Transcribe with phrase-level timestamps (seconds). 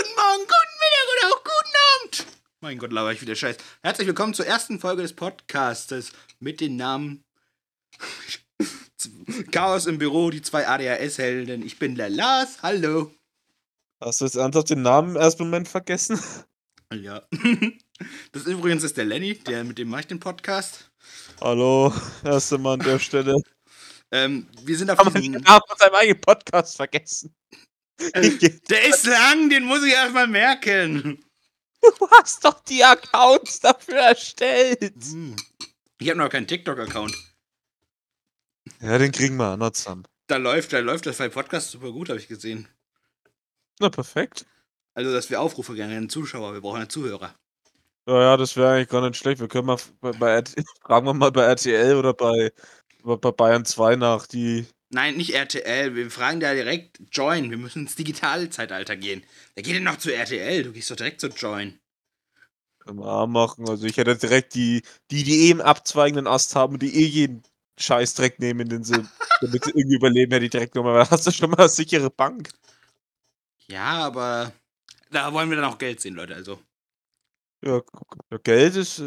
[0.00, 2.26] Guten Morgen, guten Mittag oder auch guten Abend.
[2.62, 3.58] Mein Gott, laber ich wieder Scheiß.
[3.82, 7.22] Herzlich willkommen zur ersten Folge des Podcastes mit dem Namen
[9.52, 11.60] Chaos im Büro, die zwei ADHS-Helden.
[11.66, 13.12] Ich bin der Lars, hallo.
[14.02, 16.18] Hast du jetzt ernsthaft den Namen im ersten Moment vergessen?
[16.92, 17.22] Ja.
[18.32, 20.90] Das übrigens ist der Lenny, der mit dem mache ich den Podcast.
[21.40, 21.94] Hallo,
[22.24, 23.36] erste Mal an der Stelle.
[24.12, 25.42] Ähm, wir sind auf den diesem.
[25.42, 27.32] Namen von seinem eigenen Podcast vergessen?
[28.12, 28.38] Äh,
[28.68, 31.22] der ist lang, den muss ich erstmal merken.
[31.80, 34.94] Du hast doch die Accounts dafür erstellt.
[35.02, 35.36] Hm.
[35.98, 37.14] Ich habe noch keinen TikTok-Account.
[38.80, 40.04] Ja, den kriegen wir noch zusammen.
[40.26, 42.68] Da läuft, da läuft das bei Podcasts super gut, habe ich gesehen.
[43.80, 44.46] Na, perfekt.
[44.94, 47.34] Also, dass wir Aufrufe gerne an Zuschauer, wir brauchen ja Zuhörer.
[48.06, 49.40] Ja, ja, das wäre eigentlich gar nicht schlecht.
[49.40, 50.42] Wir können mal bei, bei
[50.82, 52.52] fragen wir mal bei RTL oder bei,
[53.02, 54.66] bei bei Bayern 2 nach, die.
[54.92, 55.94] Nein, nicht RTL.
[55.94, 57.50] Wir fragen da direkt Join.
[57.50, 59.24] Wir müssen ins digitale Zeitalter gehen.
[59.54, 60.64] Wer geht denn noch zu RTL?
[60.64, 61.80] Du gehst doch direkt zu Join.
[62.80, 63.68] Können wir auch machen.
[63.68, 67.42] Also ich hätte direkt die, die, die eh einen abzweigenden Ast haben, die eh jeden
[67.78, 68.94] Scheißdreck nehmen, den sie,
[69.40, 71.08] damit sie irgendwie überleben, hätte ich direkt nochmal.
[71.08, 72.50] Hast du schon mal eine sichere Bank?
[73.68, 74.52] Ja, aber
[75.10, 76.34] da wollen wir dann auch Geld sehen, Leute.
[76.34, 76.60] Also,
[77.64, 77.80] Ja,
[78.42, 79.02] Geld ist.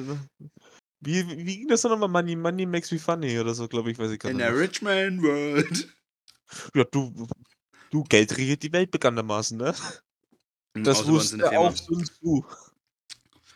[1.05, 2.07] Wie, wie ging das nochmal?
[2.07, 4.45] Money, Money makes me funny oder so, glaube ich, weiß ich gar in nicht.
[4.45, 4.61] der mehr.
[4.61, 5.87] Rich Man World.
[6.73, 7.27] Ja, du,
[7.89, 9.73] du, Geld regiert die Welt bekanntermaßen, ne?
[10.75, 12.45] Das Außer in wusste auch Sun Tzu.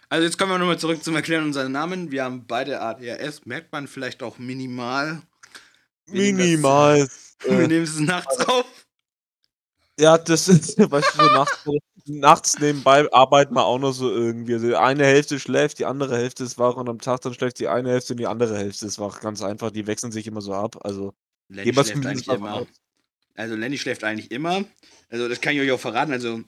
[0.09, 2.11] Also, jetzt kommen wir nochmal zurück zum Erklären unserer Namen.
[2.11, 3.45] Wir haben beide ADHS.
[3.45, 5.21] Merkt man vielleicht auch minimal.
[6.07, 7.07] Minimal.
[7.45, 8.65] Wir nehmen es nachts auf.
[9.99, 11.65] ja, das ist, weißt du, so nachts,
[12.07, 14.53] nachts nebenbei arbeiten wir auch noch so irgendwie.
[14.53, 17.59] Also die eine Hälfte schläft, die andere Hälfte ist wach und am Tag dann schläft
[17.59, 19.19] die eine Hälfte und die andere Hälfte ist wach.
[19.19, 20.77] Ganz einfach, die wechseln sich immer so ab.
[20.83, 21.13] Also,
[21.49, 22.67] Lenny schläft eigentlich immer.
[23.35, 24.65] Also Lenny schläft eigentlich immer.
[25.09, 26.11] Also das kann ich euch auch verraten.
[26.11, 26.41] Also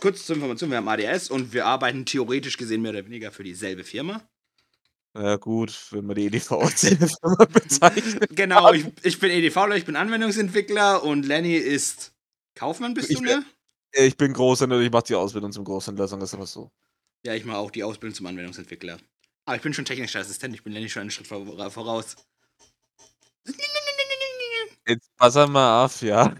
[0.00, 3.44] kurz zur Information, wir haben ADS und wir arbeiten theoretisch gesehen mehr oder weniger für
[3.44, 4.28] dieselbe Firma.
[5.14, 8.36] Ja, gut, wenn man die EDV als Firma bezeichnet.
[8.36, 12.12] Genau, ich, ich bin EDVler, ich bin Anwendungsentwickler und Lenny ist
[12.54, 13.44] Kaufmann bist Ich du, ne?
[13.98, 16.70] Ich bin Großhändler, ich mache die Ausbildung zum Großhändler, sagen wir es einfach so.
[17.24, 18.98] Ja, ich mache auch die Ausbildung zum Anwendungsentwickler.
[19.46, 22.16] Aber ich bin schon technischer Assistent, ich bin Lenny schon einen Schritt vor- voraus.
[24.88, 26.34] Jetzt pass mal auf, ja.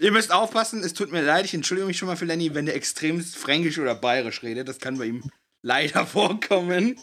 [0.00, 2.66] Ihr müsst aufpassen, es tut mir leid, ich entschuldige mich schon mal für Lenny, wenn
[2.66, 4.68] der extremst fränkisch oder bayerisch redet.
[4.68, 5.30] Das kann bei ihm
[5.62, 6.98] leider vorkommen.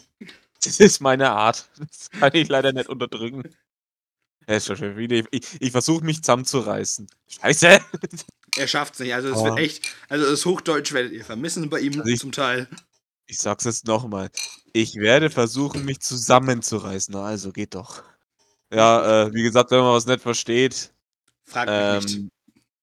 [0.64, 1.68] Das ist meine Art.
[1.78, 3.42] Das kann ich leider nicht unterdrücken.
[4.48, 4.98] Ja, ist schon schön.
[5.10, 7.06] Ich, ich, ich versuche mich zusammenzureißen.
[7.28, 7.80] Scheiße!
[8.56, 9.14] Er schafft's nicht.
[9.14, 9.44] Also es Oh.
[9.44, 12.68] wird echt, also das Hochdeutsch werdet ihr vermissen bei ihm Also ich- zum Teil.
[13.26, 14.30] Ich sag's jetzt nochmal.
[14.74, 17.14] Ich werde versuchen, mich zusammenzureißen.
[17.14, 18.02] Na, also geht doch.
[18.72, 20.92] Ja, äh, wie gesagt, wenn man was nicht versteht,
[21.44, 22.16] Frag mich nicht.
[22.18, 22.30] ähm,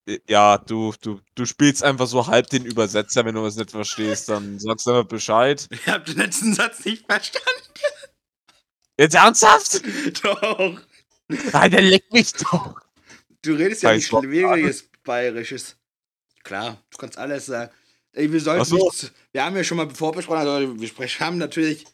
[0.07, 3.69] äh, ja, du, du, du spielst einfach so halb den Übersetzer, wenn du was nicht
[3.71, 5.67] verstehst, dann sagst du einfach Bescheid.
[5.71, 7.47] Ich hab den letzten Satz nicht verstanden.
[8.97, 9.81] Jetzt ernsthaft?
[10.23, 10.79] Doch.
[11.29, 12.81] Nein, der leckt mich doch.
[13.41, 15.77] Du redest ja nicht schwieriges Bayerisches.
[16.43, 17.71] Klar, du kannst alles sagen.
[18.13, 18.75] Ey, wir sollten Ach so.
[18.75, 21.85] nichts, wir haben ja schon mal vorbesprochen, also wir sprechen, haben natürlich,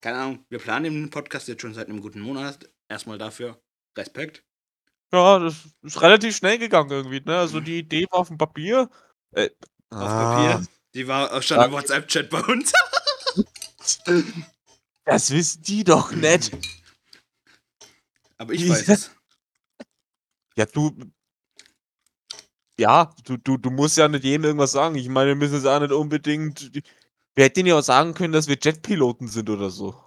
[0.00, 2.68] keine Ahnung, wir planen den Podcast jetzt schon seit einem guten Monat.
[2.88, 3.60] Erstmal dafür
[3.96, 4.42] Respekt.
[5.12, 7.38] Ja, das ist relativ schnell gegangen irgendwie, ne?
[7.38, 8.90] Also die Idee war auf dem Papier.
[9.32, 9.50] Äh,
[9.90, 10.66] Auf ah, Papier.
[10.94, 11.72] Die war auch schon im.
[11.72, 12.72] WhatsApp-Chat bei uns.
[15.04, 16.56] Das wissen die doch nicht.
[18.38, 19.10] Aber ich weiß es.
[20.56, 20.96] Ja, du.
[22.78, 24.94] Ja, du, du, du musst ja nicht jedem irgendwas sagen.
[24.94, 26.72] Ich meine, wir müssen es auch nicht unbedingt.
[27.34, 30.00] Wir hätten ja auch sagen können, dass wir Jetpiloten sind oder so.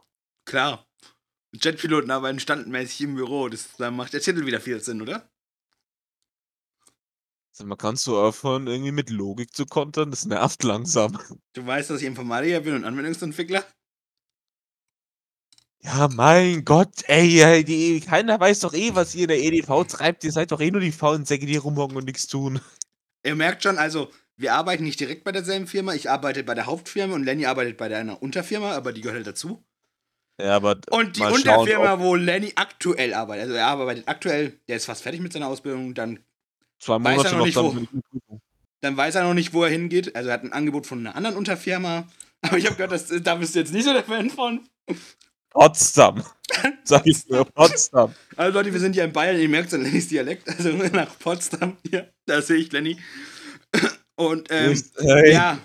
[0.46, 0.88] Klar.
[1.54, 3.50] Jetpiloten arbeiten standmäßig im Büro.
[3.50, 5.30] Das, da macht der Titel wieder viel Sinn, oder?
[7.52, 10.10] Sag mal, kannst du aufhören, irgendwie mit Logik zu kontern?
[10.10, 11.20] Das nervt langsam.
[11.54, 13.66] Du weißt, dass ich Informatiker bin und Anwendungsentwickler?
[15.84, 19.84] Ja, mein Gott, ey, ey die, keiner weiß doch eh, was ihr in der EDV
[19.88, 20.24] treibt.
[20.24, 22.62] Ihr seid doch eh nur die faulen Säcke, die rumhocken und nichts tun.
[23.26, 25.94] Ihr merkt schon, also, wir arbeiten nicht direkt bei derselben Firma.
[25.94, 29.28] Ich arbeite bei der Hauptfirma und Lenny arbeitet bei einer Unterfirma, aber die gehört halt
[29.28, 29.64] dazu.
[30.40, 30.80] Ja, aber.
[30.92, 35.22] Und die Unterfirma, wo Lenny aktuell arbeitet, also er arbeitet aktuell, der ist fast fertig
[35.22, 36.20] mit seiner Ausbildung, dann,
[36.80, 38.40] Zwei weiß er Monate noch noch nicht, dann wo.
[38.82, 40.16] dann weiß er noch nicht, wo er hingeht.
[40.16, 42.08] Also er hat ein Angebot von einer anderen Unterfirma.
[42.42, 44.68] Aber ich habe gehört, das, da bist du jetzt nicht so der Fan von.
[45.52, 46.24] Potsdam.
[46.84, 48.14] Sag ich nur, Potsdam.
[48.36, 51.78] Also Leute, wir sind hier in Bayern, ihr merkt an Lennys Dialekt, also nach Potsdam,
[51.88, 52.98] hier, da sehe ich Lenny.
[54.16, 55.60] Und ähm, hey, ja,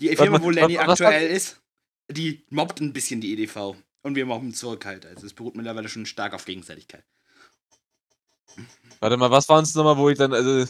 [0.00, 1.60] die Firma, wo Lenny aktuell ist,
[2.10, 3.76] die mobbt ein bisschen die EDV.
[4.02, 5.04] Und wir mobben zurück halt.
[5.04, 7.04] Also es beruht mittlerweile schon stark auf Gegenseitigkeit.
[9.00, 10.66] Warte mal, was waren es nochmal, wo ich dann, also,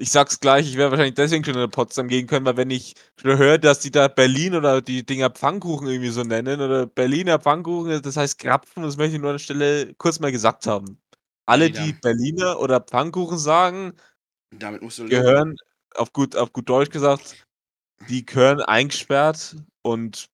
[0.00, 2.94] ich sag's gleich, ich werde wahrscheinlich deswegen schon nach Potsdam gehen können, weil wenn ich
[3.20, 7.40] schon höre, dass die da Berlin oder die Dinger Pfannkuchen irgendwie so nennen oder Berliner
[7.40, 11.00] Pfannkuchen, das heißt Krapfen, das möchte ich nur an der Stelle kurz mal gesagt haben.
[11.46, 13.94] Alle, die Berliner oder Pfannkuchen sagen,
[14.52, 15.20] Damit musst du leben.
[15.20, 15.56] gehören,
[15.96, 17.44] auf gut, auf gut Deutsch gesagt,
[18.08, 20.28] die gehören eingesperrt und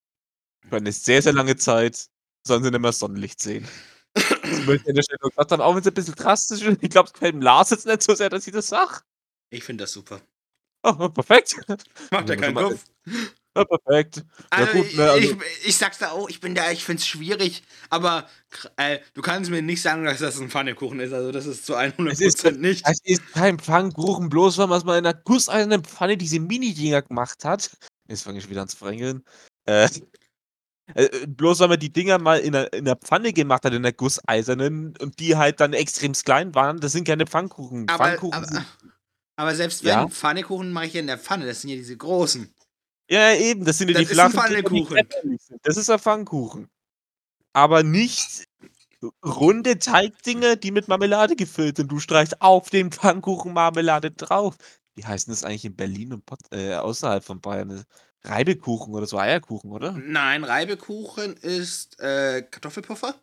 [0.69, 2.05] für eine sehr, sehr lange Zeit
[2.45, 3.67] sollen sie nicht mehr Sonnenlicht sehen.
[4.13, 6.61] Das möchte ich an der Stelle nur gesagt haben, auch wenn es ein bisschen drastisch
[6.61, 6.83] ist.
[6.83, 8.99] Ich glaube, es gefällt dem Lars jetzt nicht so sehr, dass ich das sage.
[9.49, 10.21] Ich finde das super.
[10.83, 11.55] Oh, perfekt.
[12.11, 12.83] Macht Ja, keinen Kopf.
[13.57, 14.23] Ja, perfekt.
[14.49, 17.63] Also, gut, ne, also- ich, ich sag's da auch, ich bin da, ich find's schwierig,
[17.89, 18.27] aber
[18.75, 21.13] äh, du kannst mir nicht sagen, dass das ein Pfannekuchen ist.
[21.13, 22.85] Also, das ist zu 100% Es ist- nicht.
[22.85, 27.03] Es ist kein Pfannkuchen, bloß weil man es mal in einer gusseisernen Pfanne diese Mini-Dinger
[27.03, 27.71] gemacht hat.
[28.07, 29.23] Jetzt fange ich wieder ans Frängeln.
[29.67, 29.87] Äh,
[30.93, 33.81] äh, bloß weil man die Dinger mal in einer, in einer Pfanne gemacht hat, in
[33.83, 37.87] der gusseisernen, und die halt dann extrem klein waren, das sind keine Pfannkuchen.
[37.89, 38.65] aber, Pfannkuchen aber, sind,
[39.35, 40.07] aber selbst wenn, Ja?
[40.07, 41.45] Pfannekuchen mache ich ja in der Pfanne.
[41.45, 42.53] Das sind ja diese großen.
[43.09, 45.07] ja, eben, das sind ja Das die ist flachen Pfannekuchen.
[45.63, 46.69] Das ist ein Pfannkuchen.
[47.53, 48.45] Aber nicht
[49.23, 51.91] runde Teigdinger, die mit Marmelade gefüllt sind.
[51.91, 54.57] Du streichst auf den Pfannkuchen Marmelade drauf.
[54.95, 57.83] Wie heißen das eigentlich in Berlin und Pot äh, außerhalb von Bayern?
[58.23, 59.91] Reibekuchen oder so Eierkuchen, oder?
[59.91, 63.15] Nein, Reibekuchen ist äh, Kartoffelpuffer.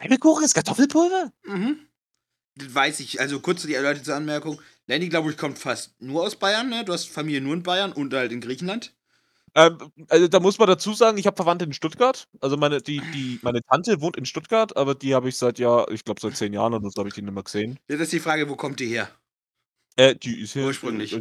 [0.00, 1.32] Reibekuchen ist Kartoffelpulver?
[1.44, 1.86] Mhm.
[2.56, 3.20] Das weiß ich.
[3.20, 4.60] Also kurz die zur Anmerkung.
[4.86, 6.84] Lenny, glaube ich, kommt fast nur aus Bayern, ne?
[6.84, 8.94] Du hast Familie nur in Bayern und halt in Griechenland.
[9.56, 9.78] Ähm,
[10.08, 12.28] also da muss man dazu sagen, ich habe Verwandte in Stuttgart.
[12.40, 15.88] Also meine, die, die, meine Tante wohnt in Stuttgart, aber die habe ich seit ja,
[15.88, 17.78] ich glaube seit zehn Jahren oder so habe ich die nicht mehr gesehen.
[17.88, 19.08] Jetzt ist die Frage, wo kommt die her?
[19.96, 21.14] Äh, die ist hier Ursprünglich.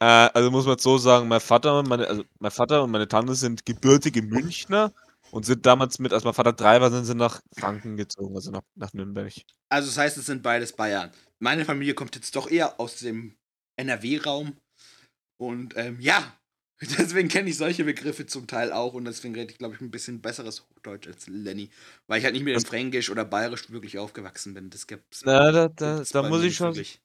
[0.00, 3.06] Äh, also muss man so sagen, mein Vater, und meine, also mein Vater und meine
[3.06, 4.92] Tante sind gebürtige Münchner
[5.32, 8.50] und sind damals mit, als mein Vater drei war, sind sie nach Franken gezogen, also
[8.50, 9.32] nach, nach Nürnberg.
[9.70, 11.10] Also das heißt, es sind beides Bayern.
[11.40, 13.34] Meine Familie kommt jetzt doch eher aus dem
[13.76, 14.58] NRW-Raum.
[15.40, 16.38] Und ähm, ja,
[16.98, 19.90] deswegen kenne ich solche Begriffe zum Teil auch und deswegen rede ich, glaube ich, ein
[19.90, 21.70] bisschen besseres Hochdeutsch als Lenny.
[22.08, 24.68] Weil ich halt nicht mit dem Fränkisch oder Bayerisch wirklich aufgewachsen bin.
[24.68, 25.22] Das gibt's.
[25.24, 27.00] Na, da, da, da muss ich schon, wirklich.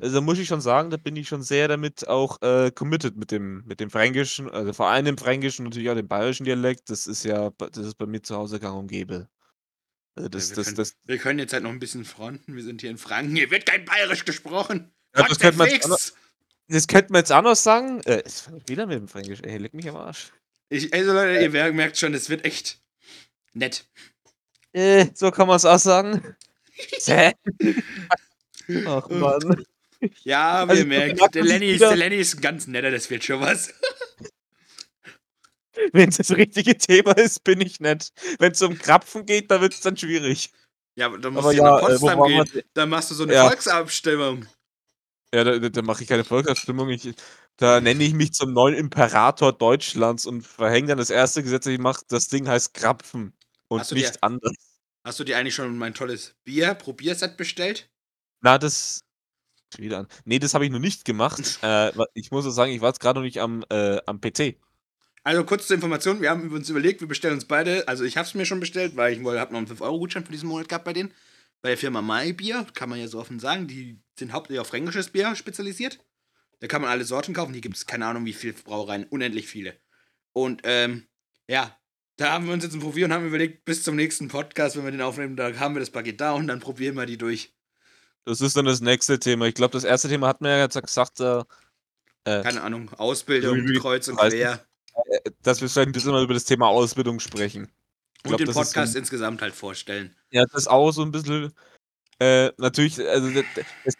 [0.00, 3.30] Also muss ich schon sagen, da bin ich schon sehr damit auch äh, committed mit
[3.30, 6.90] dem, mit dem Fränkischen, also vor allem dem Fränkischen, natürlich auch dem bayerischen Dialekt.
[6.90, 9.28] Das ist ja, bei- das ist bei mir zu Hause gang und gäbe.
[10.14, 12.54] Also das, wir, das, können, das, wir können jetzt halt noch ein bisschen fronten.
[12.56, 13.36] Wir sind hier in Franken.
[13.36, 14.92] Hier wird kein Bayerisch gesprochen.
[15.16, 16.14] Ja, das könnte man jetzt Fix.
[16.68, 18.00] das könnte man jetzt auch noch sagen.
[18.02, 20.32] Äh, es fängt wieder mit dem Fränkisch, ey, leck mich am Arsch.
[20.70, 22.80] Ich, also Leute, ihr merkt schon, es wird echt
[23.54, 23.88] nett.
[24.72, 26.36] Äh, so kann man es auch sagen.
[28.86, 29.64] Ach Mann.
[30.22, 33.24] Ja, wir Also, merken, der Lenny, ist, der Lenny ist ein ganz netter, das wird
[33.24, 33.72] schon was.
[35.92, 38.10] Wenn es das richtige Thema ist, bin ich nett.
[38.38, 40.50] Wenn es um Krapfen geht, da wird es dann schwierig.
[40.96, 42.62] Ja, aber dann musst Aber du ja nach äh, Potsdam gehen.
[42.74, 43.46] Dann machst du so eine Ja.
[43.46, 44.46] Volksabstimmung.
[45.32, 46.88] Ja, da, da, mache ich keine Volksabstimmung.
[46.88, 47.12] Ich,
[47.56, 51.72] da nenne ich mich zum neuen Imperator Deutschlands und verhänge dann das erste Gesetz, das
[51.74, 52.02] ich mache.
[52.08, 53.32] Das Ding heißt Krapfen
[53.68, 54.52] und Hast du dir- nicht anders.
[55.04, 57.88] Hast du dir eigentlich schon mein tolles Bier, Probierset bestellt?
[58.40, 59.00] Na, das.
[59.76, 60.08] Wieder an.
[60.24, 61.58] Nee, das habe ich noch nicht gemacht.
[61.62, 64.56] äh, ich muss auch sagen, ich war jetzt gerade noch nicht am, äh, am PC.
[65.24, 68.26] Also kurz zur Information, wir haben uns überlegt, wir bestellen uns beide, also ich habe
[68.26, 70.94] es mir schon bestellt, weil ich habe noch einen 5-Euro-Gutschein für diesen Monat gehabt bei
[70.94, 71.12] denen.
[71.60, 74.68] Bei der Firma Mai Bier, kann man ja so offen sagen, die sind hauptsächlich auf
[74.68, 75.98] fränkisches Bier spezialisiert.
[76.60, 79.48] Da kann man alle Sorten kaufen, die gibt es keine Ahnung wie viele Brauereien, unendlich
[79.48, 79.76] viele.
[80.32, 81.08] Und ähm,
[81.48, 81.76] ja,
[82.16, 84.84] da haben wir uns jetzt ein Profil und haben überlegt, bis zum nächsten Podcast, wenn
[84.84, 87.54] wir den aufnehmen, da haben wir das Paket da und dann probieren wir die durch.
[88.28, 89.46] Das ist dann das nächste Thema.
[89.46, 91.38] Ich glaube, das erste Thema hat mir ja jetzt gesagt, äh,
[92.24, 94.60] äh, Keine Ahnung, Ausbildung, kreuz und quer.
[95.42, 97.70] dass wir vielleicht ein bisschen mal über das Thema Ausbildung sprechen.
[98.18, 100.14] Ich Und glaub, den ist so Podcast ein- insgesamt halt vorstellen.
[100.30, 101.54] Ja, das ist auch so ein bisschen.
[102.20, 103.44] Äh, natürlich, also der,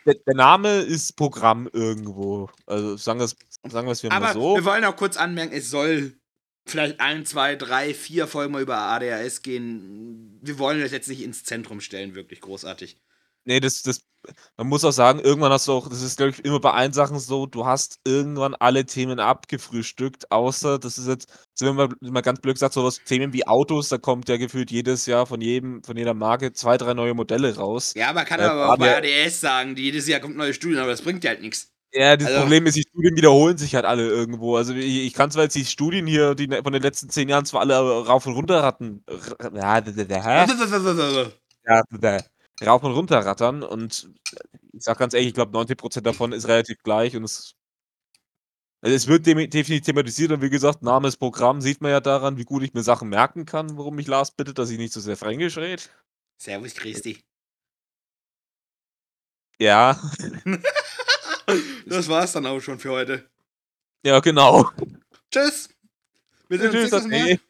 [0.05, 2.51] der, der Name ist Programm irgendwo.
[2.67, 3.37] Also sagen wir es
[3.71, 4.57] sagen wir's wir mal so.
[4.57, 6.19] wir wollen auch kurz anmerken, es soll
[6.67, 10.39] vielleicht ein, zwei, drei, vier Folgen mal über ADHS gehen.
[10.43, 13.01] Wir wollen das jetzt nicht ins Zentrum stellen, wirklich großartig.
[13.45, 14.03] Nee, das, das,
[14.57, 16.93] man muss auch sagen, irgendwann hast du auch, das ist, glaube ich, immer bei allen
[16.93, 21.95] Sachen so, du hast irgendwann alle Themen abgefrühstückt, außer, das ist jetzt, so wenn man
[22.01, 25.27] mal ganz blöd gesagt, so was Themen wie Autos, da kommt ja gefühlt jedes Jahr
[25.27, 27.95] von jedem, von jeder Marke zwei, drei neue Modelle raus.
[27.97, 30.79] Ja, man kann Äh, aber auch bei ADS sagen, die jedes Jahr kommt neue Studien,
[30.79, 31.69] aber das bringt ja halt nichts.
[31.91, 34.57] Ja, das Also- Problem ist, die Studien wiederholen sich halt alle irgendwo.
[34.57, 37.31] Also ich, ich kann zwar jetzt die Studien hier, die ne- von den letzten zehn
[37.31, 39.03] Jahren zwar alle rauf und runter ratten.
[39.07, 40.47] r- Ja, d- d- d- hä?
[41.67, 41.83] Ja,
[42.65, 44.11] rauf und runter rattern und
[44.73, 47.55] ich sag ganz ehrlich, ich glaube 90% davon ist relativ gleich und es
[48.81, 52.37] also es wird definitiv thematisiert und wie gesagt, Name ist Programm, sieht man ja daran,
[52.37, 55.01] wie gut ich mir Sachen merken kann, warum mich Lars bittet, dass ich nicht so
[55.01, 55.83] sehr Fränkisch rede.
[56.37, 57.21] Servus, Christi.
[59.59, 60.01] Ja.
[61.87, 63.29] Das war's dann auch schon für heute.
[64.05, 64.71] Ja, genau.
[65.31, 65.71] Tschüss.
[66.49, 67.41] Wir sehen uns Tschüss, nächstes Mal.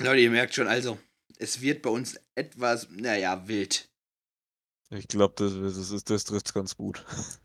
[0.00, 0.98] Leute, ihr merkt schon, also,
[1.38, 3.88] es wird bei uns etwas, naja, wild.
[4.90, 7.04] Ich glaube, das, das, ist- das trifft ganz gut.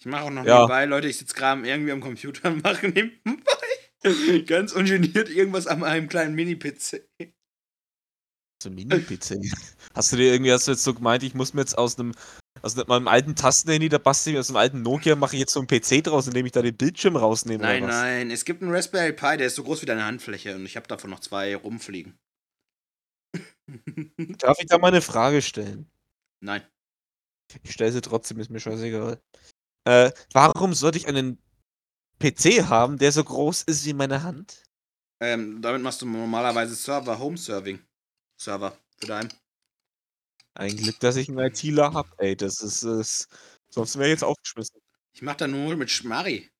[0.00, 0.56] Ich mache auch noch Ja.
[0.58, 3.42] nebenbei, Leute, ich sitze gerade irgendwie am Computer und mache nebenbei
[4.46, 7.08] ganz ungeniert irgendwas an einem kleinen Mini-PC.
[8.62, 9.40] So ein Mini-PC.
[9.94, 12.12] Hast du dir irgendwie, hast du jetzt so gemeint, ich muss mir jetzt aus einem,
[12.60, 15.60] aus meinem alten Tastenhandy, da bastel ich aus einem alten Nokia, mache ich jetzt so
[15.60, 17.96] einen PC draus, indem ich da den Bildschirm rausnehme Nein, oder was?
[18.02, 20.76] nein, es gibt einen Raspberry Pi, der ist so groß wie deine Handfläche und ich
[20.76, 22.18] habe davon noch zwei rumfliegen.
[24.38, 25.90] Darf ich da mal eine Frage stellen?
[26.40, 26.62] nein.
[27.62, 29.20] Ich stelle sie trotzdem, ist mir scheißegal.
[29.84, 31.38] Äh, warum sollte ich einen
[32.18, 34.64] PC haben, der so groß ist wie meine Hand?
[35.20, 37.78] Ähm, damit machst du normalerweise Server, Home-Serving.
[38.36, 39.32] Server für dein.
[40.54, 43.28] Ein Glück, dass ich einen ITler hab, ey, das ist es.
[43.68, 44.80] Sonst wäre ich jetzt aufgeschmissen.
[45.12, 46.50] Ich mach da nur mit Schmarri.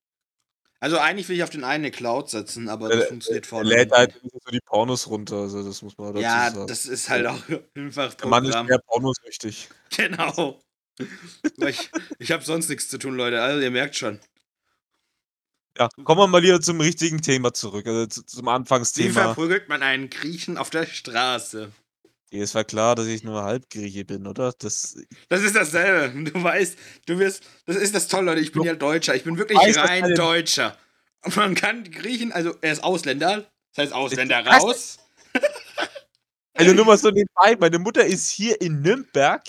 [0.84, 3.48] Also eigentlich will ich auf den einen eine Cloud setzen, aber das Äh, funktioniert Er
[3.48, 3.68] vorne.
[3.70, 3.96] lädt nicht.
[3.96, 6.66] halt so die Pornos runter, also das muss man dazu ja, sagen.
[6.66, 7.38] das ist halt auch
[7.74, 9.70] einfach Der Mann ist mehr pornosüchtig.
[9.96, 10.60] Genau.
[11.56, 13.40] Weil ich ich habe sonst nichts zu tun, Leute.
[13.40, 14.20] Also ihr merkt schon.
[15.78, 19.12] Ja, kommen wir mal wieder zum richtigen Thema zurück, also zu, zum Wie Anfangsthema.
[19.12, 21.72] verprügelt man einen Griechen auf der Straße?
[22.34, 24.52] Ist war klar, dass ich nur Halbgrieche bin, oder?
[24.58, 24.96] Das,
[25.28, 26.24] Das ist dasselbe.
[26.32, 26.76] Du weißt,
[27.06, 27.44] du wirst.
[27.64, 28.40] Das ist das toll, Leute.
[28.40, 29.14] Ich bin ja Deutscher.
[29.14, 30.76] Ich bin wirklich dass rein Deutscher.
[31.24, 33.48] Und man kann Griechen, also er ist Ausländer.
[33.74, 34.98] Das heißt Ausländer raus.
[36.54, 39.44] also nur mal so nebenbei, meine Mutter ist hier in Nürnberg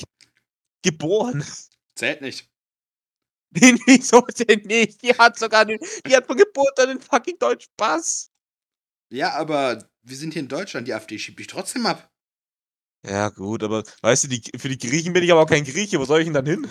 [0.84, 1.44] geboren.
[1.96, 2.48] Zählt nicht.
[3.58, 5.02] Nee, Wieso denn nicht?
[5.02, 8.30] Die hat sogar den, die hat von Geburt an den fucking deutschen Pass.
[9.10, 10.90] Ja, aber wir sind hier in Deutschland.
[10.90, 12.12] Die AfD schiebt dich trotzdem ab.
[13.08, 16.00] Ja, gut, aber weißt du, die, für die Griechen bin ich aber auch kein Grieche.
[16.00, 16.68] Wo soll ich denn dann hin?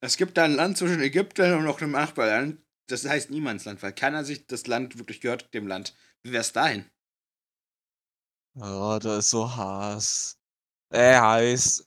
[0.00, 2.60] Es gibt da ein Land zwischen Ägypten und noch einem Nachbarland.
[2.88, 5.96] Das heißt Niemandsland, weil keiner sich das Land wirklich gehört, dem Land.
[6.22, 6.84] Wie wär's dahin?
[8.54, 10.38] Oh, da ist so Hass.
[10.90, 11.86] Äh, heiß.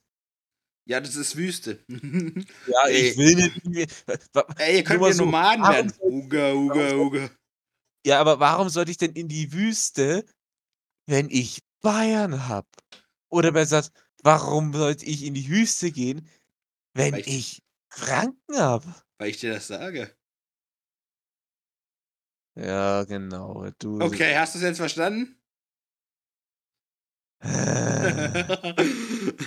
[0.85, 1.83] Ja, das ist Wüste.
[2.67, 3.09] Ja, Ey.
[3.09, 4.05] ich will nicht.
[4.57, 5.93] Ey, ihr könnt ja so, Nomaden werden.
[6.01, 7.29] Uga, uga, uga.
[8.05, 10.25] Ja, aber warum sollte ich denn in die Wüste,
[11.05, 12.67] wenn ich Bayern hab?
[13.29, 16.27] Oder besser gesagt, warum sollte ich in die Wüste gehen,
[16.93, 18.83] wenn Weil ich- ich Franken hab?
[19.17, 20.13] Weil ich dir das sage.
[22.55, 23.69] Ja, genau.
[23.79, 23.99] Du.
[24.01, 25.35] Okay, hast du es jetzt verstanden?
[27.41, 28.73] Äh,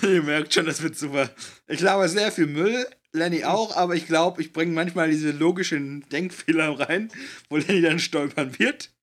[0.07, 1.31] Ihr merkt schon, das wird super.
[1.67, 6.09] Ich glaube sehr viel Müll, Lenny auch, aber ich glaube, ich bringe manchmal diese logischen
[6.09, 7.11] Denkfehler rein,
[7.51, 8.95] wo Lenny dann stolpern wird.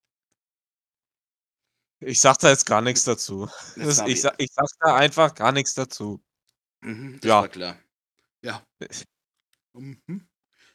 [2.00, 3.50] Ich sag da jetzt gar nichts dazu.
[3.76, 6.22] Das ich, sag, ich sag da einfach gar nichts dazu.
[6.82, 7.42] Mhm, das Ja.
[7.42, 7.78] war klar.
[8.42, 8.64] Ja.
[9.74, 10.28] Mhm.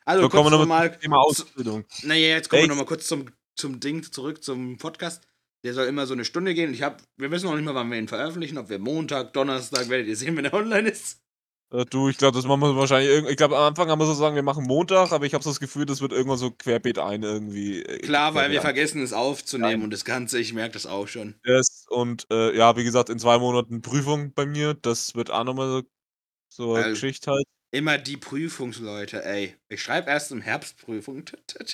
[0.04, 1.84] Also, So kommen wir noch nochmal mal, zum Thema Ausbildung.
[2.02, 2.68] naja, jetzt kommen wir Ey.
[2.68, 5.26] noch mal kurz zum, zum Ding zurück, zum Podcast.
[5.64, 6.74] Der soll immer so eine Stunde gehen.
[6.74, 8.58] Ich hab, wir wissen noch nicht mal, wann wir ihn veröffentlichen.
[8.58, 11.22] Ob wir Montag, Donnerstag, werdet ihr sehen, wenn er online ist.
[11.74, 13.24] Äh, du, ich glaube, das machen wir wahrscheinlich.
[13.30, 15.50] Ich glaube, am Anfang haben wir so sagen, wir machen Montag, aber ich habe so
[15.50, 17.82] das Gefühl, das wird irgendwann so querbeet ein irgendwie.
[17.82, 19.84] äh, Klar, weil wir querbeet vergessen es aufzunehmen Ja.
[19.84, 21.34] und das Ganze, ich merke das auch schon.
[21.42, 21.86] ist.
[21.90, 24.74] Und äh, ja, wie gesagt, in zwei Monaten Prüfung bei mir.
[24.74, 25.82] Das wird auch nochmal so,
[26.48, 27.44] so eine Also- Geschichte halt.
[27.72, 29.56] Immer die Prüfungsleute, ey.
[29.68, 31.24] Ich schreibe erst im Herbst Prüfung.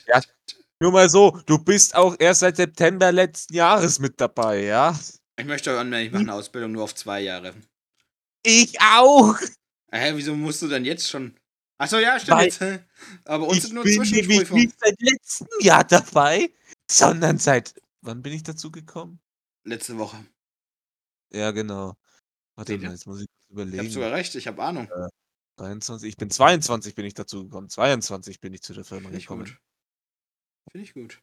[0.09, 0.23] Ja.
[0.81, 4.99] Nur mal so, du bist auch erst seit September letzten Jahres mit dabei, ja?
[5.39, 7.53] Ich möchte auch anmelden, ich mache eine Ausbildung nur auf zwei Jahre.
[8.43, 9.37] Ich auch!
[9.93, 11.37] Hä, wieso musst du denn jetzt schon?
[11.79, 12.61] Achso, ja, stimmt jetzt.
[13.25, 14.65] Aber uns ich sind nur bin nämlich Zwischenprüfungen.
[14.65, 16.53] nicht seit letztem Jahr dabei,
[16.91, 17.75] sondern seit.
[18.03, 19.21] Wann bin ich dazu gekommen?
[19.65, 20.25] Letzte Woche.
[21.33, 21.97] Ja, genau.
[22.57, 23.85] Warte mal, jetzt muss ich Ich überlegen.
[23.87, 24.89] hab sogar recht, ich habe Ahnung.
[25.57, 27.69] 23, ich bin 22 bin ich dazu gekommen.
[27.69, 29.47] 22 bin ich zu der Firma Finde ich gekommen.
[30.71, 31.21] Finde ich gut.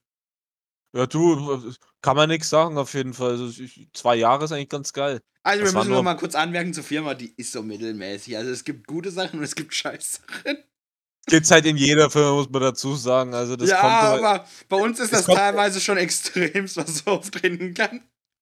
[0.96, 3.32] Ja, du, kann man nichts sagen auf jeden Fall.
[3.32, 5.22] Also ich, zwei Jahre ist eigentlich ganz geil.
[5.44, 7.62] Also, Das wir war müssen nur- noch mal kurz anmerken zur Firma, die ist so
[7.64, 8.38] mittelmäßig.
[8.38, 10.58] Also, es gibt gute Sachen und es gibt Scheißsachen.
[11.30, 13.34] Gibt's halt in jeder Firma, muss man dazu sagen.
[13.34, 17.00] Also das ja, kommt aber, aber bei uns ist das kommt- teilweise schon extrem, was
[17.00, 18.02] so auftreten kann.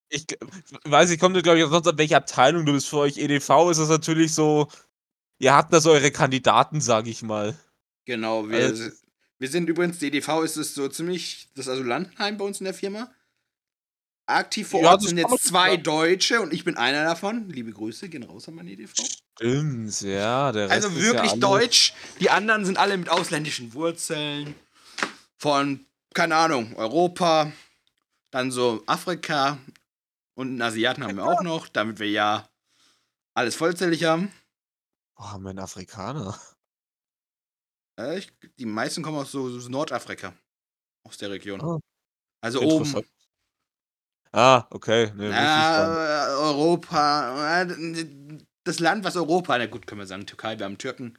[0.09, 0.37] ich g-
[0.83, 2.87] weiß, ich komme glaube ich auch sonst an welche Abteilung du bist.
[2.87, 4.67] Für euch EDV ist das natürlich so,
[5.39, 7.57] ihr habt da so eure Kandidaten, sag ich mal.
[8.05, 8.91] Genau, wir, Also-
[9.39, 12.59] wir sind übrigens, die EDV ist es so ziemlich, das ist also Landheim bei uns
[12.59, 13.11] in der Firma.
[14.27, 15.77] Aktiv vor Ja, Ort sind jetzt zwei.
[15.77, 17.47] Deutsche und ich bin einer davon.
[17.49, 18.93] Liebe Grüße, gehen raus an meine EDV.
[19.37, 20.51] Stimmt, ja.
[20.51, 21.93] Der Rest Also ist wirklich ja deutsch.
[22.19, 24.55] Die anderen sind alle mit ausländischen Wurzeln.
[25.37, 27.51] Von, keine Ahnung, Europa,
[28.31, 29.59] dann so Afrika
[30.33, 32.49] und einen Asiaten haben wir auch noch, damit wir ja
[33.35, 34.31] alles vollzählig haben.
[35.17, 36.39] Wo haben wir 'n Afrikaner?
[37.99, 40.33] Äh, ich die meisten kommen aus so so Nordafrika.
[41.03, 41.61] Aus der Region.
[41.61, 41.79] Ah.
[42.41, 43.05] Also oben.
[44.31, 45.31] Ah, okay, ne, ich nicht.
[45.31, 47.65] Ja, Europa,
[48.65, 51.17] das Land, was Europa na gut, können wir sagen, Türkei, wir haben Türken.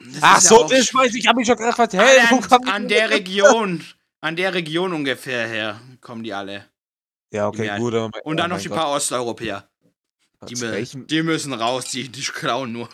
[0.00, 1.98] Das Ach ja so, das sch weiß ich, habe mich schon gedacht, was wo
[2.36, 3.84] an kommen an der Region
[4.20, 6.66] an der Region ungefähr her kommen die alle.
[7.32, 8.78] Ja, okay, gut, aber Und ja, dann noch mein die Gott.
[8.78, 9.68] paar Osteuropäer.
[10.48, 12.88] Die die müssen raus, die die klauen nur.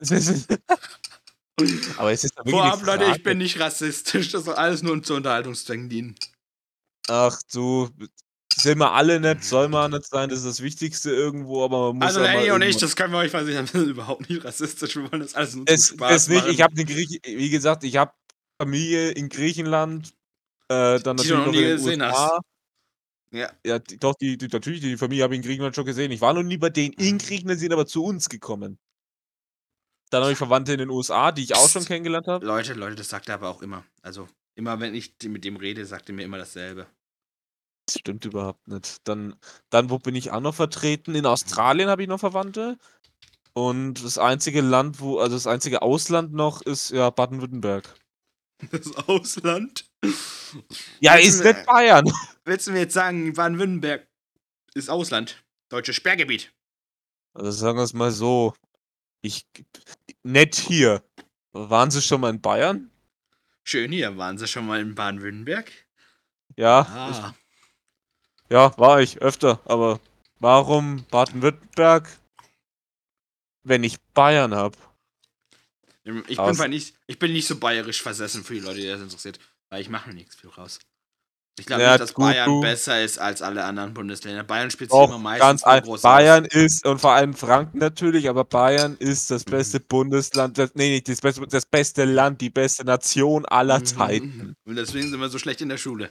[1.96, 5.02] Aber es ist ja wirklich Vorab, Leute, ich bin nicht rassistisch, das soll alles nur
[5.02, 6.14] zu Unterhaltungszwecken dienen.
[7.08, 7.88] Ach du,
[8.54, 11.96] sind wir alle nett, soll man nicht sein, das ist das Wichtigste irgendwo, aber man
[11.96, 14.44] muss Also ja Lenny und ich, das können wir euch versichern, wir sind überhaupt nicht
[14.44, 16.52] rassistisch, wir wollen das alles nur Es Spaß es nicht, machen.
[16.52, 18.12] ich habe Grieche wie gesagt, ich habe
[18.60, 20.12] Familie in Griechenland,
[20.68, 22.14] äh, dann Die natürlich noch nie in den gesehen hast.
[22.16, 22.40] USA.
[23.30, 23.52] Ja.
[23.64, 26.10] Ja, die doch, die die natürlich, die Familie habe ich in Griechenland schon gesehen.
[26.12, 27.18] Ich war noch nie bei denen in Mhm.
[27.18, 28.78] Griechenland, sind aber zu uns gekommen.
[30.10, 31.88] Dann habe ich Verwandte in den USA, die ich auch schon Psst.
[31.88, 32.44] kennengelernt habe.
[32.46, 33.84] Leute, Leute, das sagt er aber auch immer.
[34.02, 36.86] Also, immer wenn ich mit dem rede, sagt er mir immer dasselbe.
[37.86, 38.98] Das stimmt überhaupt nicht.
[39.08, 39.36] Dann
[39.70, 41.14] dann wo bin ich auch noch vertreten?
[41.14, 42.78] In Australien habe ich noch Verwandte.
[43.54, 47.94] Und das einzige Land, wo also das einzige Ausland noch ist, ja, Baden-Württemberg.
[48.72, 49.86] Das Ausland?
[51.00, 52.04] Ja, Willst ist mir nicht Bayern.
[52.44, 54.08] willst du mir jetzt sagen, Baden-Württemberg
[54.74, 55.44] ist Ausland?
[55.70, 56.52] Deutsches Sperrgebiet.
[57.34, 58.54] Also sagen wir's mal so,
[59.20, 59.46] ich
[60.22, 61.02] nett hier.
[61.52, 62.90] Waren Sie schon mal in Bayern?
[63.64, 64.16] Schön hier.
[64.16, 65.72] Waren Sie schon mal in Baden-Württemberg?
[66.56, 67.10] Ja, Ah.
[67.10, 67.38] ich
[68.50, 70.00] ja, war ich öfter, aber
[70.38, 72.08] warum Baden-Württemberg,
[73.62, 74.76] wenn ich Bayern habe?
[76.04, 79.38] Ich bin, nicht, ich bin nicht so bayerisch versessen für die Leute, die das interessiert,
[79.68, 80.78] weil ich mache nichts viel raus.
[81.58, 84.44] Ich glaube Ja, nicht, dass Bayern du besser ist als alle anderen Bundesländer.
[84.44, 86.54] Bayern spielt sich immer Doch, meistens ganz ein groß Bayern aus.
[86.54, 89.50] ist und vor allem Franken natürlich, aber Bayern ist das Mhm.
[89.50, 94.26] beste Bundesland, das ne, nicht das beste das beste Land, die beste Nation aller Zeiten.
[94.36, 94.54] Mhm.
[94.66, 96.10] Und deswegen sind wir so schlecht in der Schule.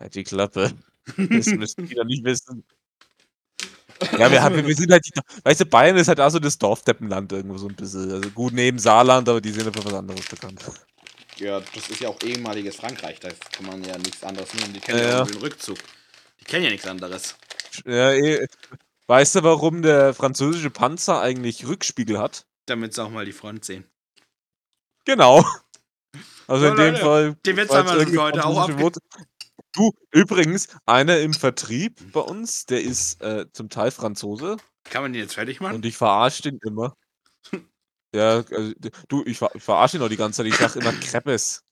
[0.00, 0.72] Halt die Klappe.
[1.32, 2.64] Das müssen die doch nicht wissen.
[4.16, 5.12] Ja, wir haben wir sind halt die
[5.44, 8.10] weißt du, Bayern ist halt auch so das Dorfdeppenland irgendwo so 'n bisschen.
[8.12, 10.60] Also gut, neben Saarland, aber die sind ja für was anderes bekannt.
[11.40, 14.72] Ja, das ist ja auch ehemaliges Frankreich, da kann man ja nichts anderes nehmen.
[14.74, 15.78] Die kennen Ja, ja den Rückzug.
[16.40, 17.36] Die kennen ja nichts anderes.
[17.86, 18.46] Ja, eh
[19.06, 22.46] weißt du, warum der französische Panzer eigentlich Rückspiegel hat?
[22.66, 23.84] Damit sie auch mal die Front sehen.
[25.04, 25.44] Genau.
[26.46, 28.92] Also So, in dem Leute, Fall den Witz haben wir heute auch abge
[29.72, 35.12] Du, übrigens, einer im Vertrieb bei uns, der ist, äh, zum Teil Franzose Kann man
[35.12, 35.76] den jetzt fertig machen?
[35.76, 36.96] und ich verarsche den immer.
[38.14, 38.72] Ja, also,
[39.08, 40.46] du, ich ver ich verarsche ihn auch die ganze Zeit.
[40.46, 41.62] Ich sage immer nicht Creves.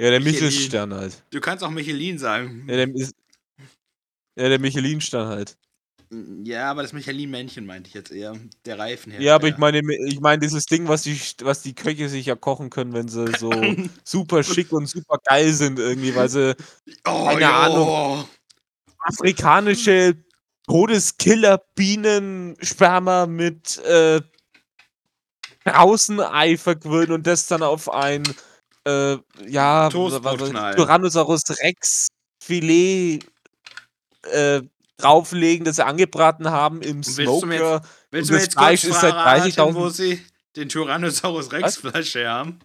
[0.00, 0.46] Ja, der Michelin.
[0.46, 1.24] Michelstern halt.
[1.30, 2.68] Du kannst auch Michelin sagen.
[2.68, 2.88] Ja, der
[4.38, 5.58] ja, der Michelinstern halt.
[6.44, 8.32] Ja, aber das Michelin-Männchen meinte ich jetzt eher.
[8.64, 9.44] Der Ja, aber Reifenhersteller.
[9.46, 12.94] ich meine ich meine dieses Ding, was die was die Köche sich ja kochen können,
[12.94, 13.50] wenn sie so
[14.04, 16.56] super schick und super geil sind irgendwie, weil sie
[17.06, 18.24] Oh, keine Ahnung jo.
[19.00, 20.14] afrikanische
[20.66, 24.20] Todeskiller-Bienen-Sperma mit, äh,
[25.66, 28.22] Straußenei verquirlen und das dann auf ein,
[28.86, 29.16] äh,
[29.46, 30.50] ja, Toastbrot.
[30.76, 32.06] Tyrannosaurus Rex
[32.42, 33.20] Filet,
[34.30, 34.62] äh,
[34.98, 37.82] drauflegen, das sie angebraten haben im Willst du mir Smoker.
[38.12, 40.24] jetzt, du mir das jetzt kurz Fleisch ist verraten, 30.000 wo sie
[40.56, 41.82] den Tyrannosaurus Rex
[42.14, 42.60] her haben?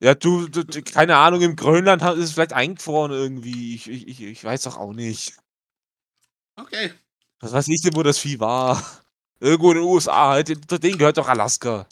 [0.00, 3.76] Ja, du du keine Ahnung, im Grönland ist es vielleicht eingefroren irgendwie.
[3.76, 5.34] Ich ich ich weiß doch auch nicht.
[6.56, 6.92] Okay.
[7.40, 8.82] Was weiß ich denn, wo das Vieh war?
[9.38, 11.86] Irgendwo in den USA halt, d zu denen gehört doch Alaska.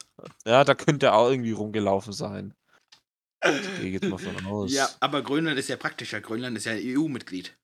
[0.45, 2.55] Ja, da könnte er auch irgendwie rumgelaufen sein.
[3.43, 4.73] Ich gehe jetzt mal von aus.
[4.73, 6.21] Ja, aber Grönland ist ja praktischer.
[6.21, 7.57] Grönland ist ja EU-Mitglied.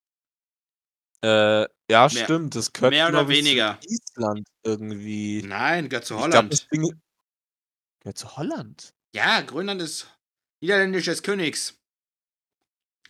[1.27, 3.79] Äh, ja, Mehr stimmt, das gehört, mehr oder ich, zu weniger.
[3.83, 5.43] Island irgendwie.
[5.43, 6.53] Nein, gehört zu Ich Holland.
[6.53, 7.01] das Ding
[8.01, 8.93] gehört zu Holland?
[9.15, 10.09] Ja, Grönland ist
[10.61, 11.75] niederländisches Königs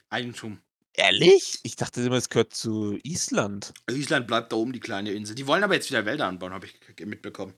[0.09, 0.61] Eigentum.
[0.95, 1.59] Ehrlich?
[1.63, 3.75] Ich dachte immer, es gehört zu Island.
[3.91, 5.35] Island bleibt da oben, die kleine Insel.
[5.35, 6.75] Die wollen aber jetzt wieder Wälder anbauen, habe ich
[7.05, 7.53] mitbekommen.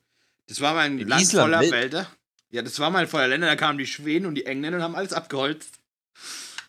[0.48, 1.76] Das war mal ein In Land Island voller Wälder?
[1.76, 2.12] Wälder.
[2.50, 4.96] Ja, das war mal voller Länder, da kamen die Schweden und die Engländer und haben
[4.96, 5.78] alles abgeholzt.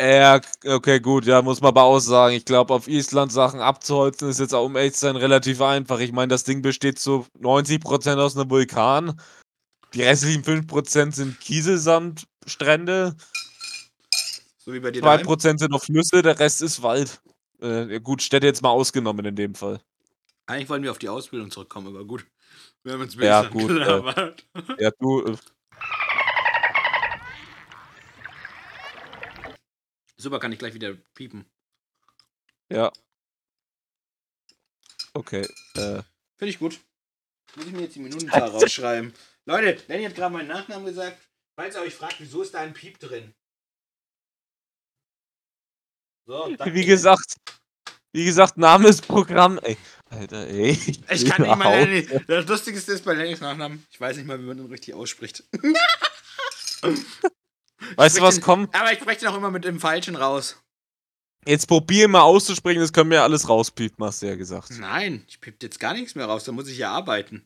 [0.01, 2.33] Ja, okay, gut, ja, muss man aber auch sagen.
[2.33, 5.99] Ich glaube, auf Island Sachen abzuholzen ist jetzt auch, um ehrlich zu sein, relativ einfach.
[5.99, 9.19] Ich meine, das Ding besteht zu 90% aus 'nem Vulkan.
[9.93, 13.15] Die restlichen 5% sind Kieselsandstrände.
[14.59, 15.19] So wie bei dir daheim.
[15.19, 17.21] 2% sind noch Flüsse, der Rest ist Wald.
[17.61, 19.81] Äh, gut, Städte jetzt mal ausgenommen in dem Fall.
[20.45, 22.25] Eigentlich wollten wir auf die Ausbildung zurückkommen, aber gut.
[22.83, 24.33] Wir haben uns Ja, gut, äh.
[24.79, 25.35] Ja, du,
[30.19, 31.45] Super, kann ich gleich wieder piepen.
[32.69, 32.91] Ja.
[35.13, 35.47] Okay.
[35.75, 36.03] Äh,
[36.35, 36.77] Finde ich gut.
[37.55, 39.13] Muss ich mir jetzt die Minutenzahl rausschreiben.
[39.45, 41.17] Leute, Lenny hat gerade meinen Nachnamen gesagt.
[41.55, 43.33] Falls ihr euch fragt, wieso ist da ein Piep drin?
[46.25, 46.73] So, danke.
[46.73, 47.37] wie gesagt,
[48.11, 49.57] wie gesagt, Name ist Programm.
[49.63, 49.77] Ey,
[50.09, 50.71] Alter, ey.
[51.11, 52.05] Ich kann nicht mal Lenny.
[52.27, 53.87] Das Lustigste ist bei Lennys Nachnamen.
[53.89, 55.45] Ich weiß nicht mal, wie man den richtig ausspricht.
[57.95, 60.61] Weißt du was, den- komm, Aber ich spreche den auch immer mit dem Falschen raus.
[61.45, 64.71] jetzt probier mal auszusprechen, das können wir ja alles rauspiepen, hast du ja gesagt.
[64.79, 66.43] Nein, ich piep jetzt gar nichts mehr raus.
[66.43, 67.45] Da muss ich ja arbeiten.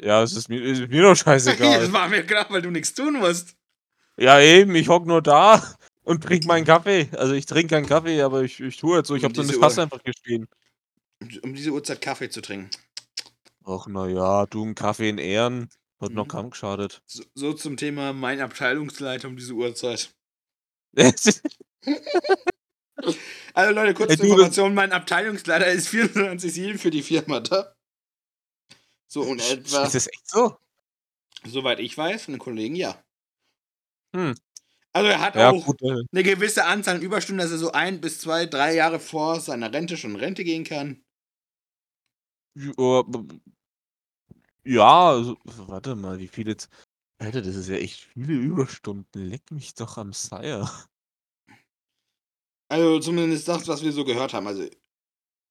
[0.00, 1.92] Ja, es ist mir, ist mir doch Das scheißegal.
[1.92, 3.54] war mir klar, weil du nichts tun musst.
[4.16, 5.62] ja, eben, ich hock nur da
[6.02, 7.08] und trink meinen Kaffee.
[7.12, 9.42] Also ich trinke keinen Kaffee, aber ich, ich tue jetzt so, ich Um hab so
[9.42, 10.48] eine Tasse einfach gestehen.
[11.42, 12.70] Um diese Uhrzeit Kaffee zu trinken.
[13.66, 15.68] Ach, naja, du ein Kaffee in Ehren.
[16.00, 16.28] Hat noch Mhm.
[16.28, 17.02] kaum geschadet.
[17.06, 20.14] So, so zum Thema mein Abteilungsleiter um diese Uhrzeit.
[23.54, 27.74] Also Leute, kurz Ey, zur du, Information, mein Abteilungsleiter ist 24-7 für die Firma da.
[29.08, 29.84] So in etwa.
[29.84, 30.56] ist das echt so?
[31.44, 33.02] Soweit ich weiß, von den Kollegen ja.
[34.14, 34.34] Hm.
[34.92, 35.80] Also er hat Ja, auch gut.
[35.82, 39.40] Äh, eine gewisse Anzahl an Überstunden, dass er so ein bis zwei, drei Jahre vor
[39.40, 41.02] seiner Rente schon in Rente gehen kann.
[44.64, 46.52] Ja, also, warte mal, wie viele.
[46.52, 46.70] jetzt-
[47.18, 49.26] Alter, das ist ja echt viele Überstunden.
[49.26, 50.70] Leck mich doch am Seier.
[52.68, 54.46] Also zumindest das, was wir so gehört haben.
[54.46, 54.66] Also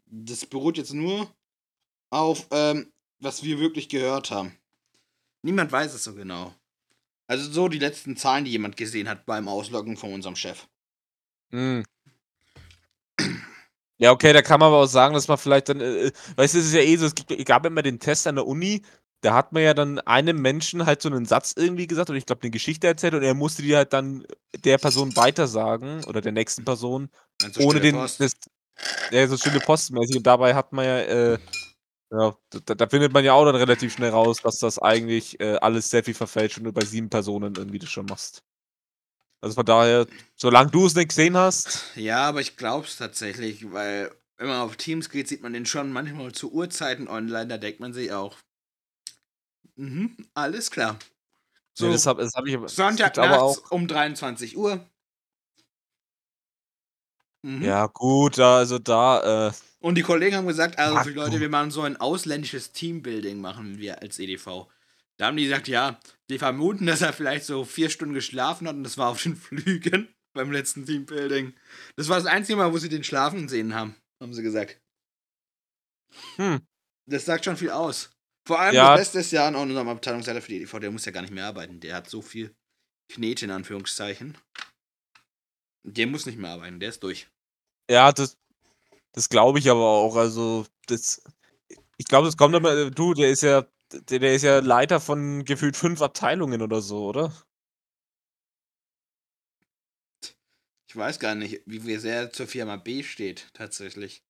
[0.06, 1.30] das beruht jetzt nur
[2.12, 4.58] auf, ähm, was wir wirklich gehört haben.
[5.44, 6.56] Niemand weiß es so genau.
[7.28, 10.68] Also so die letzten Zahlen, die jemand gesehen hat beim Ausloggen von unserem Chef.
[11.52, 11.84] Hm.
[14.02, 16.54] Ja, okay, da kann man aber auch sagen, dass man vielleicht dann, äh, äh, weißt
[16.54, 18.82] du, es ist ja eh so, es gibt, gab immer den Test an der Uni,
[19.22, 22.26] da hat man ja dann einem Menschen halt so einen Satz irgendwie gesagt oder ich
[22.26, 26.32] glaube eine Geschichte erzählt und er musste die halt dann der Person weitersagen oder der
[26.32, 27.10] nächsten Person,
[27.42, 28.20] Ganz so ohne den, Post.
[28.22, 28.32] das,
[29.12, 31.38] ja, so stille Postmäßig und dabei hat man ja, äh,
[32.12, 35.58] ja, da, da findet man ja auch dann relativ schnell raus, dass das eigentlich äh,
[35.58, 38.44] alles sehr viel verfälscht und du bei sieben Personen irgendwie das schon machst.
[39.42, 44.12] Also von daher, solange du es nicht gesehen hast, Ja, aber ich glaub's tatsächlich, weil
[44.38, 47.80] wenn man auf Teams geht, sieht man den schon manchmal zu Uhrzeiten online, da denkt
[47.80, 48.38] man sich auch.
[49.80, 51.00] Mhm, alles klar.
[51.74, 54.86] So, nee, das habe das hab ich Sonntag auch um 23 Uhr.
[57.44, 57.64] Mhm.
[57.64, 61.72] Ja, gut, da, also da, äh, Und die Kollegen haben gesagt, also Leute, wir machen
[61.72, 64.68] so ein ausländisches Teambuilding, machen wir als EDV.
[65.16, 65.98] Da haben die gesagt, ja,
[66.30, 69.38] die vermuten, dass er vielleicht so vier Stunden geschlafen hat und das war auf den
[69.38, 71.54] Flügen beim letzten Teambuilding.
[71.96, 74.82] Das war das einzige Mal, wo sie den schlafen sehen haben, haben sie gesagt.
[76.38, 76.60] hm,
[77.06, 78.10] Das sagt schon viel aus.
[78.50, 78.96] Vor allem Ja.
[78.96, 81.30] das Beste ist ja an unserem Abteilungsleiter für die EDV, der muss ja gar nicht
[81.32, 81.80] mehr arbeiten.
[81.82, 82.56] Der hat so viel
[83.08, 84.36] Knete in Anführungszeichen.
[85.84, 87.28] Der muss nicht mehr arbeiten, der ist durch.
[87.92, 88.38] ja, das,
[89.14, 91.22] das glaube ich aber auch, also, das,
[91.98, 93.66] ich glaube, das kommt aber, äh, du, der ist ja,
[94.10, 97.34] der, der ist ja Leiter von gefühlt fünf Abteilungen oder so, oder?
[100.90, 104.24] Ich weiß gar nicht, wie wie sehr er zur Firma B steht, tatsächlich.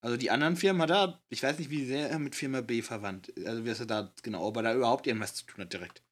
[0.00, 3.28] Also die anderen Firmen da, ich weiß nicht, wie sehr er mit Firma B verwandt
[3.28, 3.46] ist.
[3.46, 6.02] Also wie er da genau, ob er da überhaupt irgendwas zu tun hat direkt.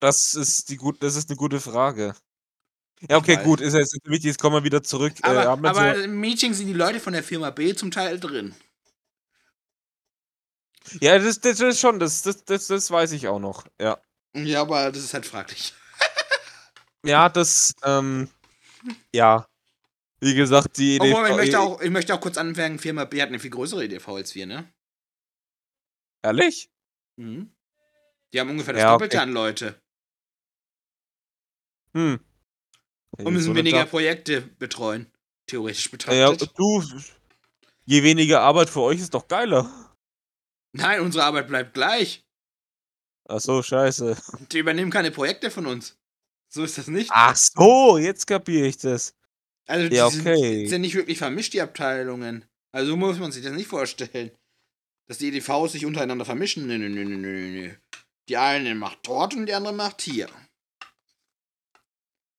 [0.00, 2.14] Das ist die gut, das ist eine gute Frage.
[3.08, 5.14] Ja, okay, gut, ist jetzt wichtig, jetzt kommen wir wieder zurück.
[5.22, 7.90] äh, Aber, wir aber so, im Meeting sind die Leute von der Firma B zum
[7.90, 8.54] Teil drin.
[11.00, 13.98] ja, das, das ist schon, das, das, das, das weiß ich auch noch, ja.
[14.34, 15.74] Ja, aber das ist halt fraglich.
[17.04, 18.28] Ja, das, ähm,
[19.12, 19.46] ja.
[20.22, 23.20] Wie gesagt, die Obwohl, ich EDV möchte, auch, ich möchte auch kurz anfangen, Firma B
[23.20, 24.72] hat eine viel größere EDV als wir, ne?
[26.22, 26.70] Ehrlich?
[27.16, 27.50] Mhm.
[28.32, 29.22] Die haben ungefähr das Ja, Doppelte okay.
[29.24, 29.82] an Leute.
[31.94, 32.20] Hm.
[33.18, 33.84] Und müssen So weniger.
[33.84, 35.10] Projekte betreuen.
[35.48, 36.50] Theoretisch Ja, betrachtet.
[36.56, 36.82] du,
[37.84, 39.68] je weniger Arbeit für euch ist doch geiler.
[40.72, 42.24] Nein, unsere Arbeit bleibt gleich.
[43.28, 44.16] Ach so, scheiße.
[44.52, 45.98] Die übernehmen keine Projekte von uns.
[46.48, 47.10] So ist das nicht.
[47.12, 49.14] Ach so, jetzt kapiere ich das.
[49.66, 50.66] Also die Ja, sind, okay.
[50.66, 52.44] sind nicht wirklich vermischt, die Abteilungen.
[52.72, 54.30] Also so muss man sich das nicht vorstellen.
[55.08, 56.66] Dass die EDVs sich untereinander vermischen.
[56.66, 57.74] Nö, nö, nö, nö, nö.
[58.28, 60.28] Die eine macht dort und die andere macht hier.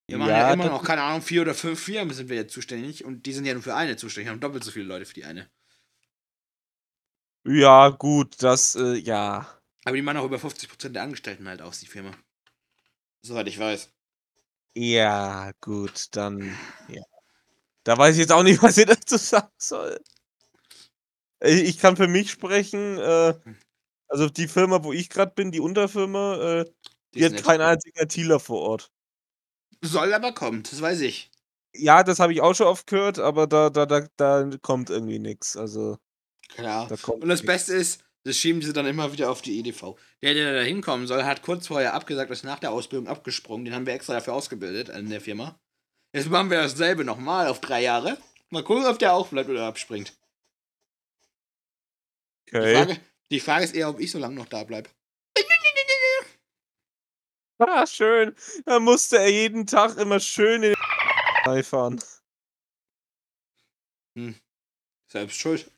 [0.07, 2.53] Wir machen ja, immer das- noch, keine Ahnung, vier oder fünf Firmen sind wir jetzt
[2.53, 5.13] zuständig und die sind ja nur für eine zuständig, haben doppelt so viele Leute für
[5.13, 5.49] die eine.
[7.45, 9.59] Ja, gut, das, äh, ja.
[9.85, 12.11] Aber die machen auch über 50% der Angestellten halt aus, die Firma.
[13.21, 13.89] Soweit ich weiß.
[14.75, 16.57] Ja, gut, dann,
[16.89, 17.03] ja.
[17.83, 19.99] Da weiß ich jetzt auch nicht, was ich dazu sagen soll.
[21.41, 23.33] Ich kann für mich sprechen, äh,
[24.07, 26.71] also die Firma, wo ich gerade bin, die Unterfirma, äh,
[27.13, 28.91] die, ist hat keinen einzigen ITler vor Ort.
[29.81, 31.29] Soll aber kommen, das weiß ich.
[31.75, 35.19] Ja, das habe ich auch schon oft gehört, aber da da da da kommt irgendwie
[35.19, 35.57] nix.
[35.57, 35.97] Also
[36.49, 36.87] Klar.
[36.87, 37.47] da kommt Und das nix.
[37.47, 39.95] Beste ist, das schieben sie dann immer wieder auf die EDV.
[40.21, 43.65] Der, der da hinkommen soll, hat kurz vorher abgesagt, ist nach der Ausbildung abgesprungen.
[43.65, 45.59] Den haben wir extra dafür ausgebildet in der Firma.
[46.13, 48.17] Jetzt machen wir dasselbe nochmal auf drei Jahre.
[48.49, 50.13] Mal gucken, ob der auch bleibt oder abspringt.
[52.49, 52.75] Die, Okay.
[52.75, 52.99] Frage,
[53.31, 54.89] die Frage ist eher, ob ich so lange noch da bleibe.
[57.59, 58.35] Ah, schön.
[58.65, 60.73] Da musste er jeden Tag immer schön in
[61.45, 62.03] den fahren.
[65.07, 65.71] Selbst schuld.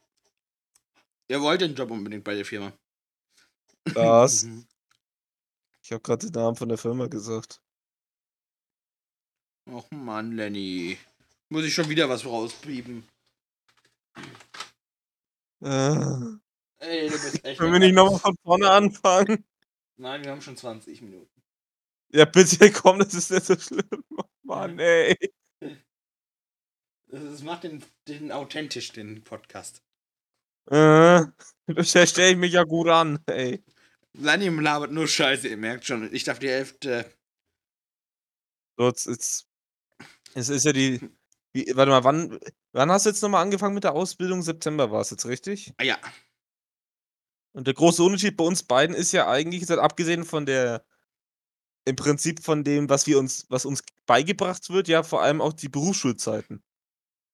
[1.27, 2.73] Ihr wollt den Job unbedingt bei der Firma.
[3.93, 4.47] Was?
[5.83, 7.61] Ich habe gerade den Namen von der Firma gesagt.
[9.67, 10.97] Och Mann, Lenny.
[11.49, 13.07] Muss ich schon wieder was rauspiepen.
[15.61, 16.37] Äh,
[16.79, 17.59] Ey, du bist echt.
[17.59, 19.43] können wir nicht nochmal von vorne anfangen?
[19.97, 21.41] Nein, wir haben schon 20 Minuten.
[22.13, 24.03] Ja, bitte komm, das ist nicht so schlimm.
[24.17, 25.17] Oh Mann, ey.
[27.07, 29.81] Das, das macht den, den authentisch, den Podcast.
[30.69, 31.23] Äh,
[31.67, 33.63] da stelle ich mich ja gut an, ey.
[34.13, 36.13] Lenny labert nur Scheiße, ihr merkt schon.
[36.13, 37.11] Ich darf die Hälfte.
[38.77, 39.44] So, jetzt, jetzt,
[40.35, 40.99] es ist ja die.
[41.53, 42.37] Wie, warte mal, wann,
[42.73, 44.41] wann hast du jetzt nochmal angefangen mit der Ausbildung?
[44.41, 45.73] September war es jetzt, richtig?
[45.77, 45.97] Ah ja.
[47.53, 50.85] Und der große Unterschied bei uns beiden ist ja eigentlich, jetzt abgesehen von der,
[51.85, 55.53] im Prinzip von dem, was wir uns, was uns beigebracht wird, ja vor allem auch
[55.53, 56.61] die Berufsschulzeiten.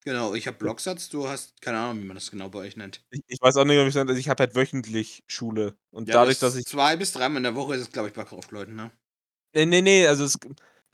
[0.03, 3.03] Genau, ich habe Blocksatz, du hast keine Ahnung, wie man das genau bei euch nennt.
[3.11, 5.75] Ich, ich weiß auch nicht, ob ich also ich habe halt wöchentlich Schule.
[5.91, 6.65] Und Ja, dadurch, das dass ich.
[6.65, 8.91] Zwei bis dreimal in der Woche ist es, glaube ich, bei Kaufleuten, ne?
[9.53, 10.37] Nee, nee, nee, also, es,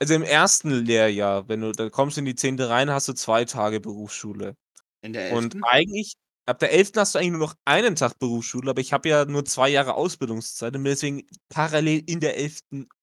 [0.00, 2.60] also im ersten Lehrjahr, wenn du da kommst in die 10.
[2.60, 4.54] rein, hast du zwei Tage Berufsschule.
[5.02, 5.64] In der Und elften.
[5.64, 6.14] eigentlich,
[6.46, 6.92] ab der 11.
[6.96, 9.94] hast du eigentlich nur noch einen Tag Berufsschule, aber ich habe ja nur zwei Jahre
[9.94, 12.60] Ausbildungszeit und bin deswegen parallel in der 11.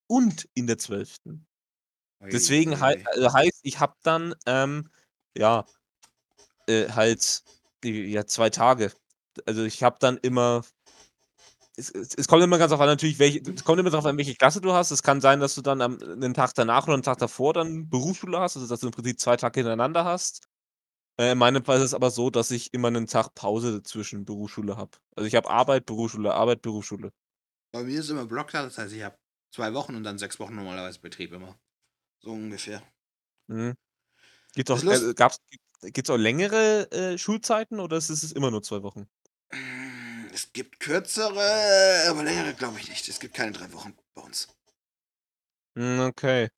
[0.08, 1.17] und in der 12.
[2.31, 3.05] Deswegen hei Ui.
[3.08, 4.89] also heißt, ich habe dann, ähm,
[5.38, 5.65] ja,
[6.67, 7.43] äh, halt,
[7.84, 8.91] die, ja, zwei Tage.
[9.45, 10.63] Also ich habe dann immer.
[11.77, 14.17] Es, es, es kommt immer ganz auf an, natürlich, welche, es kommt immer darauf an,
[14.17, 14.91] welche Klasse du hast.
[14.91, 17.89] Es kann sein, dass du dann am einen Tag danach oder einen Tag davor dann
[17.89, 20.47] Berufsschule hast, also dass du im Prinzip zwei Tage hintereinander hast.
[21.19, 24.25] Äh, in meinem Fall ist es aber so, dass ich immer einen Tag Pause zwischen
[24.25, 24.97] Berufsschule habe.
[25.15, 27.11] Also ich habe Arbeit, Berufsschule, Arbeit, Berufsschule.
[27.73, 29.17] Bei mir ist immer Blocksatz, das heißt, ich habe
[29.53, 31.59] zwei Wochen und dann sechs Wochen normalerweise Betrieb immer.
[32.19, 32.81] So ungefähr.
[33.47, 33.73] Mhm.
[34.53, 35.39] Gibt's auch, Ist lust- äh, gab's,
[35.81, 39.07] gibt's auch längere äh, Schulzeiten oder ist es immer nur zwei Wochen?
[40.35, 43.07] Es gibt kürzere, aber längere glaube ich nicht.
[43.07, 44.49] Es gibt keine drei Wochen bei uns.
[45.75, 46.49] Hm, okay.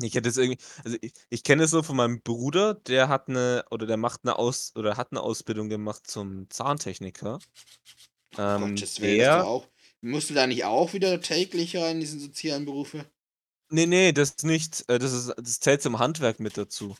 [0.00, 3.28] Ich hätte jetzt irgendwie also ich ich kenne es so von meinem Bruder, der hat
[3.28, 7.42] 'ne oder der macht 'ne Aus oder hat 'ne Ausbildung gemacht zum Zahntechniker.
[8.38, 9.70] Ähm, Gottes Willen, das der auch.
[10.02, 13.10] Musst du da nicht auch wieder täglich rein in diese sozialen Berufe?
[13.70, 14.84] ne, ne, das nicht.
[14.88, 16.96] Äh, das ist das zählt zum Handwerk mit dazu.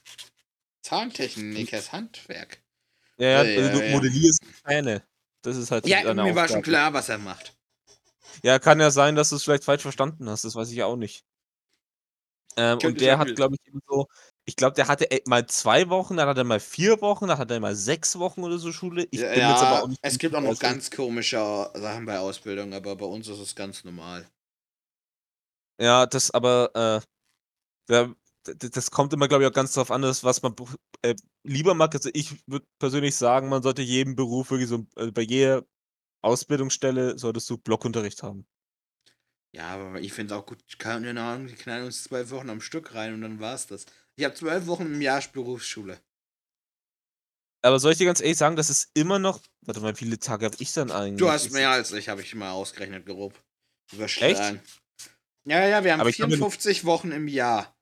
[0.82, 2.64] Zahntechnikers Handwerk.
[3.18, 4.02] Ja, ja, Ja, also du ja, ja.
[4.02, 5.07] modellierst Zähne.
[5.42, 6.62] Das ist halt Ja, mir war schon Aufgabe.
[6.62, 7.54] klar, was er macht.
[8.42, 11.22] Ja, kann ja sein, dass du's vielleicht falsch verstanden hast, das weiß ich auch nicht.
[12.56, 14.06] Ähm, und der hat, glaube ich, eben so
[14.44, 17.36] ich glaube, der hatte, äh, mal 2 Wochen, dann hat er mal 4 Wochen, dann
[17.38, 19.06] hat er mal 6 Wochen oder so Schule.
[19.10, 21.36] Ich Ja, bin jetzt aber auch nicht es gibt auch noch ganz komische
[21.74, 24.26] Sachen bei Ausbildung, aber bei uns ist es ganz normal.
[25.80, 27.00] Ja, das aber, äh,
[27.88, 30.54] da das kommt immer, glaube ich, auch ganz drauf an, das was man
[31.02, 31.94] äh, lieber mag.
[31.94, 35.64] Also, ich würde persönlich sagen, man sollte jeden Beruf wirklich so äh, bei jeder
[36.22, 38.46] Ausbildungsstelle solltest du Blockunterricht haben.
[39.54, 42.60] Ja, aber ich finde es auch gut, keine Ahnung, die knallen uns zwölf Wochen am
[42.60, 43.86] Stück rein und dann war's das.
[44.16, 46.00] Ich habe zwölf Wochen im Jahr Berufsschule.
[47.62, 50.18] Aber soll ich dir ganz ehrlich sagen, das ist immer noch warte mal, wie viele
[50.18, 51.18] Tage habe ich dann eigentlich?
[51.18, 53.34] Du hast mehr als ich, habe ich mal ausgerechnet, grob.
[53.92, 54.60] Überschlagen.
[55.44, 57.77] Ja, ja, wir haben Aber ich kann mir- 54 Wochen im Jahr.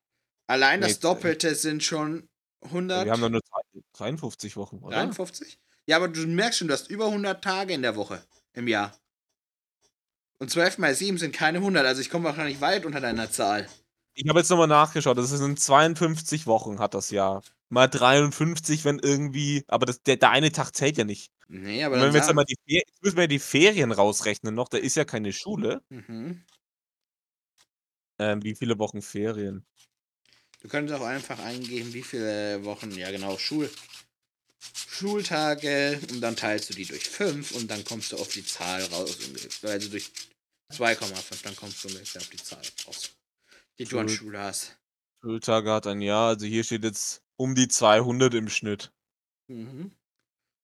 [0.47, 2.29] Allein Nee, das Doppelte sind schon
[2.63, 3.05] 100.
[3.05, 4.97] wir haben doch nur drei 53 Wochen, oder?
[4.97, 5.59] 53?
[5.87, 8.97] Ja, aber du merkst schon, du hast über 100 Tage in der Woche im Jahr.
[10.39, 13.69] Und 12 mal 7 sind keine 100, also ich komme wahrscheinlich weit unter deiner Zahl.
[14.15, 17.43] Ich habe jetzt noch mal nachgeschaut, das sind 52 Wochen hat das Jahr.
[17.69, 21.33] Mal 53, wenn irgendwie aber das der der eine Tag zählt ja nicht.
[21.49, 24.55] Nee, aber wenn wir jetzt einmal die Fer jetzt müssen wir ja die Ferien rausrechnen
[24.55, 25.83] noch, da ist ja keine Schule.
[25.89, 26.45] mhm.
[28.19, 29.67] Ähm, wie viele Wochen Ferien?
[30.66, 33.70] Du könntest auch einfach eingeben, wie viele Wochen, ja genau, Schul
[34.74, 38.83] Schultage und dann teilst du die durch 5 und dann kommst du auf die Zahl
[38.87, 39.16] raus.
[39.62, 40.11] Also durch
[40.72, 43.14] 2,5, dann kommst du ungefähr auf die Zahl raus,
[43.79, 44.76] die du an Schul- Schule hast.
[45.22, 48.92] Schultage hat ein Jahr, also hier steht jetzt um die 200 im Schnitt.
[49.46, 49.92] Mhm.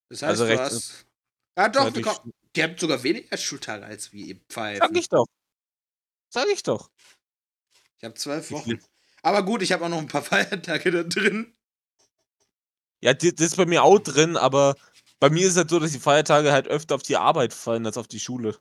[0.08, 1.06] Das heißt, Also du recht- hast.
[1.56, 4.96] Ja, doch, du durch komm, die habt sogar weniger Schultage als wir, ihr Sag Pfeifen.
[4.96, 5.26] ich doch.
[6.28, 6.90] Sag ich doch.
[7.98, 8.80] Ich habe zwölf Wie Wochen.
[9.22, 11.54] Aber gut, ich habe auch noch ein paar Feiertage da drin.
[13.00, 14.76] Ja, das ist bei mir auch drin, aber
[15.18, 17.87] bei mir ist es halt so, dass die Feiertage halt öfter auf die Arbeit fallen
[17.87, 18.56] als auf die Schule.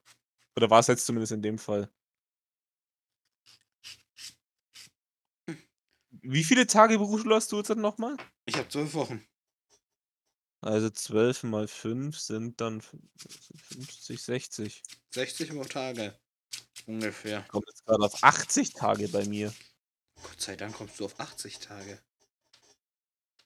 [0.56, 1.89] Oder war es jetzt zumindest in dem Fall.
[6.24, 8.15] Wie viele Tage Berufsschule hast du jetzt nochmal?
[8.45, 9.26] Ich habe zwölf Wochen.
[10.62, 14.84] Also 12 mal 5 sind dann 50, 60.
[15.12, 16.19] 60 Tage.
[16.86, 17.43] Ungefähr.
[17.47, 19.52] Kommt jetzt gerade auf 80 Tage bei mir.
[20.24, 22.00] Gott sei Dank kommst du auf 80 Tage.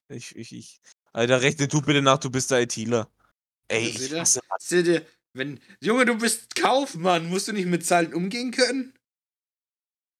[0.09, 0.81] Ich, ich, ich.
[1.13, 3.09] Alter, rechne du bitte nach, du bist der ITler.
[3.67, 5.59] Ey, ich hasse Seht ihr, wenn.
[5.81, 8.93] Junge, du bist Kaufmann, musst du nicht mit Zahlen umgehen können?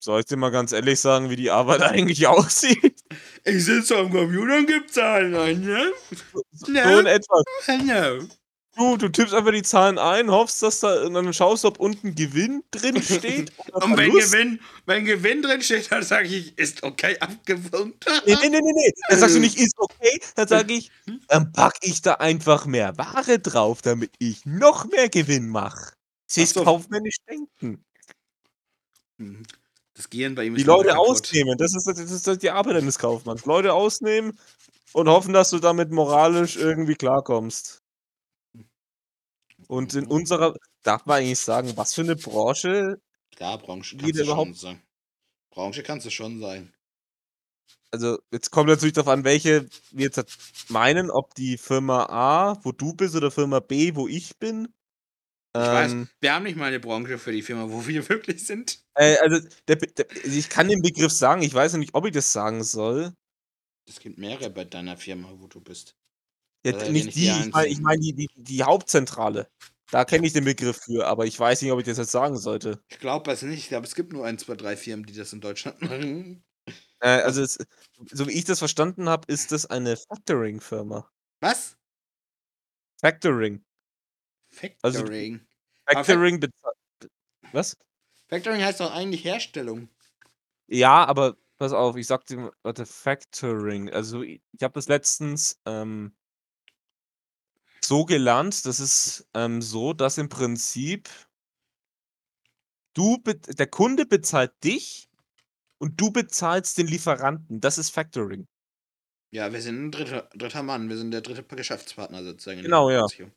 [0.02, 3.02] Soll ich dir mal ganz ehrlich sagen, wie die Arbeit eigentlich aussieht?
[3.44, 5.92] Ich sitze am Computer und gebe Zahlen ein, ne?
[6.52, 7.00] So Ne?
[7.00, 7.42] in etwa.
[7.64, 8.26] Hello.
[8.76, 12.14] Du, du tippst einfach die Zahlen ein, hoffst, dass da, und dann schaust ob unten
[12.14, 13.50] Gewinn drin steht.
[13.72, 14.12] Und wenn.
[14.12, 17.94] Gewinn, wenn Gewinn drin steht, dann sage ich, ist okay abgewunken.
[18.26, 18.92] Nee, nee, nee, nee, nee.
[19.08, 20.20] Dann sagst du nicht, ist okay.
[20.34, 20.90] Dann sage ich,
[21.28, 25.94] dann pack ich da einfach mehr Ware drauf, damit ich noch mehr Gewinn mache.
[26.26, 26.64] Sie ist so.
[26.64, 27.82] kaufmännisch denken.
[29.18, 29.42] Hm.
[29.94, 32.76] Das Gehirn bei ihm Die ist noch Leute ausnehmen, das ist, das ist die Arbeit
[32.76, 33.46] eines Kaufmanns.
[33.46, 34.38] Leute ausnehmen
[34.92, 37.82] und hoffen, dass du damit moralisch irgendwie klarkommst.
[39.68, 43.00] Und in unserer, darf man eigentlich sagen, was für eine Branche,
[43.38, 44.82] Ja, Branche kannst du schon überhaupt- sagen.
[45.50, 46.72] Branche kannst du schon sein.
[47.92, 50.36] also jetzt kommt natürlich darauf an, welche wir jetzt halt
[50.68, 54.68] meinen, ob die Firma A, wo du bist, oder Firma B, wo ich bin.
[55.54, 58.46] Ich weiß, Ähm, wir haben nicht mal eine Branche für die Firma, wo wir wirklich
[58.46, 58.80] sind.
[58.94, 62.12] äh, also der, der, ich kann den Begriff sagen, ich weiß noch nicht, ob ich
[62.12, 63.14] das sagen soll.
[63.88, 65.95] Es gibt mehrere bei deiner Firma, wo du bist.
[66.72, 69.48] Ja, Äh, nicht die, ich meine ich mein die, die, die Hauptzentrale.
[69.92, 72.36] Da kenne ich den Begriff für, aber ich weiß nicht, ob ich das jetzt sagen
[72.36, 72.82] sollte.
[72.88, 73.58] Ich glaube es nicht.
[73.60, 76.44] Ich glaube, es gibt nur ein, zwei, drei Firmen, die das in Deutschland machen.
[77.00, 77.58] Äh, also, es,
[78.10, 81.08] so wie ich das verstanden habe, ist das eine Factoring-Firma.
[81.40, 81.76] Was?
[83.00, 83.64] Factoring.
[84.82, 85.40] Also- Factoring.
[85.86, 86.76] Fac- Factoring bezahlt.
[87.52, 87.76] Was?
[88.28, 89.88] Factoring heißt doch eigentlich Herstellung.
[90.66, 93.90] Ja, aber pass auf, ich sag dir, mal- warte, Factoring.
[93.90, 96.16] Also, ich, ich habe das letztens ähm,
[97.86, 101.08] so gelernt, das ist ähm, so, dass im Prinzip
[102.94, 105.08] du, der Kunde bezahlt dich
[105.78, 107.60] und du bezahlst den Lieferanten.
[107.60, 108.46] Das ist Factoring.
[109.30, 110.88] Ja, wir sind ein dritter, dritter Mann.
[110.88, 112.62] Wir sind der dritte Geschäftspartner sozusagen.
[112.62, 113.02] Genau, ja.
[113.02, 113.32] Beziehung.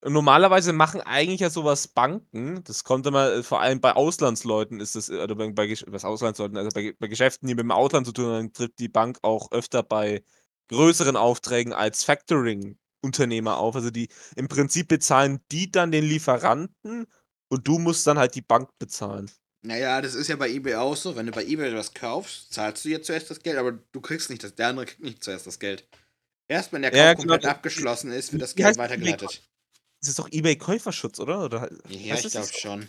[0.00, 2.62] Und normalerweise machen eigentlich ja sowas Banken.
[2.64, 6.04] Das kommt immer, äh, vor allem bei Auslandsleuten ist das, äh, oder bei, bei was
[6.04, 8.88] Auslandsleuten, also bei, bei Geschäften, die mit dem Ausland zu tun haben, dann tritt die
[8.88, 10.22] Bank auch öfter bei
[10.68, 12.04] größeren Aufträgen als
[13.02, 13.74] Factoring-Unternehmer auf.
[13.76, 17.06] Also die, im Prinzip bezahlen die dann den Lieferanten
[17.48, 19.30] und du musst dann halt die Bank bezahlen.
[19.62, 21.16] Naja, das ist ja bei eBay auch so.
[21.16, 24.30] Wenn du bei eBay was kaufst, zahlst du jetzt zuerst das Geld, aber du kriegst
[24.30, 24.54] nicht das.
[24.54, 25.86] Der andere kriegt nicht zuerst das Geld.
[26.46, 27.52] Erst wenn der Kauf Ja, komplett genau.
[27.52, 29.42] abgeschlossen ist, wird das Geld weitergeleitet.
[30.00, 31.44] Das ist doch eBay-Käuferschutz, oder?
[31.44, 32.88] oder Ja, ich glaube schon.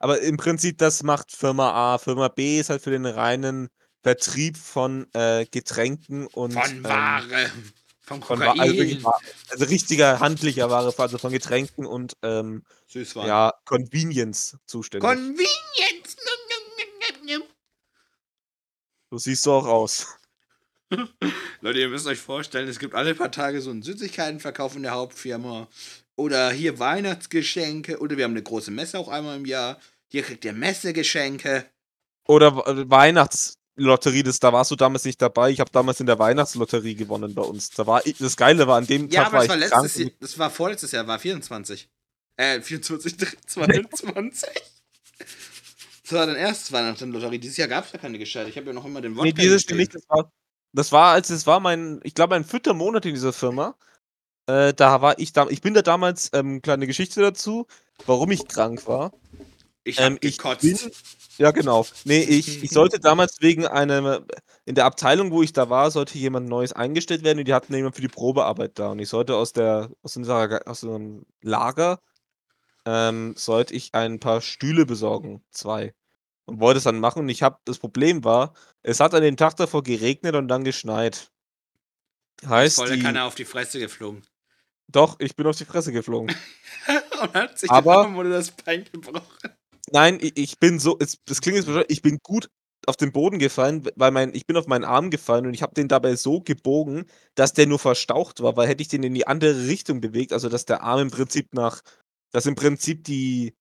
[0.00, 1.98] Aber im Prinzip, das macht Firma A.
[1.98, 3.68] Firma B ist halt für den reinen
[4.02, 7.48] Vertrieb von äh, Getränken und Von ähm, Ware.
[7.48, 7.62] Vom
[8.20, 9.04] von also, Kokain.
[9.04, 13.28] Wa- also richtiger handlicher Ware, also von Getränken und ähm, Süßwaren.
[13.28, 15.08] ja, Convenience zuständig.
[15.08, 16.16] Convenience.
[19.12, 20.06] So siehst du auch aus.
[21.60, 24.92] Leute, ihr müsst euch vorstellen, es gibt alle paar Tage so einen Süßigkeitenverkauf in der
[24.92, 25.68] Hauptfirma.
[26.16, 27.98] Oder hier Weihnachtsgeschenke.
[27.98, 29.78] Oder wir haben eine große Messe auch einmal im Jahr.
[30.08, 31.66] Hier kriegt ihr Messegeschenke.
[32.26, 32.88] Oder äh,
[33.76, 35.50] Weihnachtslotterie, das, da warst du damals nicht dabei.
[35.50, 37.70] Ich habe damals in der Weihnachtslotterie gewonnen bei uns.
[37.70, 40.02] Da war ich, das Geile war, an dem Ja, Tag aber war das war letztes.
[40.02, 41.88] Jahr, das war vorletztes Jahr, war 24.
[42.36, 44.48] Äh, 24, 22.
[46.02, 47.38] Das war dann erst Weihnachten-Lotterie.
[47.38, 48.50] Dieses Jahr gab es ja keine Gescheite.
[48.50, 49.78] Ich habe ja noch immer den Wodka Nee, dieses gespielt.
[49.78, 49.94] nicht.
[49.94, 50.32] Das war,
[50.72, 53.76] das war, als es war mein, ich glaube, mein vierter Monat in dieser Firma.
[54.46, 57.66] Äh, da war ich da, ich bin da damals, ähm, kleine Geschichte dazu,
[58.06, 59.12] warum ich krank war.
[59.84, 60.62] Ich hab Ähm, ich gekotzt.
[60.62, 60.78] bin,
[61.38, 61.86] ja, genau.
[62.04, 64.24] Nee, ich, ich sollte damals wegen einem,
[64.64, 67.74] in der Abteilung, wo ich da war, sollte jemand Neues eingestellt werden und die hatten
[67.74, 68.90] jemand für die Probearbeit da.
[68.92, 71.98] Und ich sollte aus der, aus unserer, aus unserem Lager,
[72.84, 75.42] ähm, sollte ich ein paar Stühle besorgen.
[75.50, 75.94] Zwei.
[76.44, 77.20] Und wollte es dann machen.
[77.20, 80.64] Und ich habe, das Problem war, es hat an dem Tag davor geregnet und dann
[80.64, 81.30] geschneit.
[82.44, 84.22] Heißt, Voll die, Kanne auf die Fresse geflogen.
[84.88, 86.34] doch, ich bin auf die Fresse geflogen.
[87.22, 89.22] Und hat sich Aber- oder das Bein gebrochen.
[89.92, 92.48] Nein, ich, ich bin so, es, das klingt jetzt bescheuert, ich bin gut
[92.86, 95.74] auf den Boden gefallen, weil mein, ich bin auf meinen Arm gefallen und ich habe
[95.74, 97.04] den dabei so gebogen,
[97.36, 100.48] dass der nur verstaucht war, weil hätte ich den in die andere Richtung bewegt, also
[100.48, 101.82] dass der Arm im Prinzip nach,
[102.32, 103.54] dass im Prinzip die,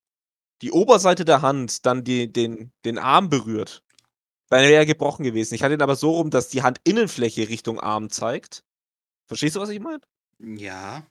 [0.61, 3.83] die Oberseite der Hand dann die, den, den Arm berührt,
[4.49, 5.55] dann wäre er gebrochen gewesen.
[5.55, 8.63] Ich hatte ihn aber so rum, dass die Handinnenfläche Richtung Arm zeigt.
[9.27, 10.01] Verstehst du, was ich meine?
[10.39, 11.05] Ja.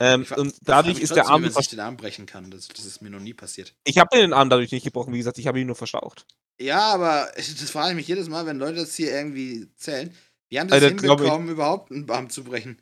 [0.00, 1.42] Ähm, fra- und dadurch ist der Arm.
[1.42, 2.50] wie man sich den Arm brechen kann.
[2.50, 3.74] Das, das ist mir noch nie passiert.
[3.84, 6.26] Ich habe den Arm dadurch nicht gebrochen, wie gesagt, ich habe ihn nur verstaucht.
[6.60, 10.14] Ja, aber das frage ich mich jedes Mal, wenn Leute das hier irgendwie zählen.
[10.48, 12.80] Wie haben sie es Alter, glaub ich- hinbekommen, überhaupt einen Arm zu brechen?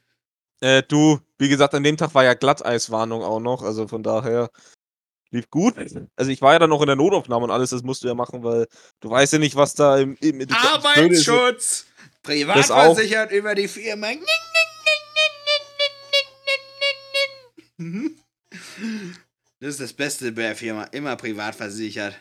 [0.60, 4.48] Äh, du, wie gesagt, an dem Tag war ja Glatteiswarnung auch noch, also von daher
[5.30, 5.74] lief gut.
[6.14, 8.14] Also ich war ja dann noch in der Notaufnahme und alles, das musst du ja
[8.14, 8.66] machen, weil
[9.00, 11.86] du weißt ja nicht, was da im, im das Arbeitsschutz!
[12.22, 12.94] Privat Das auch.
[12.94, 14.06] versichert über die Firma.
[19.60, 20.84] Das ist das Beste bei der Firma.
[20.84, 22.14] Immer privat versichert.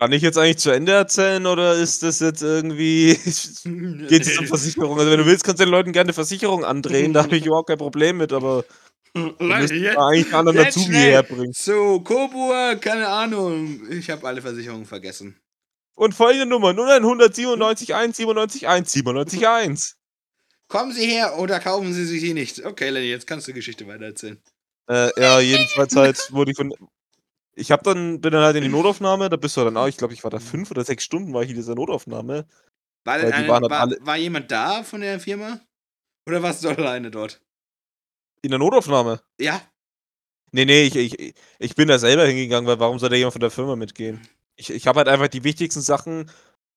[0.00, 3.14] Kann ich jetzt eigentlich zu Ende erzählen oder ist das jetzt irgendwie.
[4.08, 4.98] Geht es um Versicherung?
[4.98, 7.68] Also, wenn du willst, kannst du den Leuten gerne Versicherung andrehen, da habe ich überhaupt
[7.68, 8.64] kein Problem mit, aber
[9.14, 11.12] du müsst Jetzt- da eigentlich anderen schnell.
[11.12, 11.52] herbringen.
[11.54, 13.80] So, Kobur, keine Ahnung.
[13.90, 15.38] Ich habe alle Versicherungen vergessen.
[15.94, 19.96] Und folgende Nummer: 0197 1 97 1 97 1.
[20.66, 22.64] Kommen Sie her oder kaufen Sie sich die nicht.
[22.64, 24.42] Okay, Lenny, jetzt kannst du die Geschichte weitererzählen.
[24.88, 26.72] Äh, ja, jedenfalls halt wurde ich von.
[27.56, 29.96] Ich hab dann, bin dann halt in die Notaufnahme, da bist du dann auch, ich
[29.96, 32.46] glaube, ich war da fünf oder sechs Stunden, war ich in dieser Notaufnahme.
[33.04, 35.60] War, denn eine, war, alle- war jemand da von der Firma?
[36.26, 37.40] Oder warst du alleine dort?
[38.42, 39.20] In der Notaufnahme?
[39.40, 39.62] Ja.
[40.52, 43.40] Nee, nee, ich, ich, ich bin da selber hingegangen, weil warum soll da jemand von
[43.40, 44.20] der Firma mitgehen?
[44.56, 46.30] Ich, ich habe halt einfach die wichtigsten Sachen.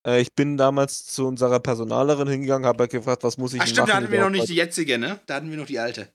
[0.06, 3.66] Äh, ich bin damals zu unserer Personalerin hingegangen, habe halt gefragt, was muss ich Ach
[3.66, 5.20] denn stimmt, da machen hatten wir noch nicht die jetzige, ne?
[5.26, 6.12] Da hatten wir noch die alte.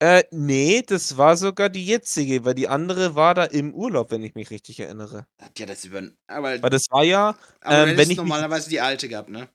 [0.00, 4.22] Äh, nee, das war sogar die jetzige, weil die andere war da im Urlaub, wenn
[4.22, 5.26] ich mich richtig erinnere.
[5.40, 6.02] Hat ja das über.
[6.28, 9.48] Aber, Weil das war ja, aber ähm, wenn ich mich- normalerweise die alte gehabt, ne?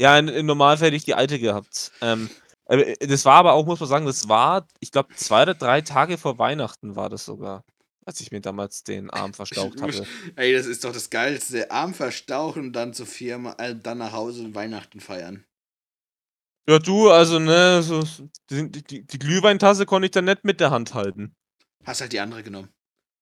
[0.00, 1.92] ja, in, im Normalfall hätte ich die alte gehabt.
[2.00, 2.28] Ähm,
[2.66, 5.80] äh, das war aber auch, muss man sagen, das war, ich glaube, zwei oder drei
[5.80, 7.64] Tage vor Weihnachten war das sogar,
[8.04, 10.06] als ich mir damals den Arm verstaucht hatte.
[10.36, 11.70] Ey, das ist doch das Geilste.
[11.70, 15.44] Arm verstauchen und dann zur Firma, äh, dann nach Hause und Weihnachten feiern.
[16.68, 18.04] Ja, du, also, ne, so,
[18.50, 21.34] die, die, die Glühweintasse konnte ich dann nicht mit der Hand halten.
[21.84, 22.68] Hast halt die andere genommen.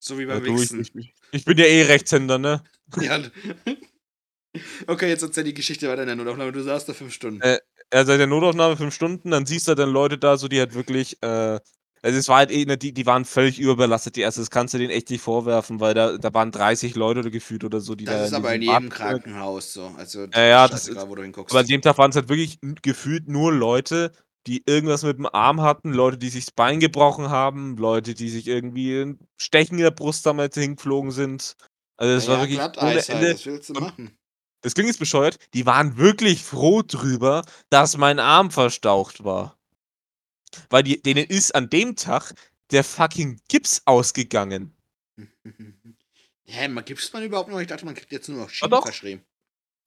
[0.00, 2.64] So wie Ja, beim du, ich, ich, ich bin ja eh Rechtshänder, ne?
[3.00, 3.20] Ja.
[4.86, 6.50] Okay, jetzt erzähl die Geschichte weiter in der Notaufnahme.
[6.50, 7.40] Du saßt da fünf Stunden.
[7.40, 7.58] Äh,
[7.92, 10.74] Ja, seit der Notaufnahme fünf Stunden, dann siehst du dann Leute da, so die halt
[10.74, 11.60] wirklich, äh,
[12.02, 14.74] also es war halt eh, ne, die, die waren völlig überbelastet, die erste, das kannst
[14.74, 17.94] du denen echt nicht vorwerfen, weil da, da waren 30 Leute oder gefühlt oder so,
[17.94, 18.12] die da.
[18.12, 19.92] das ist aber in jedem Krankenhaus so.
[19.96, 21.52] Also, Ja, ja, das scheißegal, wo du hinguckst.
[21.52, 24.12] Aber an dem Tag waren es halt wirklich gefühlt nur Leute,
[24.46, 28.28] die irgendwas mit dem Arm hatten, Leute, die sich das Bein gebrochen haben, Leute, die
[28.28, 31.56] sich irgendwie ein Stechen in der Brust damals hingeflogen sind.
[31.96, 33.34] Also das ja, war wirklich Glatteis ohne halt, Ende.
[33.34, 34.16] was willst du machen?
[34.62, 35.38] Das klingt jetzt bescheuert.
[35.54, 39.56] Die waren wirklich froh drüber, dass mein Arm verstaucht war.
[40.70, 42.34] Weil die, denen ist an dem Tag
[42.70, 44.74] der fucking Gips ausgegangen.
[46.48, 47.60] Hä, man gibt's man überhaupt noch?
[47.60, 49.22] Ich dachte, man kriegt jetzt nur noch Ah, Schienen verschrieben.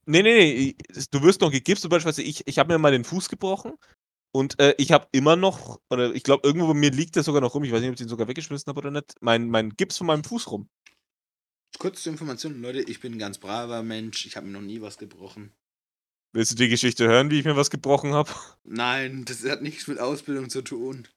[0.05, 1.03] Nee, nee, nee.
[1.11, 3.73] Du wirst noch gegipst, zum Beispiel, ich, ich habe mir mal den Fuß gebrochen
[4.31, 7.41] und äh, ich habe immer noch, oder ich glaube, irgendwo bei mir liegt der sogar
[7.41, 9.69] noch rum, ich weiß nicht, ob ich den sogar weggeschmissen habe oder nicht, mein, mein
[9.71, 10.69] Gips von meinem Fuß rum.
[11.77, 14.25] Kurz zur Information, Leute, ich bin ein ganz braver Mensch.
[14.25, 15.53] Ich habe mir noch nie was gebrochen.
[16.31, 18.29] Willst du die Geschichte hören, wie ich mir was gebrochen habe?
[18.63, 21.07] Nein, das hat nichts mit Ausbildung zu tun.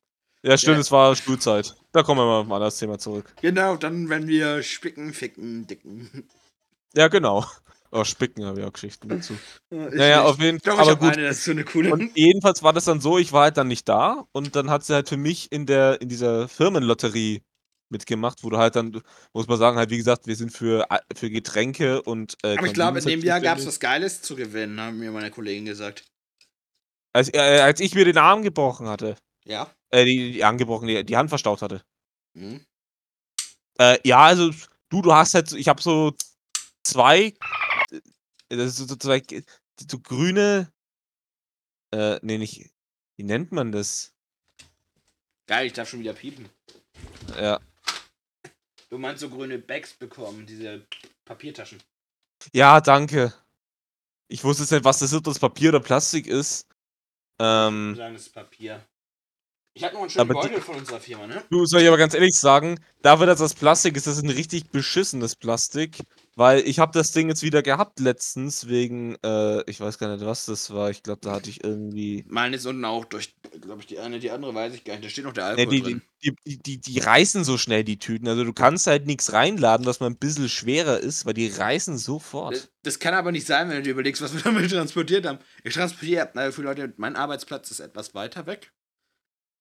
[0.43, 0.81] Ja, stimmt, Ja.
[0.81, 1.77] es war Schulzeit.
[1.93, 3.33] Da kommen wir mal auf ein anderes Thema zurück.
[3.43, 6.29] Genau, dann wenn wir spicken, ficken, dicken.
[6.95, 7.45] Ja, genau.
[7.95, 9.35] Oh, Spicken habe ich auch Geschichten dazu.
[9.71, 10.31] Ich Naja, nicht.
[10.31, 10.79] auf jeden Fall.
[10.79, 11.13] Aber gut.
[11.13, 11.93] eine, das ist so eine coole.
[11.93, 14.83] Und jedenfalls war das dann so, ich war halt dann nicht da und dann hat
[14.85, 17.43] sie halt für mich in der in dieser Firmenlotterie
[17.93, 19.01] mitgemacht, wo du halt dann,
[19.33, 22.73] muss man sagen, halt wie gesagt, wir sind für, für Getränke und äh, Aber ich
[22.75, 26.05] glaube, in dem Jahr gab es was Geiles zu gewinnen, haben mir meine Kollegen gesagt.
[27.15, 29.73] Als, äh, als ich mir den Arm gebrochen hatte, Ja?
[29.91, 31.85] äh, die, die Arm gebrochen, die, die Hand verstaucht hatte.
[32.37, 32.65] Hm?
[33.79, 34.51] Äh, ja, also
[34.89, 36.15] du, du hast halt, so- ich habe so
[36.85, 37.35] zwei,
[37.91, 38.01] äh,
[38.49, 39.23] das ist so, so zwei,
[39.91, 40.73] so grüne,
[41.93, 42.71] äh, nee, nicht,
[43.19, 44.13] wie nennt man das?
[45.47, 46.49] Geil, ich darf schon wieder piepen.
[47.37, 47.61] Ja,
[48.93, 50.87] Du meinst so grüne Bags bekommen, diese
[51.25, 51.83] Papiertaschen.
[52.53, 53.33] Ja, danke.
[54.29, 56.67] Ich wusste jetzt nicht, was das ist, ob das Papier oder Plastik ist.
[56.69, 56.77] Ich
[57.39, 58.85] Ähm, sagen, das ist Papier.
[59.75, 61.43] Ich hab noch einen schönen Aber die- Beutel von unserer Firma, ne?
[61.51, 64.29] du, soll ich aber ganz ehrlich sagen, dafür, dass das Plastik ist, das ist ein
[64.31, 65.99] richtig beschissenes Plastik.
[66.35, 70.25] Weil ich habe das Ding jetzt wieder gehabt letztens, wegen, äh, ich weiß gar nicht,
[70.25, 70.89] was das war.
[70.89, 72.25] Ich glaube, da hatte ich irgendwie.
[72.27, 75.05] Meine ist unten auch durch, glaube ich, die eine, die andere weiß ich gar nicht.
[75.05, 76.03] Da steht noch der Nee, Alkohol die, drin.
[76.25, 78.29] die, die, die, die reißen so schnell, die Tüten.
[78.29, 81.99] Also du kannst halt nichts reinladen, was mal ein bisschen schwerer ist, weil die reißen
[81.99, 82.55] sofort.
[82.55, 85.39] Das, das kann aber nicht sein, wenn du dir überlegst, was wir damit transportiert haben.
[85.65, 88.73] Ich transportiere, na, für Leute, mein Arbeitsplatz ist etwas weiter weg.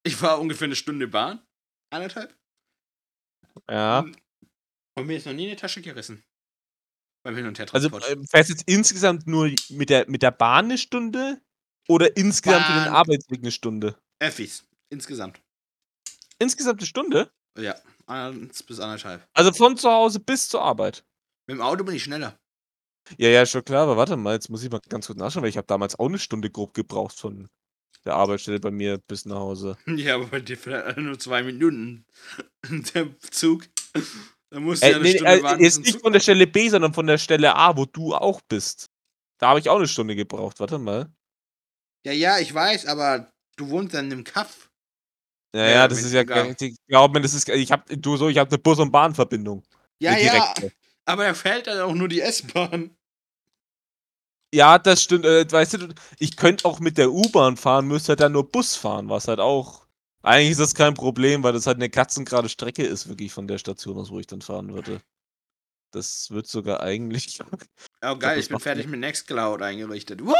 [0.06, 1.40] Ich war ungefähr eine Stunde Bahn.
[1.90, 2.34] Anderthalb.
[3.68, 4.04] Ja.
[4.96, 6.22] Und mir ist noch nie eine Tasche gerissen.
[7.26, 8.10] Beim Hin- und Also, Hertransport.
[8.10, 11.40] ähm, fährst du jetzt insgesamt nur mit der mit der Bahn 'ne Stunde
[11.88, 12.94] oder insgesamt für den Bahn.
[12.94, 13.96] Arbeitsweg 'ne Stunde?
[14.20, 15.42] Öffis, insgesamt.
[16.38, 17.32] Insgesamt 1 Stunde?
[17.58, 17.74] Ja,
[18.06, 19.26] 1 bis 1,5.
[19.34, 21.04] Also, von zu Hause bis zur Arbeit?
[21.48, 22.38] Mit dem Auto bin ich schneller.
[23.18, 25.50] Ja, ja, schon klar, aber warte mal, jetzt muss ich mal ganz kurz nachschauen, weil
[25.50, 27.48] ich habe damals auch 'ne Stunde grob gebraucht von
[28.04, 29.76] der Arbeitsstelle bei mir bis nach Hause.
[29.86, 32.04] Ja, aber bei dir vielleicht nur 2 Minuten.
[32.94, 33.64] Der Zug.
[34.50, 36.18] Da musst du ja Äh, 'ne ne, Stunde äh, warten, jetzt nicht Zug von der.
[36.20, 38.86] Stelle B, sondern von der Stelle A, wo du auch bist.
[39.38, 41.12] Da habe ich auch 'ne Stunde gebraucht, warte mal.
[42.06, 44.70] Ja, ja, ich weiß, aber du wohnst ja in 'nem Kaff.
[45.54, 46.22] Ja, Ja, ja, das ist ja
[46.88, 49.62] glaub mir, das ist ich habe du so, ich habe 'ne Bus und Bahnverbindung.
[50.00, 50.54] Ja, ja,
[51.04, 52.96] aber da fährt dann auch nur die S-Bahn.
[54.54, 58.20] Ja, das stimmt, äh, weißt du, ich könnte auch mit der U-Bahn fahren, müsste halt
[58.20, 59.86] dann nur Bus fahren, was halt auch
[60.22, 63.58] eigentlich ist das kein Problem, weil das halt 'ne katzengerade Strecke ist wirklich von der
[63.58, 65.00] Station aus, wo ich dann fahren würde.
[65.92, 67.40] Das wird sogar eigentlich
[68.04, 70.22] Oh, geil, das ich bin fertig mit Nextcloud eingerichtet.
[70.24, 70.34] Woo!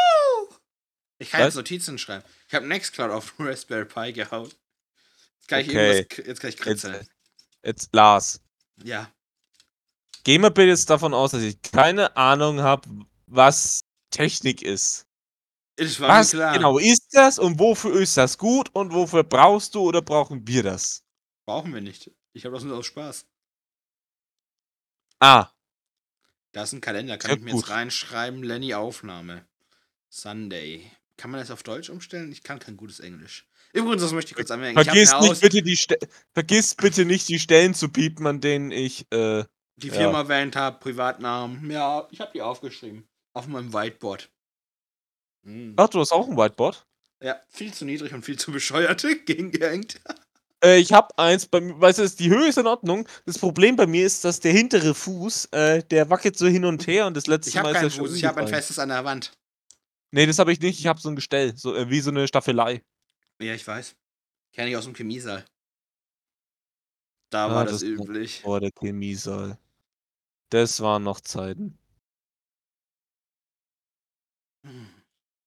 [1.19, 2.25] Ich kann jetzt Notizen schreiben.
[2.49, 4.51] Ich habe Nextcloud auf Raspberry Pi gehauen.
[5.39, 6.07] Jetzt kann ich Okay.
[6.07, 7.09] irgendwas jetzt kann ich Jetzt kritzeln.
[7.65, 8.41] jetzt Lars
[8.85, 9.11] Ja.
[10.25, 12.89] gehen wir bitte jetzt davon aus, dass ich keine Ahnung habe,
[13.27, 13.82] was
[14.13, 15.07] Technik ist.
[15.99, 16.53] Was klar.
[16.53, 20.63] genau ist das und wofür ist das gut und wofür brauchst du oder brauchen wir
[20.63, 21.01] das?
[21.49, 22.11] Brauchen wir nicht.
[22.35, 23.27] Ich habe das nur aus Spaß.
[25.21, 25.53] Ah.
[26.55, 27.63] Da ist 'n Kalender, kann Sehr ich mir gut.
[27.63, 29.47] jetzt reinschreiben, Lenny Aufnahme.
[30.11, 30.91] Sunday.
[31.17, 32.33] Kann man das auf Deutsch umstellen?
[32.33, 33.47] Ich kann kein gutes Englisch.
[33.73, 34.83] Übrigens, das möchte ich kurz anmerken.
[34.83, 35.99] Vergiss nicht bitte die Ste
[36.35, 39.45] vergiss bitte nicht die Stellen zu piepen, an denen ich, äh
[39.77, 39.95] die ja.
[39.95, 41.71] Firma erwähnt habe, Privatnamen.
[41.71, 43.07] Ja, ich habe die aufgeschrieben.
[43.37, 44.29] Auf meinem Whiteboard.
[45.45, 45.79] Mhm.
[45.79, 46.85] Ach, du hast auch 'n Whiteboard?
[47.23, 50.01] Ja, viel zu niedrig und viel zu bescheuert gegengehängt.
[50.65, 53.09] Äh, ich habe eins bei mir weißt du, die Höhe ist in Ordnung.
[53.27, 56.87] Das Problem bei mir ist, dass der hintere Fuß, äh, der wackelt so hin und
[56.87, 58.89] her und das letzte Ich Mal ist er schon Fuß, ich habe ein festes an
[58.91, 59.33] der Wand.
[60.15, 60.79] Ne, das habe ich nicht.
[60.79, 62.83] Ich habe so 'n Gestell, so, äh, wie so 'ne Staffelei.
[63.41, 63.97] Ja, ich weiß.
[64.53, 65.47] Kenne ich aus dem Chemiesaal.
[67.33, 68.45] Da Ah, war das das üblich.
[68.45, 69.59] oh, der Chemiesaal.
[70.51, 71.79] Das waren noch Zeiten.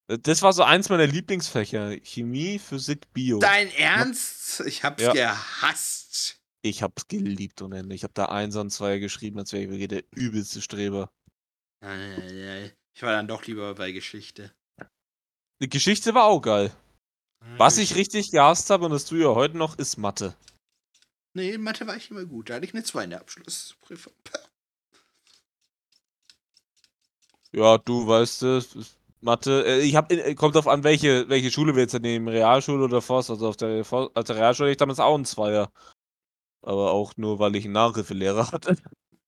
[0.08, 1.98] Das war so eins meiner Lieblingsfächer.
[2.04, 3.40] Chemie, Physik, Bio.
[3.40, 4.62] Dein Ernst?
[4.62, 5.14] Ich hab's Ja.
[5.14, 6.40] gehasst.
[6.62, 7.94] Ich habe es geliebt Ende.
[7.94, 11.12] Ich habe da 1er und 2er geschrieben, als wäre ich wirklich der übelste Streber.
[11.82, 14.56] Ich war dann doch lieber bei Geschichte.
[15.62, 16.76] Die Geschichte war auch geil.
[17.58, 20.36] Was ich richtig gehasst habe, und das tue ich ja heute noch, ist Mathe.
[21.34, 22.50] Nee, in Mathe war ich immer gut.
[22.50, 24.14] Da hatte ich eine 2 in der Abschlussprüfung.
[27.52, 29.66] Ja, du weißt es, Mathe.
[29.66, 33.02] Äh, ich habe äh, kommt drauf an, welche welche Schule wir jetzt nehmen, Realschule oder
[33.02, 33.30] Forst.
[33.32, 35.72] Also auf der For auf der Realschule hatte ich damals auch 'n Zweier.
[36.64, 38.78] Aber auch nur, weil ich 'n Nachhilfelehrer hatte.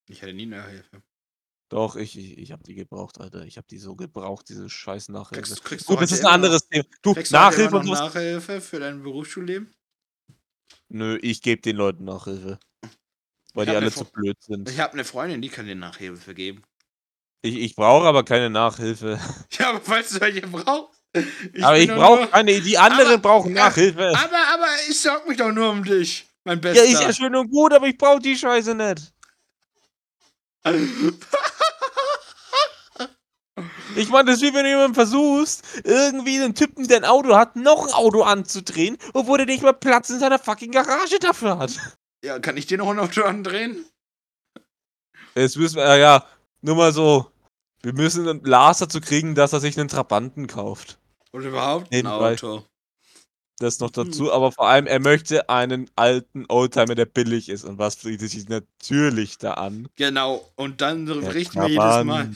[0.09, 1.03] Ich hatte nie Nachhilfe.
[1.71, 3.43] Doch, ich ich ich habe die gebraucht, Alter.
[3.45, 5.57] Ich habe die so gebraucht, diese scheiß Nachhilfe.
[5.57, 6.85] Kriegst kriegst du Gut, das ist 'n immer noch anderes Thema.
[7.01, 9.73] Du, kriegst du Nachhilfe so was Nachhilfe für dein Berufsschulleben?
[10.91, 12.59] Nö, ich gebe den Leuten Nachhilfe.
[13.53, 14.69] Weil Ich die hab 'ne alle Fr zu blöd sind.
[14.69, 16.63] Ich habe 'ne Freundin, die kann dir Nachhilfe geben.
[17.43, 19.19] Ich ich brauche aber keine Nachhilfe.
[19.59, 20.99] Ja, aber falls du welche brauchst.
[21.53, 24.09] Ich Aber ich brauche nur keine die anderen aber, brauchen äh, Nachhilfe.
[24.15, 26.83] aber aber ich sorge mich doch nur um dich, mein Ja, Bester.
[26.85, 29.13] ist ja schön und gut, aber ich brauche die Scheiße nicht.
[33.95, 37.35] Ich meine, das ist wie wenn du jemandem versuchst, irgendwie 'nen Typen, der 'n Auto
[37.35, 41.57] hat, noch 'n Auto anzudrehen, obwohl der nicht mal Platz in seiner fucking Garage dafür
[41.57, 41.71] hat.
[42.23, 43.85] Ja, kann ich dir noch 'n Auto andrehen?
[45.35, 46.25] Jetzt müssen wir ja, ja,
[46.61, 47.31] nur mal so,
[47.83, 50.99] wir müssen Lars dazu kriegen, dass er sich 'nen Trabanten kauft.
[51.33, 52.07] Oder überhaupt 'n Nebenbei.
[52.07, 52.67] Auto.
[53.59, 53.93] Das noch Hm.
[54.05, 57.63] dazu, aber vor allem, er möchte einen alten Oldtimer, der billig ist.
[57.65, 59.87] Und was bietet sich natürlich da an?
[59.97, 62.29] Genau, und dann Der richten wir jedes Mal.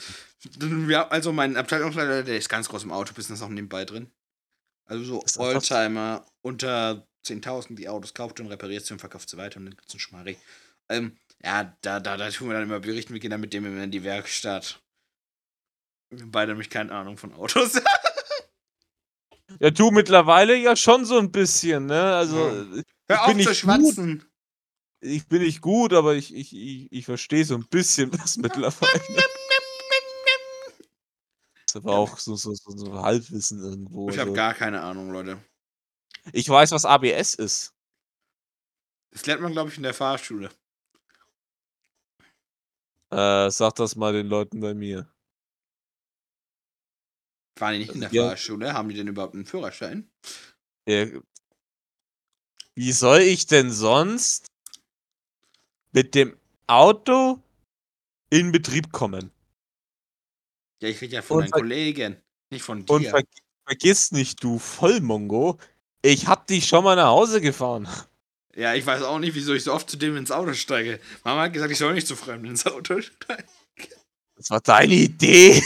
[0.88, 4.10] Ja, also mein Abteilungsleiter, der ist ganz groß im Autobusiness noch nebenbei drin.
[4.86, 5.30] Also so.
[5.38, 9.76] Oldtimer unter 10.000, die Autos kauft und repariert sie und verkauft sie weiter und dann
[9.76, 10.38] gibt's 'n Schmarri.
[10.90, 13.66] Ähm, ja, da da da tun wir dann immer berichten, wir gehen dann mit dem
[13.66, 14.82] immer in die Werkstatt.
[16.10, 17.80] Wir beide nämlich keine Ahnung von Autos.
[19.60, 22.14] Ja, du mittlerweile ja schon so 'n bisschen, ne?
[22.14, 22.52] Also, Ja.
[23.08, 24.18] Hör ich auf bin zu nicht schwatzen.
[24.20, 24.26] gut.
[25.00, 29.00] Ich bin nicht gut, aber ich ich ich ich verstehe so 'n bisschen was mittlerweile.
[31.66, 34.34] Ist aber auch so so so so Halbwissen irgendwo, Ich habe also.
[34.34, 35.38] gar keine Ahnung, Leute.
[36.32, 37.72] Ich weiß, was ABS ist.
[39.12, 40.50] Das lernt man, glaube ich, in der Fahrschule.
[43.12, 45.06] Äh, sag das mal den Leuten bei mir.
[47.60, 48.10] Waren die nicht in der Ja.
[48.10, 48.72] Fahrschule?
[48.72, 50.08] Haben die denn überhaupt 'n Führerschein?
[50.88, 51.22] Äh
[52.76, 54.46] wie soll ich denn sonst
[55.94, 56.36] mit dem
[56.66, 57.38] Auto
[58.30, 59.32] in Betrieb kommen?
[60.82, 62.16] Ja, ich rede ja von Und deinen Kollegen,
[62.50, 63.08] nicht von Und dir.
[63.08, 63.22] ver
[63.66, 65.58] vergiss nicht, du Vollmongo,
[66.02, 67.88] ich hab dich schon mal nach Hause gefahren.
[68.54, 71.00] Ja, ich weiß auch nicht, wieso ich so oft zu dem ins Auto steige.
[71.24, 73.48] Mama hat gesagt, ich soll nicht zu Fremden ins Auto steigen.
[74.36, 75.62] Das war deine Idee.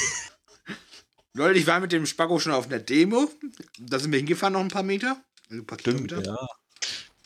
[1.34, 3.30] Leute, ich war mit dem Spacko schon auf einer Demo.
[3.78, 5.22] Da sind wir hingefahren noch ein paar Meter.
[5.50, 6.22] Also ein paar Kilometer.
[6.22, 6.36] ja.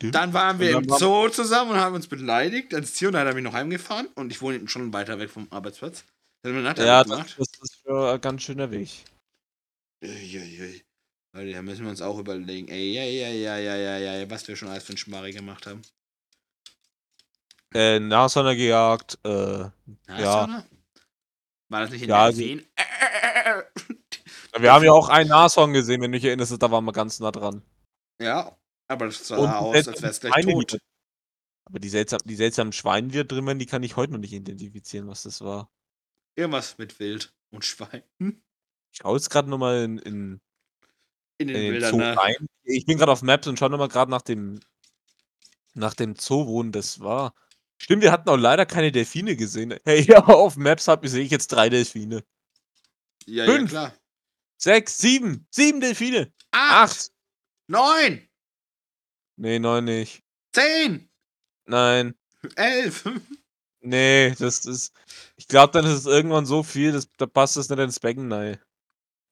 [0.00, 0.14] Stimmt.
[0.14, 2.72] Dann waren wir Und im dann Zoo zusammen und haben uns beleidigt.
[2.72, 4.08] Ans Tier und dann hat er mich noch heimgefahren.
[4.14, 6.04] Und ich wohne schon weiter weg vom Arbeitsplatz.
[6.42, 7.34] Ja, das, gemacht.
[7.36, 8.88] das ist schon ein ganz schöner Weg.
[10.02, 10.82] Uiuiui.
[11.32, 12.68] Leute, da müssen wir uns auch überlegen.
[12.68, 15.32] Ey, ja, ja, ja, ja, ja, ja, ja, was wir schon alles für einen Schmarri
[15.32, 15.82] gemacht haben.
[17.72, 19.68] Äh, Nashörner gejagt, äh,
[20.08, 20.66] Nashörner?
[21.68, 22.66] War das nicht in Ja, der also- Seen?
[24.58, 27.20] wir haben ja auch einen Nashorn gesehen, wenn du dich erinnerst, da waren wir ganz
[27.20, 27.62] nah dran.
[28.20, 28.56] Ja,
[28.88, 30.72] aber das sah Und aus, als wäre es gleich die tot.
[30.74, 30.78] da-
[31.66, 34.18] Aber die, seltsam, die seltsamen Schweine, die da drin waren, die kann ich heute noch
[34.18, 35.70] nicht identifizieren, was das war.
[36.36, 38.02] Irgendwas mit Wild und Schwein.
[38.92, 40.40] Ich schaue jetzt gerade nochmal in, in,
[41.40, 42.16] In den in den Wildern, Zoo ne?
[42.16, 42.46] rein.
[42.64, 44.60] Ich bin gerade auf Maps und schaue nochmal gerade nach dem,
[45.74, 47.34] nach dem Zoo, wo das war.
[47.78, 49.74] Stimmt, wir hatten auch leider keine Delfine gesehen.
[49.84, 52.22] Hey, ja, auf Maps sehe ich jetzt drei Delfine.
[53.26, 53.70] Ja, ja, Fünf.
[53.70, 53.94] klar.
[54.58, 56.32] Sechs, sieben, sieben Delfine.
[56.50, 57.12] Acht, Acht.
[57.68, 58.28] neun,
[59.36, 60.22] Nee, neun nicht.
[60.54, 61.08] zehn,
[61.64, 62.14] Nein.
[62.56, 63.04] elf.
[63.80, 64.92] Nee, das ist.
[65.36, 68.30] Ich glaube, dann ist es irgendwann so viel, das, da passt es nicht ins Becken
[68.30, 68.58] rein.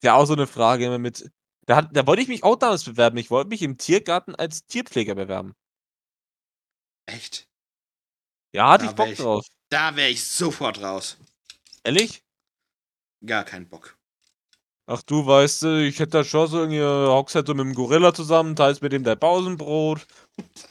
[0.01, 1.29] Ja, auch so eine Frage immer mit.
[1.69, 3.17] Da, hat, da wollte ich mich auch damals bewerben.
[3.17, 5.53] Ich wollte mich im Tiergarten als Tierpfleger bewerben.
[7.05, 7.47] Echt?
[8.55, 9.45] Ja, hatte Da ich Bock ich- drauf.
[9.69, 11.19] Da wäre ich sofort raus.
[11.83, 12.23] Ehrlich?
[13.23, 13.98] Gar keinen Bock.
[14.91, 17.63] Ach du, weißt du, ich hätte da schon so irgendwie, äh, hockst halt so mit
[17.63, 20.07] dem Gorilla zusammen, teilst mit dem dein Pausenbrot.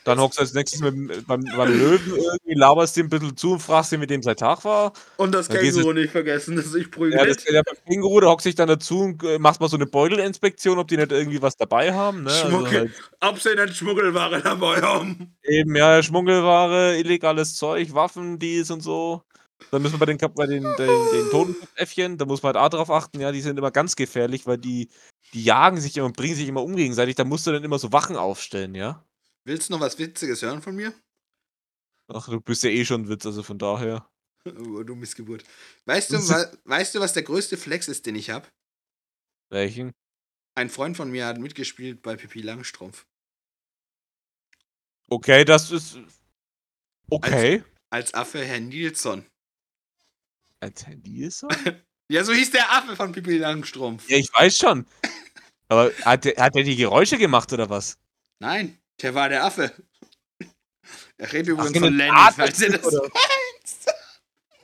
[0.02, 3.36] Dann hockst du als nächstes mit, dem- beim, beim Löwen irgendwie, laberst ihm ein bisschen
[3.36, 4.92] zu und fragst ihn, mit dem sein Tag war.
[5.18, 7.28] Und das du- Känguru nicht vergessen, dass ich Ja, prügelt.
[7.36, 9.86] das, ja, beim Känguru, da hockst dich dann dazu und äh, machst mal so eine
[9.86, 12.24] Beutelinspektion, ob die nicht irgendwie was dabei haben.
[12.24, 12.30] Ne?
[12.30, 12.70] Also Schmucke.
[12.78, 12.90] halt
[13.20, 15.36] Ob sie nicht Schmuggelware dabei haben.
[15.44, 19.22] eben, ja, Schmuggelware, illegales Zeug, Waffen, dies und so.
[19.70, 20.76] Dann müssen wir bei den, Kap- bei den, den,
[21.12, 24.46] den Totenäffchen, da muss man halt auch drauf achten, ja, die sind immer ganz gefährlich,
[24.46, 24.88] weil die,
[25.34, 27.16] die jagen sich immer und bringen sich immer um gegenseitig.
[27.16, 29.04] Da musst du dann immer so Wachen aufstellen, ja.
[29.44, 30.94] Willst du noch was Witziges hören von mir?
[32.10, 34.08] Ach, du bist ja eh schon ein Witz, also von daher.
[34.46, 35.44] Oh, du Missgeburt.
[35.84, 38.48] Weißt du, wa weißt du, was der größte Flex ist, den ich habe?
[39.50, 39.92] Welchen?
[40.54, 43.04] Ein Freund von mir hat mitgespielt bei Pippi Langstrumpf.
[45.10, 45.98] Okay, das ist.
[47.10, 47.62] Okay.
[47.90, 49.26] Als Affe Herr Nilsson.
[50.60, 50.96] Als er?
[52.10, 54.08] Ja, so hieß der Affe von Pippi Langstrumpf.
[54.08, 54.86] Ja, ich weiß schon.
[55.68, 57.98] Aber hat der, hat der die Geräusche gemacht oder was?
[58.38, 59.74] Nein, der war der Affe.
[61.18, 63.94] Er redet übrigens Ach, von eine Lenny, Art falls ihr das oder- weißt.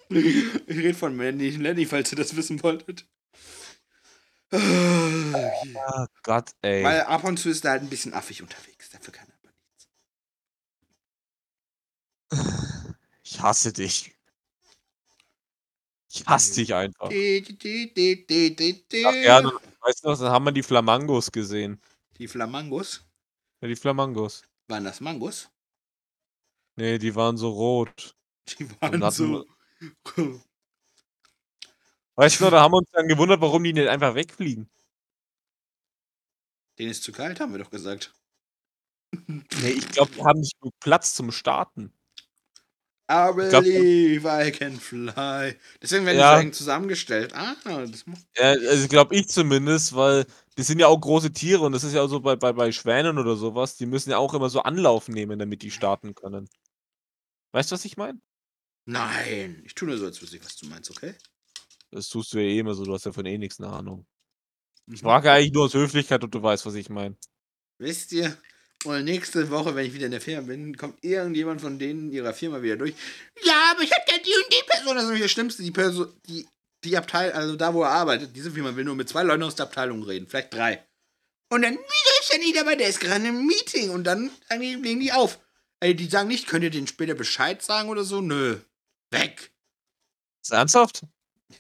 [0.09, 3.07] Ich rede von Lenny, Lenny, falls ihr das wissen wolltet.
[4.51, 6.83] Ah, Gott, ey.
[6.83, 8.89] Weil ab und zu ist er halt ein bisschen affig unterwegs.
[8.89, 9.53] Dafür kann er aber
[12.31, 12.63] nichts.
[13.23, 14.14] Ich hasse dich.
[16.15, 17.09] Ich hasse dich einfach.
[17.09, 17.45] Die.
[19.05, 19.53] Ach, gerne.
[19.81, 21.81] Weißt du was, dann haben wir die Flamangos gesehen.
[22.19, 23.05] Die Flamangos.
[23.61, 24.45] Ja, die Flamangos.
[24.69, 25.51] Waren das Mangos?
[26.77, 28.17] Nee, die waren so rot.
[28.49, 29.45] Die waren so.
[32.15, 34.71] Weißt du, da haben wir uns dann gewundert, warum die nicht einfach wegfliegen.
[36.79, 38.15] Den ist zu kalt, haben wir doch gesagt.
[39.27, 41.93] Nee, ich glaube, die haben nicht genug Platz zum Starten.
[43.11, 45.57] I glaub- believe I can fly.
[45.83, 46.39] Deswegen werden Ja.
[46.39, 47.35] die eng zusammengestellt.
[47.35, 48.23] Ah, das macht.
[48.37, 50.25] Ja, also glaube ich zumindest, weil
[50.57, 52.73] die sind ja auch große Tiere und das ist ja auch so bei, bei, bei
[52.73, 56.49] Schwänen oder sowas, die müssen ja auch immer so Anlauf nehmen, damit die starten können.
[57.53, 58.19] Weißt du, was ich meine?
[58.87, 61.15] Nein, ich tue nur so, als wüsste ich, was du meinst, okay?
[61.91, 64.07] Das tust du ja eh immer so, du hast ja von eh nichts eine Ahnung.
[64.87, 64.95] Mhm.
[64.95, 67.17] Ich frage eigentlich nur aus Höflichkeit, ob du weißt, was ich meine.
[67.79, 68.37] Wisst ihr,
[68.85, 72.35] und nächste Woche, wenn ich wieder in der Firma bin, kommt irgendjemand von denen ihrer
[72.35, 72.95] Firma wieder durch.
[73.43, 74.95] Ja, aber ich hab ja die und die Person.
[74.95, 75.63] Das ist nämlich das Schlimmste.
[75.63, 76.47] Die Person, die,
[76.85, 79.55] die Abteilung, also da, wo er arbeitet, diese Firma will nur mit zwei Leuten aus
[79.55, 80.27] der Abteilung reden.
[80.27, 80.85] Vielleicht drei.
[81.51, 82.75] Und dann, wieso ist der nie dabei?
[82.75, 83.91] Der ist gerade im Meeting.
[83.91, 85.39] Und dann legen die auf.
[85.81, 88.21] Ey, die sagen nicht, könnt ihr denen später Bescheid sagen oder so?
[88.21, 88.59] Nö.
[89.11, 89.53] Weg.
[90.43, 91.03] Ist ernsthaft?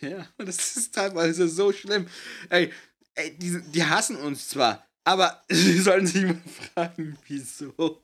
[0.00, 2.08] Ja, das ist teilweise so schlimm.
[2.48, 2.72] Ey,
[3.14, 6.40] ey die, die hassen uns zwar, aber sie sollen sich mal
[6.74, 8.02] fragen, wieso.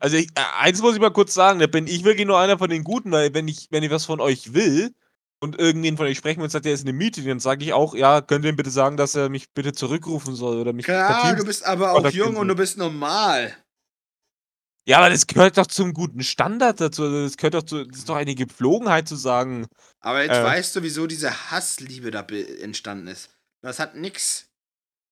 [0.00, 2.58] Also ich, äh, eins muss ich mal kurz sagen, da bin ich wirklich nur einer
[2.58, 4.94] von den Guten, weil wenn ich, wenn ich was von euch will
[5.40, 7.64] und irgendwen von euch sprechen will und sagt, der ist in einem Meeting, dann sage
[7.64, 10.72] ich auch, ja, könnt ihr ihm bitte sagen, dass er mich bitte zurückrufen soll oder
[10.72, 13.54] mich Klar, du bist aber auch jung und du bist normal.
[14.86, 17.10] Ja, aber das gehört doch zum guten Standard dazu.
[17.10, 19.66] Das gehört doch zu das ist doch eine Gepflogenheit zu sagen
[20.00, 23.30] Aber jetzt äh weißt du, wieso diese Hassliebe da entstanden ist.
[23.62, 24.50] Das hat nix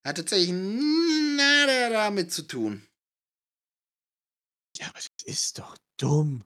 [0.05, 2.83] hat tatsächlich nada damit zu tun.
[4.79, 6.45] Ja, aber das ist doch dumm.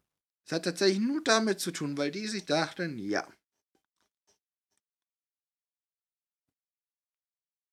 [0.49, 3.27] Es hat tatsächlich nur damit zu tun, weil die sich dachten: „Ja.“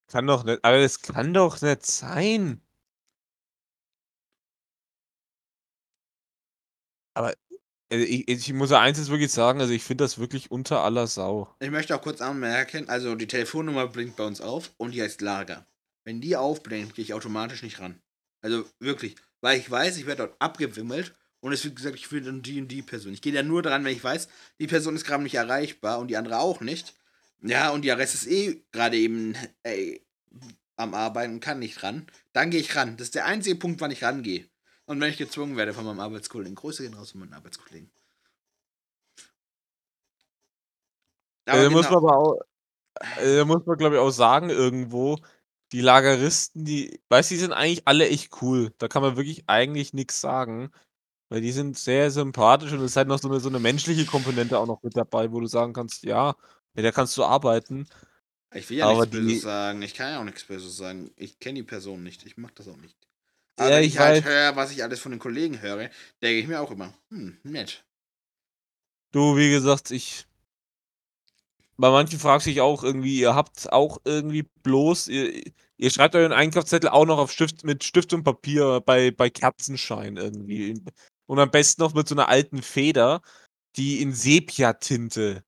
[0.10, 2.62] Kann doch nicht aber das kann doch nicht sein.
[7.18, 7.34] Aber,
[7.92, 10.82] äh, i ich muss ja eins jetzt wirklich sagen, also, ich finde das wirklich unter
[10.84, 11.50] aller Sau.
[11.62, 15.22] Ich möchte auch kurz anmerken, also, die Telefonnummer blinkt bei uns auf und die heißt
[15.22, 15.66] Lager.
[16.04, 18.02] Wenn die aufblinkt, gehe ich automatisch nicht ran.
[18.42, 22.22] Also, wirklich, weil ich weiß, ich werde dort abgewimmelt und es wird gesagt, ich will
[22.22, 23.14] dann die und die Person.
[23.14, 24.28] Ich gehe da nur dran, wenn ich weiß,
[24.60, 26.94] die Person ist grade nicht erreichbar und die andere auch nicht.
[27.42, 30.06] Ja, und der Rest ist eh grade eben, ey,
[30.78, 32.08] am Arbeiten und kann nicht ran.
[32.32, 32.98] Dann gehe ich ran.
[32.98, 34.50] Das ist der einzige Punkt, wann ich rangehe.
[34.86, 36.56] Und wenn ich gezwungen werde von meinem Arbeitskollegen.
[36.56, 37.92] Grüße gehen raus von meinen Arbeitskollegen.
[41.48, 42.42] Ja, Aber da muss man genau aber auch
[43.18, 45.20] äh, da muss man, glaube ich, auch sagen irgendwo,
[45.74, 48.74] die Lageristen, die weißt du, die sind eigentlich alle echt cool.
[48.80, 50.72] Da kann man wirklich eigentlich nix sagen,
[51.30, 54.06] weil die sind sehr sympathisch und es ist halt noch so 'ne so 'ne menschliche
[54.06, 56.36] Komponente auch noch mit dabei, wo du sagen kannst: „Ja,
[56.76, 57.88] mit der kannst du arbeiten.“
[58.54, 59.82] Ich will ja Aber nichts Böses sagen.
[59.82, 61.12] Ich kann ja auch nix Böses sagen.
[61.18, 62.26] Ich kenne die Person nicht.
[62.26, 62.98] Ich mache das auch nicht.
[63.58, 65.90] Aber Ja, wenn ich ich halt höre, was ich alles von den Kollegen höre,
[66.22, 67.84] denke ich mir auch immer: „Hm, nett.“
[69.14, 70.26] Du, wie gesagt, ich
[71.84, 75.44] bei manchen fragst du dich auch irgendwie, ihr habt auch irgendwie bloß ihr
[75.78, 80.16] ihr schreibt euren Einkaufszettel auch noch auf Stift mit Stift und Papier bei bei Kerzenschein
[80.16, 80.82] irgendwie.
[81.26, 83.22] Und am besten noch mit so 'ner alten Feder,
[83.76, 85.44] die in Sepiatinte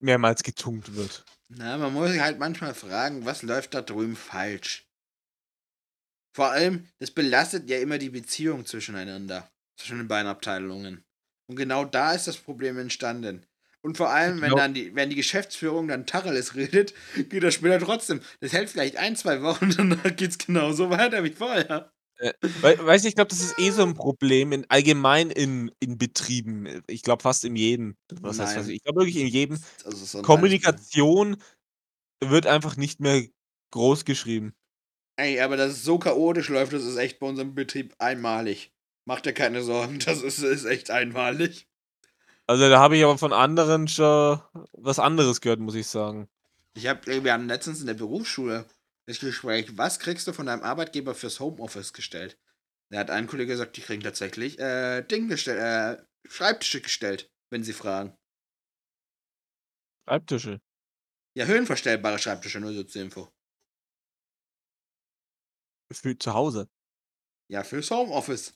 [0.00, 1.24] mehrmals getunkt wird.
[1.48, 4.86] Na, man muss sich halt manchmal fragen: „Was läuft da drüben falsch?“
[6.36, 11.02] Vor allem, das belastet ja immer die Beziehung zwischeneinander, zwischen den beiden Abteilungen.
[11.50, 13.44] Und genau da ist das Problem entstanden.
[13.84, 16.94] Und vor allem, wenn dann die wenn die Geschäftsführung dann Tacheles redet,
[17.28, 18.20] geht das später trotzdem.
[18.40, 21.92] Das hält vielleicht 1, 2 Wochen, danach geht's genauso weiter wie vorher.
[22.18, 25.70] Äh, wei weißt du, ich glaube, das ist eh so 'n Problem in allgemein in
[25.80, 26.82] in Betrieben.
[26.86, 27.96] Ich glaube fast in jedem.
[28.22, 28.56] Was heißt?
[28.56, 28.68] Nein.
[28.68, 29.58] Ich glaube wirklich in jedem.
[29.84, 30.82] Also, so 'n Beispiel.
[30.82, 31.36] Kommunikation
[32.22, 33.26] wird einfach nicht mehr
[33.72, 34.54] groß geschrieben.
[35.18, 38.72] Ey, aber dass es so chaotisch läuft, das ist echt bei unserem Betrieb einmalig.
[39.04, 41.66] Mach dir keine Sorgen, das ist ist echt einmalig.
[42.52, 44.38] Also, da habe ich aber von anderen schon
[44.72, 46.28] was anderes gehört, muss ich sagen.
[46.76, 48.66] Ich habe äh, wir hatten letztens in der Berufsschule
[49.06, 52.38] das Gespräch: „Was kriegst du von deinem Arbeitgeber fürs Homeoffice gestellt?“
[52.90, 57.64] Da hat ein Kollege gesagt, die kriegen tatsächlich, äh, Ding gestell äh, Schreibtische gestellt, wenn
[57.64, 58.18] sie fragen.
[60.06, 60.60] Schreibtische?
[61.34, 63.30] Ja, höhenverstellbare Schreibtische, nur so zur Info.
[65.90, 66.68] Für zu Hause?
[67.48, 68.52] Ja, fürs Homeoffice.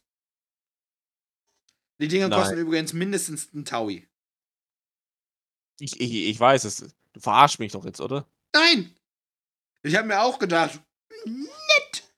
[2.01, 2.40] Die Dinger Nein.
[2.40, 4.07] kosten übrigens mindestens 'n Taui.
[5.80, 6.86] Ich ich ich weiß es.
[7.12, 8.26] Du verarschst mich doch jetzt, oder?
[8.55, 8.94] Nein!
[9.82, 10.80] Ich habe mir auch gedacht:
[11.24, 12.12] „Nett!“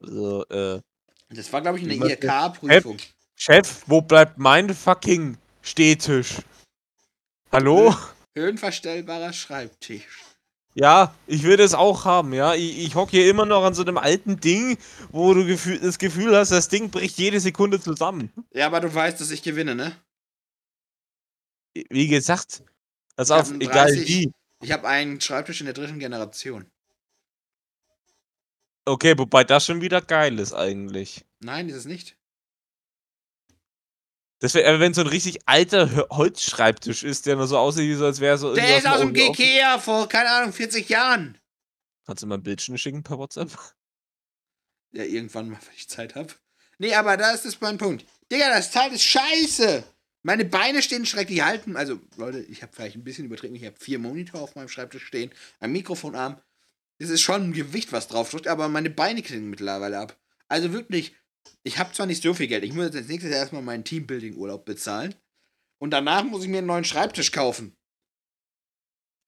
[0.00, 0.80] Also, äh
[1.28, 2.08] Das war, glaube ich, 'ne denn?
[2.08, 2.98] IHK-Prüfung.
[2.98, 6.36] Chef Chef, wo bleibt mein fucking Stehtisch?
[7.52, 7.94] Hallo?
[7.94, 8.04] Höhen
[8.36, 10.29] höhenverstellbarer Schreibtisch.
[10.76, 12.54] Ja, ich will das auch haben, ja.
[12.54, 14.78] I ich hocke hier immer noch an so 'nem alten Ding,
[15.10, 18.30] wo du Gefühl das Gefühl hast, das Ding bricht jede Sekunde zusammen.
[18.52, 19.96] Ja, aber du weißt, dass ich gewinne, ne?
[21.88, 22.62] Wie gesagt,
[23.16, 24.32] pass Ich auf, egal 30 wie.
[24.62, 25.98] ich habe einen Schreibtisch in der 3.
[25.98, 26.70] Generation.
[28.86, 31.24] Okay, wobei das schon wieder geil ist eigentlich.
[31.42, 32.16] Nein, ist es nicht.
[34.42, 37.94] Das wäre aber wenn's so 'n richtig alter Holzschreibtisch ist, der nur so aussieht, wie
[37.94, 41.40] so als wäre so Der ist Ofen offen IKEA vor, keine Ahnung, 40 Jahren.
[42.06, 43.50] Kannst du mal 'n Bildschnitt schicken per WhatsApp?
[44.92, 46.34] Ja, irgendwann mal, wenn ich Zeit habe.
[46.78, 48.04] Ne, aber da ist das mein Punkt.
[48.32, 49.84] Digga, das Teil ist scheiße!
[50.22, 53.76] Meine Beine stehen schrecklich, halten also, Leute, ich habe vielleicht 'n bisschen übertrieben, ich habe
[53.78, 55.30] 4 Monitore auf meinem Schreibtisch stehen,
[55.60, 56.40] ein Mikrofonarm.
[56.98, 60.18] Es ist schon 'n Gewicht, was drauf drückt, aber meine Beine klingen mittlerweile ab.
[60.48, 61.14] Also wirklich,
[61.62, 63.84] ich habe zwar nicht so viel Geld, ich muss jetzt als Nächstes erst mal meinen
[63.84, 65.14] Teambuilding-Urlaub bezahlen
[65.80, 67.76] und danach muss ich mir 'n neuen Schreibtisch kaufen.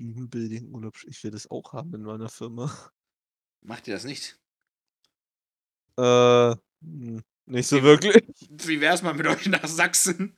[0.01, 2.71] Teambuilding-Urlaub, ich will das auch haben in meiner Firma.
[3.65, 4.37] Macht ihr das nicht?
[5.99, 8.25] Äh, hm, nicht so Wie wirklich.
[8.49, 10.37] wie wär's mal mit euch nach Sachsen?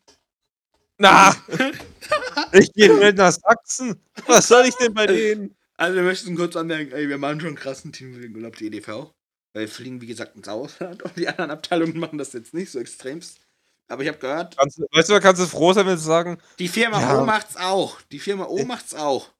[0.98, 1.34] Na!
[2.52, 4.00] Ich gehe nicht nach Sachsen.
[4.26, 5.56] Was soll ich denn bei denen?
[5.76, 9.12] Also, wir möchten kurz anmerken, ey, wir machen schon krassen Teambuilding-Urlaub, die EDV.
[9.54, 12.70] Weil wir fliegen, wie gesagt, ins Ausland und die anderen Abteilungen machen das jetzt nicht
[12.72, 13.40] so extremst.
[13.88, 16.04] Aber ich habe gehört Kannst du weißt du, da kannst du froh sein, wenn sie
[16.04, 18.00] sagen Die Firma ja O macht's auch.
[18.10, 19.30] Die Firma O Äh macht's auch.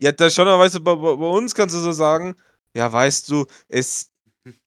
[0.00, 2.36] Ja, das schon, aber weißt du, bei bei bei uns kannst du so sagen:
[2.74, 4.10] „Ja, weißt du, es“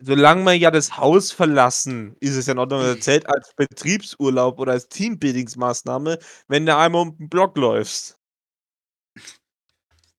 [0.00, 2.80] solange man ja das Haus verlassen, ist es ja in Ordnung.
[2.82, 6.18] Das zählt als Betriebsurlaub oder als Teambuildingsmaßnahme,
[6.48, 8.17] wenn du einmal um den Block läufst.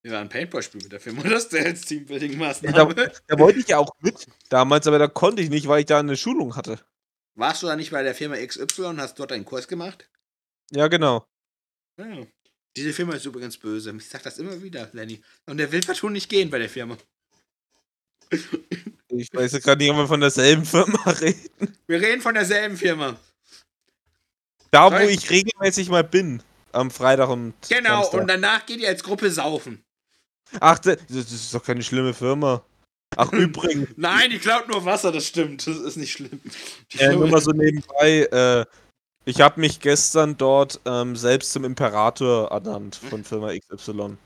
[0.02, 3.12] Wir waren ein Paintball-Spiel mit der Firma, das der als Da, Teambuilding-Maßnahme.
[3.28, 6.00] da wollte ich ja auch mit damals, aber da konnte ich nicht, weil ich da
[6.00, 6.80] eine Schulung hatte.
[7.36, 10.10] Warst du da nicht bei der Firma XY und hast dort einen Kurs gemacht?
[10.72, 11.26] Ja, genau.
[11.98, 12.26] Ja.
[12.76, 13.94] Diese Firma ist übrigens böse.
[13.98, 15.22] Ich sag das immer wieder, Lenny.
[15.48, 16.98] Und der will partout nicht gehen bei der Firma.
[19.12, 21.50] Ich weiß ja gerade nicht, ob wir von derselben Firma reden.
[21.88, 23.20] Wir reden von derselben Firma.
[24.70, 26.44] Da, wo ich regelmäßig mal bin.
[26.72, 27.56] Am Freitag und.
[27.68, 28.22] Genau, Samstag.
[28.22, 29.84] und danach geht ihr als Gruppe saufen.
[30.60, 32.64] Ach, das ist doch keine schlimme Firma.
[33.16, 35.66] Ach, übrigens, Nein, die klaut nur Wasser, das stimmt.
[35.68, 36.40] Das ist nicht schlimm.
[36.92, 38.66] Die äh, nur mal so nebenbei, äh,
[39.26, 44.18] ich habe mich gestern dort ähm, selbst zum Imperator ernannt von Firma XY.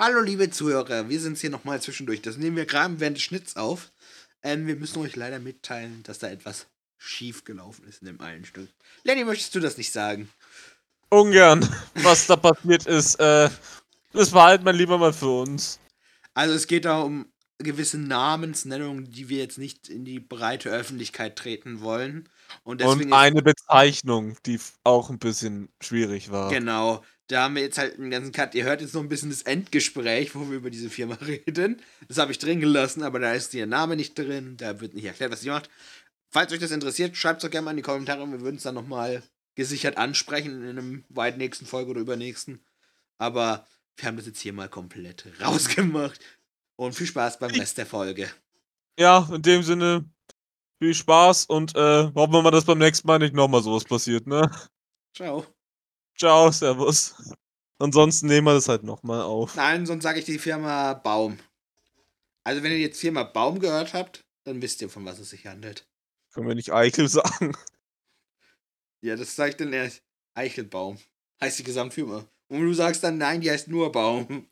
[0.00, 2.22] Hallo, liebe Zuhörer, wir sind hier nochmal zwischendurch.
[2.22, 3.90] Das nehmen wir gerade während des Schnitts auf.
[4.42, 6.66] Ähm, wir müssen euch leider mitteilen, dass da etwas
[6.96, 8.68] schief gelaufen ist in dem einen Stück.
[9.02, 10.30] Lenny, möchtest du das nicht sagen?
[11.10, 13.18] Ungern, was da passiert ist.
[13.18, 13.48] Äh,
[14.12, 15.78] das behalten wir lieber mal für uns.
[16.34, 17.26] Also es geht da um
[17.58, 22.28] gewisse Namensnennungen, die wir jetzt nicht in die breite Öffentlichkeit treten wollen.
[22.62, 26.50] Und Und eine Bezeichnung, die auch ein bisschen schwierig war.
[26.50, 28.54] genau, da haben wir jetzt halt einen ganzen Cut.
[28.54, 31.82] Ihr hört jetzt noch ein bisschen das Endgespräch, wo wir über diese Firma reden.
[32.06, 34.56] Das habe ich drin gelassen, aber da ist ihr Name nicht drin.
[34.56, 35.68] Da wird nicht erklärt, was sie macht.
[36.30, 38.56] Falls euch das interessiert, schreibt es doch gerne mal in die Kommentare und wir würden
[38.56, 39.22] es dann nochmal
[39.56, 42.64] gesichert ansprechen in einem weit nächsten Folge oder übernächsten.
[43.18, 43.66] Aber
[43.98, 46.20] wir haben das jetzt hier mal komplett rausgemacht.
[46.76, 48.30] Und viel Spaß beim Rest der Folge.
[48.98, 50.08] Ja, in dem Sinne,
[50.78, 54.26] viel Spaß und äh, hoffen wir mal, dass beim nächsten Mal nicht nochmal sowas passiert,
[54.28, 54.48] ne?
[55.12, 55.44] Ciao.
[56.16, 57.14] Ciao, Servus.
[57.78, 59.56] Ansonsten nehmen wir das halt nochmal auf.
[59.56, 61.38] Nein, sonst sage ich die Firma Baum.
[62.44, 65.46] Also wenn ihr jetzt Firma Baum gehört habt, dann wisst ihr, von was es sich
[65.46, 65.86] handelt.
[66.32, 67.56] Können wir nicht Eichel sagen.
[69.00, 70.02] Ja, das sage ich dann erst.
[70.34, 70.98] Eichelbaum.
[71.40, 72.24] Heißt die Gesamtfirma.
[72.48, 74.48] Und du sagst dann, nein, die heißt nur Baum.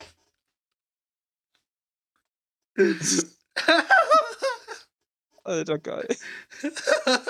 [5.44, 6.08] Alter, geil.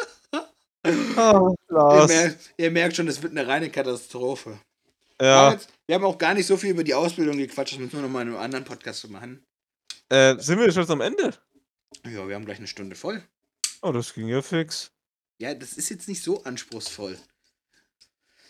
[1.18, 4.60] Ah, ihr, merkt, ihr merkt schon, das wird eine reine Katastrophe.
[5.18, 7.72] Wir, haben Ja, jetzt, wir haben auch gar nicht so viel über die Ausbildung gequatscht,
[7.72, 9.44] das müssen wir nochmal in einem anderen Podcast machen.
[10.10, 11.36] äh, sind wir schon am Ende?
[12.04, 13.20] Ja, wir haben gleich eine Stunde voll.
[13.82, 14.92] Oh, das ging ja fix.
[15.40, 17.18] Ja, das ist jetzt nicht so anspruchsvoll.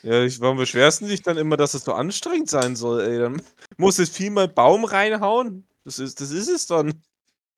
[0.02, 3.18] Ja, ich, warum beschwerst du dich dann immer, dass es so anstrengend sein soll, ey?
[3.18, 3.42] Dann
[3.76, 5.66] muss es viel mal Baum reinhauen.
[5.84, 7.02] Das ist, das ist es dann.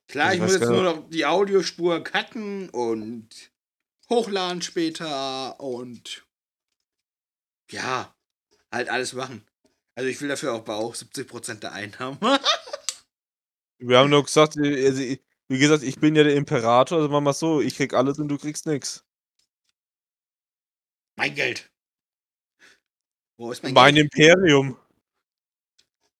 [0.08, 3.28] Klar, Ich ich muss jetzt nur noch die Audiospur cutten und
[4.08, 6.24] hochladen später und
[7.70, 8.14] ja,
[8.72, 9.44] halt alles machen.
[9.94, 12.18] Also ich will dafür auch, auch 70% der Einnahmen.
[13.80, 15.20] Wir haben nur gesagt, äh, also, ich-
[15.50, 18.28] wie gesagt, ich bin ja der Imperator, also machen wir so, ich krieg alles und
[18.28, 19.04] du kriegst nix.
[21.16, 21.70] mein Geld.
[23.38, 24.12] Wo ist mein, Mein Geld?
[24.12, 24.76] Imperium.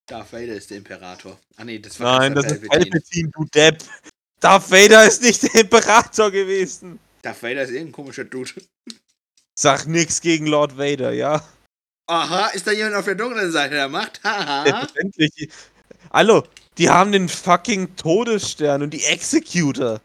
[0.07, 1.37] Darth Vader ist der Imperator.
[1.57, 3.29] Ah nee, das war Nein, das ist Palpatine.
[3.29, 3.83] Du Depp.
[4.39, 6.97] Darth Vader ist nicht der Imperator gewesen.
[7.21, 8.51] Darth Vader ist irgendein komischer Dude.
[9.53, 11.45] Sag nix gegen Lord Vader, ja?
[12.07, 14.21] Aha, ist da jemand auf der dunklen Seite der Macht?
[14.23, 14.63] Haha.
[14.63, 15.49] Selbstverständlich.
[16.11, 16.43] Hallo,
[16.77, 20.01] die haben den fucking Todesstern und die Executor.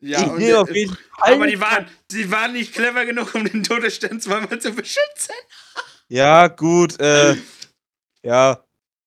[0.00, 1.34] ja, ich und der- auf jeden Fall.
[1.34, 5.34] aber die waren, die waren nicht clever genug, um den Todesstern zweimal zu beschützen.
[6.12, 7.36] Ja, gut, äh.
[8.22, 8.62] Ja,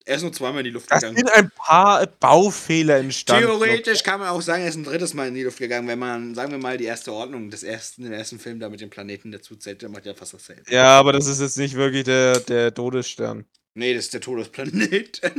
[0.06, 1.18] Er ist nur zweimal in die Luft das gegangen.
[1.18, 3.46] sind ein paar Baufehler entstanden.
[3.46, 6.00] Theoretisch kann man auch sagen, er ist ein drittes Mal in die Luft gegangen, wenn
[6.00, 8.90] man, sagen wir mal, die erste Ordnung des ersten, den ersten Film da mit dem
[8.90, 10.64] Planeten dazu zählt, der macht ja fast dasselbe.
[10.72, 13.46] Ja, aber das ist jetzt nicht wirklich der, der Todesstern.
[13.76, 15.22] Nee, das ist der Todesplanet.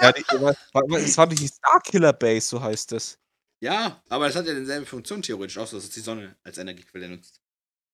[0.00, 3.18] Ja, die, das war die Starkiller Base, so heißt es.
[3.60, 7.08] ja, aber das hat ja dieselbe Funktion theoretisch, außer dass es die Sonne als Energiequelle
[7.08, 7.40] nutzt.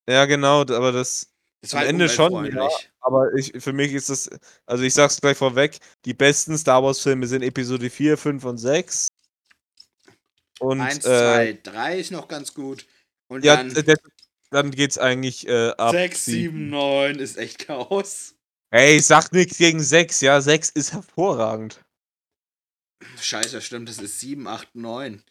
[0.06, 1.33] Ja, genau, aber das.
[1.64, 2.90] Das Am halt Ende schon, umweltfreundlich.
[3.00, 4.28] Aber ich, für mich ist das.
[4.66, 9.08] Also, ich sag's gleich vorweg: Die besten Star Wars-Filme sind Episode 4, 5 und 6.
[10.60, 10.82] Und.
[10.82, 12.86] Eins, äh, zwei, drei ist noch ganz gut.
[13.28, 13.94] Und ja, dann d- d-
[14.50, 15.92] dann geht's eigentlich äh, ab.
[15.92, 16.40] sechs, sieben.
[16.42, 18.34] sieben, neun ist echt Chaos.
[18.70, 20.40] Ey, sag nichts gegen 6, ja.
[20.42, 21.82] 6 ist hervorragend.
[23.18, 25.22] Scheiße, stimmt, das ist sieben, acht, neun.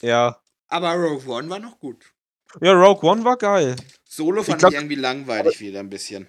[0.00, 0.42] Ja.
[0.66, 2.11] Aber Rogue One war noch gut.
[2.60, 3.76] Ja, Rogue One war geil.
[4.04, 6.26] Solo fand ich, glaub- irgendwie langweilig wieder ein bisschen.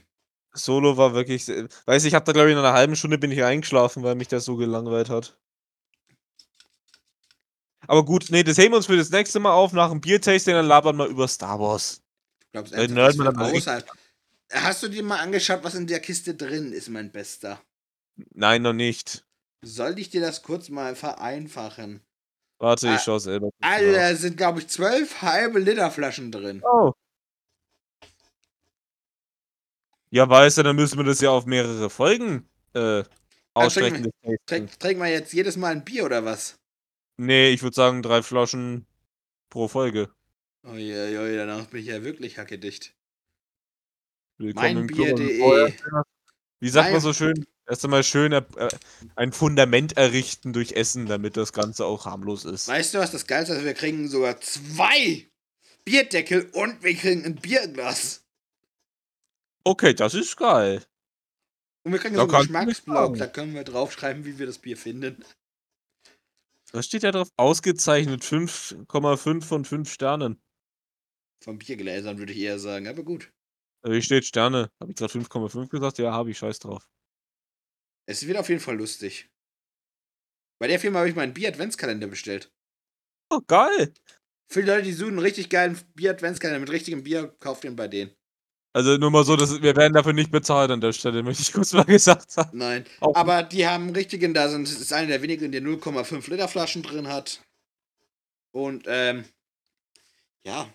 [0.53, 1.45] Solo war wirklich.
[1.45, 4.15] sehr- Weiß ich, hab da glaube ich in einer halben Stunde bin ich eingeschlafen, weil
[4.15, 5.37] mich das so gelangweilt hat.
[7.87, 9.73] Aber gut, nee, das heben wir uns für das nächste Mal auf.
[9.73, 12.01] Nach dem Biertasting, dann labern wir über Star Wars.
[12.53, 13.89] Glaubst du, man dann außerhalb.
[14.51, 17.59] Hast du dir mal angeschaut, was in der Kiste drin ist, mein Bester?
[18.33, 19.25] Nein, noch nicht.
[19.63, 22.01] Soll ich dir das kurz mal vereinfachen?
[22.63, 23.49] Warte, ich schau selber.
[23.59, 26.63] Alter, da sind, glaube ich, zwölf halbe Liter Flaschen drin.
[26.63, 26.93] Oh.
[30.11, 33.03] Ja, weißt du, dann müssen wir das ja auf mehrere Folgen äh,
[33.53, 34.03] ausstrecken.
[34.03, 34.37] Tasting.
[34.45, 36.55] Trink, trinken wir jetzt jedes Mal ein Bier oder was?
[37.17, 38.87] Nee, ich würde sagen drei Flaschen
[39.49, 40.09] pro Folge.
[40.65, 42.95] Uiuiui, danach bin ich ja wirklich hackedicht.
[44.37, 45.19] Willkommen im Club.
[45.19, 45.73] Meinbier.de.
[46.61, 47.45] Wie sagt Mein- man so schön?
[47.65, 48.43] Erst einmal schön äh,
[49.15, 52.67] ein Fundament errichten durch Essen, damit das Ganze auch harmlos ist.
[52.67, 53.63] Weißt du, was das Geilste ist?
[53.63, 55.29] Wir kriegen sogar zwei
[55.85, 58.25] Bierdeckel und wir kriegen ein Bierglas.
[59.63, 60.83] Okay, das ist geil.
[61.85, 63.17] Und wir kriegen Da so einen Geschmacksblock.
[63.17, 65.23] Da können wir draufschreiben, wie wir das Bier finden.
[66.73, 67.29] Was steht da drauf?
[67.37, 70.41] Ausgezeichnet 5,5 von 5 Sternen.
[71.43, 73.31] Von Biergläsern würde ich eher sagen, aber gut.
[73.83, 74.71] Also hier steht Sterne.
[74.79, 75.97] Habe ich gerade 5,5 gesagt?
[75.99, 76.37] Ja, habe ich.
[76.37, 76.89] Scheiß drauf.
[78.05, 79.29] Es wird auf jeden Fall lustig.
[80.59, 82.51] Bei der Firma habe ich meinen Bier-Adventskalender bestellt.
[83.29, 83.93] Oh, geil.
[84.49, 87.87] Für die Leute, die suchen einen richtig geilen Bier-Adventskalender mit richtigem Bier, kauft den bei
[87.87, 88.11] denen.
[88.75, 91.53] Also nur mal so, dass wir werden dafür nicht bezahlt an der Stelle, möchte ich
[91.53, 92.57] kurz mal gesagt haben.
[92.57, 92.85] Nein.
[92.99, 96.29] Auch- Aber die haben einen richtigen da, sind, es ist einer der wenigen, der 0,5
[96.29, 97.41] Liter Flaschen drin hat.
[98.51, 99.25] Und, ähm,
[100.45, 100.71] ja,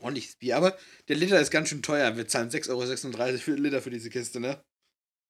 [0.00, 0.56] ordentliches Bier.
[0.56, 0.76] Aber
[1.08, 2.16] der Liter ist ganz schön teuer.
[2.16, 4.62] Wir zahlen 6,36 Euro für den Liter für diese Kiste, ne?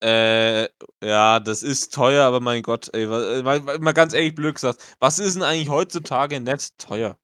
[0.02, 0.68] Äh,
[1.02, 4.82] ja, das ist teuer, aber mein Gott, ey, äh, mal, mal ganz ehrlich blöd gesagt,
[4.98, 7.18] was ist denn eigentlich heutzutage nett teuer?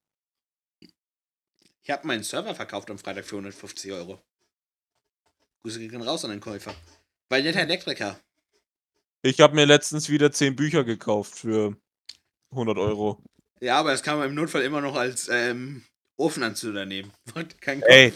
[1.82, 4.20] Ich habe meinen Server verkauft am Freitag für 150 Euro.
[5.62, 6.74] Grüße gehen raus an den Käufer.
[7.28, 8.20] Weil netter Elektriker.
[9.22, 11.76] Ich habe mir letztens wieder 10 Bücher gekauft für
[12.50, 13.22] 100 Euro.
[13.60, 15.84] Ja, aber das kann man im Notfall immer noch als ähm,
[16.16, 17.12] Ofenanzünder nehmen.
[17.60, 17.82] Kein.
[17.82, 18.12] Ey,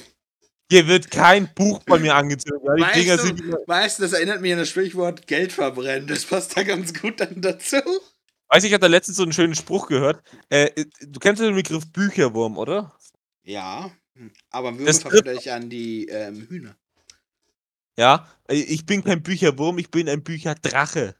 [0.70, 4.58] hier wird kein Buch bei mir Dinger Weißt du, weißt du, das erinnert mich an
[4.58, 6.06] das Sprichwort Geld verbrennen.
[6.06, 7.76] Das passt da ganz gut dann dazu.
[8.48, 10.22] Weiß ich, ich hatte letztens so einen schönen Spruch gehört.
[10.48, 12.96] Äh, du kennst ja den Begriff Bücherwurm, oder?
[13.42, 13.90] Ja,
[14.50, 16.76] aber Würmer verführt euch an die ähm, Hühner.
[17.98, 21.16] Ja, äh, ich bin kein Bücherwurm, ich bin ein Bücherdrache.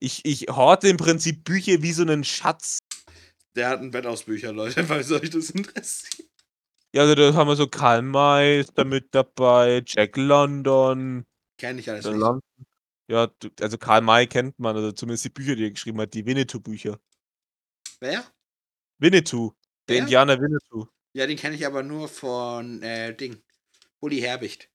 [0.00, 2.78] Ich, ich horte im Prinzip Bücher wie so einen Schatz.
[3.56, 6.28] Der hat ein Bett aus Büchern, Leute, falls euch das interessiert.
[6.94, 11.26] Ja, also da haben wir so Karl Meister mit dabei, Jack London,
[11.58, 12.20] Kenn ich alles der nicht.
[12.20, 12.40] Lon-
[13.10, 13.30] ja,
[13.60, 16.98] also Karl May kennt man, also zumindest die Bücher, die er geschrieben hat, die Winnetou-Bücher.
[18.00, 18.22] Wer?
[18.98, 19.52] Winnetou,
[19.88, 20.02] der Wer?
[20.02, 20.86] Indianer Winnetou.
[21.14, 23.42] Ja, den kenne ich aber nur von äh, Ding.
[24.00, 24.68] Uli Herbicht.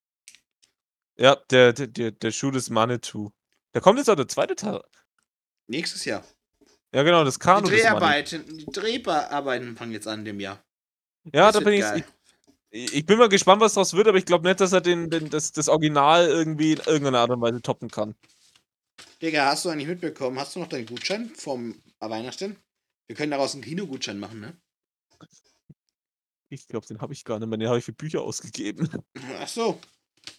[1.15, 3.31] Ja, der, der, der, der Schuh des Manitou.
[3.71, 4.81] Da kommt jetzt auch der zweite Teil.
[5.67, 6.23] Nächstes Jahr.
[6.93, 7.81] Ja, genau, das Die Kanu Manitou.
[7.81, 10.63] Dreharbeiten, die Dreharbeiten fangen jetzt an dem Jahr.
[11.31, 12.03] Ja, Das da bin ich, geil.
[12.69, 12.93] ich.
[12.95, 15.29] Ich bin mal gespannt, was daraus wird, aber ich glaube nicht, dass er den, den,
[15.29, 18.15] das, das Original irgendwie in irgendeiner Art und Weise toppen kann.
[19.21, 20.39] Digga, hast du eigentlich mitbekommen?
[20.39, 22.57] Hast du noch deinen Gutschein vom Weihnachten?
[23.07, 24.57] Wir können daraus einen Kinogutschein machen, ne?
[26.49, 27.57] Ich glaube, den habe ich gar nicht mehr.
[27.57, 28.89] Den habe ich für Bücher ausgegeben.
[29.39, 29.79] Ach so.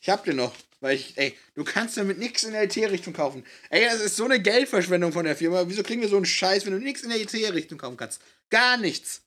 [0.01, 0.55] Ich hab den noch.
[0.81, 3.45] Weil ich, ey, du kannst damit nichts in der IT-Richtung kaufen.
[3.71, 5.65] Ey, das ist so eine Geldverschwendung von der Firma.
[5.67, 8.21] Wieso kriegen wir so einen Scheiß, wenn du nichts in der IT-Richtung kaufen kannst?
[8.51, 9.24] Gar nichts.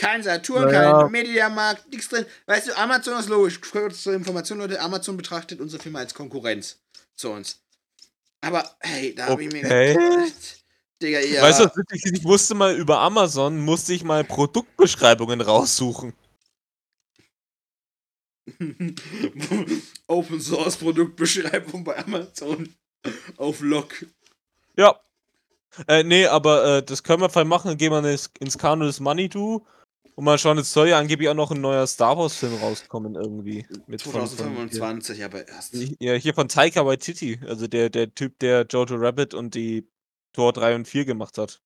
[0.00, 1.02] Kein Saturn, Naja.
[1.02, 2.24] kein Mediamarkt, nichts drin.
[2.46, 3.60] Weißt du, Amazon ist logisch.
[3.60, 4.80] Kurz zur Information, Leute.
[4.80, 6.78] Amazon betrachtet unsere Firma als Konkurrenz
[7.14, 7.60] zu uns.
[8.40, 9.92] Aber, hey, da habe ich mir Okay.
[9.92, 10.64] gedacht.
[11.02, 11.42] Digga, ja.
[11.42, 12.16] Weißt du, was witzig ist?
[12.16, 16.14] ich musste mal über Amazon, musste ich mal Produktbeschreibungen raussuchen.
[20.08, 22.74] Open Source Produktbeschreibung bei Amazon
[23.36, 24.06] auf Lock.
[24.78, 24.98] Ja.
[25.86, 27.68] Äh, nee, aber äh, das können wir voll machen.
[27.68, 29.64] Dann gehen wir ins, ins Kanu des Manitou
[30.14, 33.14] und mal schauen, es soll ja angeblich auch noch ein neuer Star Wars Film rauskommen
[33.14, 33.66] irgendwie.
[33.86, 35.74] Mit von- von- 2025, aber erst.
[35.98, 39.88] Ja, hier von Taika Waititi, also der, der Typ, der Jojo Rabbit und die
[40.32, 41.60] Tor 3 und 4 gemacht hat.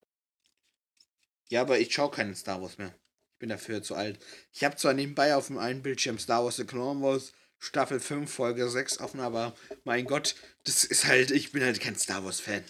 [1.49, 2.93] Ja, aber ich schaue keinen Star Wars mehr.
[3.33, 4.17] Ich bin dafür zu alt.
[4.53, 8.31] Ich habe zwar nebenbei auf dem einen Bildschirm Star Wars The Clone Wars Staffel 5,
[8.31, 12.39] Folge 6 offen, aber mein Gott, das ist halt, ich bin halt kein Star Wars
[12.39, 12.63] Fan.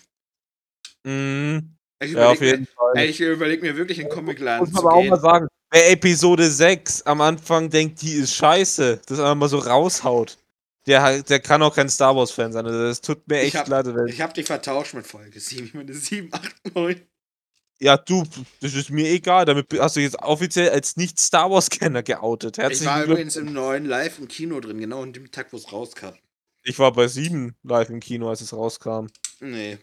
[2.00, 2.94] Ich Ja, auf überleg jeden Fall.
[2.94, 5.48] mir, ey, ich überleg mir wirklich in Comicladen Muss zu man aber auch mal sagen,
[5.72, 10.38] wer Episode 6 am Anfang denkt, die ist scheiße, das einfach mal so raushaut,
[10.88, 12.66] der, der kann auch kein Star Wars-Fan sein.
[12.66, 13.88] Also das tut mir echt hab- leid.
[14.08, 15.66] Ich habe dich vertauscht mit Folge 7.
[15.66, 17.02] Ich meine 7, 8, 9.
[17.80, 18.24] ja, du,
[18.62, 19.46] das ist mir egal.
[19.46, 22.58] Damit hast du jetzt offiziell als Nicht-Star Wars-Kenner geoutet.
[22.58, 25.58] Ich war Herzlichen übrigens im neuen Live im Kino drin, genau an dem Tag, wo
[25.58, 26.14] es rauskam.
[26.64, 29.08] Ich war bei 7 live im Kino, als es rauskam.
[29.40, 29.78] Nee.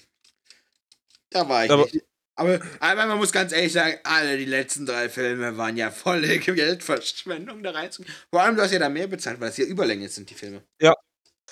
[1.32, 2.04] Da war ich Aber- nicht.
[2.34, 6.38] Aber, aber man muss ganz ehrlich sagen, alle die letzten drei Filme waren ja volle
[6.38, 7.90] Geldverschwendung da rein.
[8.30, 10.62] Vor allem, du hast ja da mehr bezahlt, weil es ja Überlänge sind, die Filme.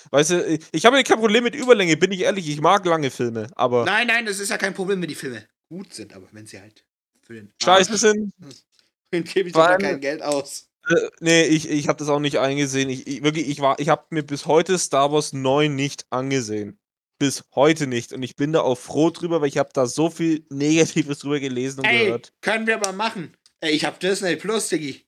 [0.09, 2.49] Weißt du, ich habe kein Problem mit Überlänge, bin ich ehrlich.
[2.49, 5.45] Ich mag lange Filme, aber Nein, nein, das ist ja kein Problem, wenn die Filme
[5.69, 6.83] gut sind, aber wenn sie halt
[7.21, 8.33] Für den scheiße sind.
[9.13, 10.69] Den gebe ich doch kein Geld aus.
[10.89, 12.89] Äh, nee, ich, ich habe das auch nicht eingesehen.
[12.89, 16.79] Ich, ich wirklich, ich war, ich habe mir bis heute Star Wars 9 nicht angesehen.
[17.21, 18.13] Bis heute nicht.
[18.13, 21.39] Und ich bin da auch froh drüber, weil ich habe da so viel Negatives drüber
[21.39, 22.33] gelesen und Ey, gehört.
[22.41, 23.37] können wir mal machen.
[23.59, 25.05] Ey, ich hab Disney Plus, Diggi.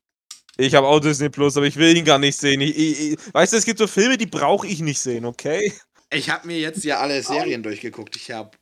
[0.58, 2.62] Ich habe auch Disney Plus, aber ich will ihn gar nicht sehen.
[2.62, 5.74] Ich, ich, ich, weißt du, es gibt so Filme, die brauche ich nicht sehen, okay?
[6.12, 8.16] Ich hab mir jetzt ja alle Serien durchgeguckt.
[8.16, 8.60] Ich hab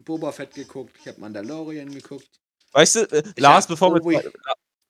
[0.00, 2.28] Boba Fett geguckt, ich hab Mandalorian geguckt.
[2.72, 4.32] Weißt du, äh, Lars, bevor wir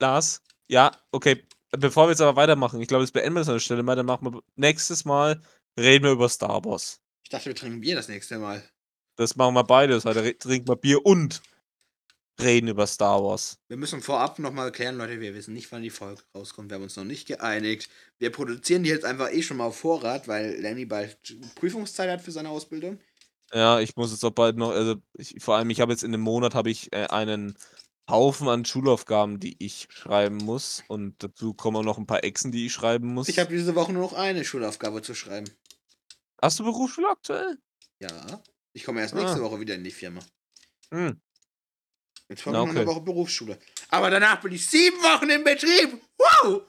[0.00, 3.56] Lars, ja, okay, bevor wir jetzt aber weitermachen, ich glaube, das beenden wir jetzt an
[3.56, 5.42] der Stelle mal, dann machen wir nächstes Mal
[5.78, 7.02] reden wir über Star Wars.
[7.28, 8.62] Ich dachte, wir trinken Bier das nächste Mal.
[9.16, 11.42] Das machen wir beides, re- trinken wir Bier und
[12.40, 13.58] reden über Star Wars.
[13.68, 16.70] Wir müssen vorab nochmal klären, Leute, wir wissen nicht, wann die Folge rauskommt.
[16.70, 17.90] Wir haben uns noch nicht geeinigt.
[18.18, 21.18] Wir produzieren die jetzt einfach eh schon mal auf Vorrat, weil Lenny bald
[21.56, 22.98] Prüfungszeit hat für seine Ausbildung.
[23.52, 26.14] Ja, ich muss jetzt auch bald noch, also ich, vor allem, ich habe jetzt in
[26.14, 27.58] einem Monat habe ich äh, einen
[28.08, 32.52] Haufen an Schulaufgaben, die ich schreiben muss und dazu kommen auch noch ein paar Exen,
[32.52, 33.28] die ich schreiben muss.
[33.28, 35.50] Ich habe diese Woche nur noch eine Schulaufgabe zu schreiben.
[36.40, 37.58] Hast du Berufsschule aktuell?
[38.00, 38.42] Ja.
[38.72, 39.42] Ich komme erst nächste Ah.
[39.42, 40.20] Woche wieder in die Firma.
[40.92, 41.20] Hm.
[42.28, 42.86] Jetzt Na, noch eine okay.
[42.86, 43.58] Woche Berufsschule.
[43.88, 46.00] Aber danach bin ich sieben Wochen im Betrieb.
[46.18, 46.62] Wow!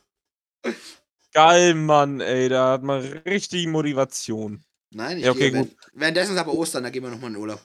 [1.33, 4.63] Geil, Mann, ey, da hat man richtig Motivation.
[4.91, 5.61] Nein, ich Ja, okay, gehe.
[5.61, 7.63] Wenn, währenddessen ist aber Ostern, da gehen wir nochmal in Urlaub.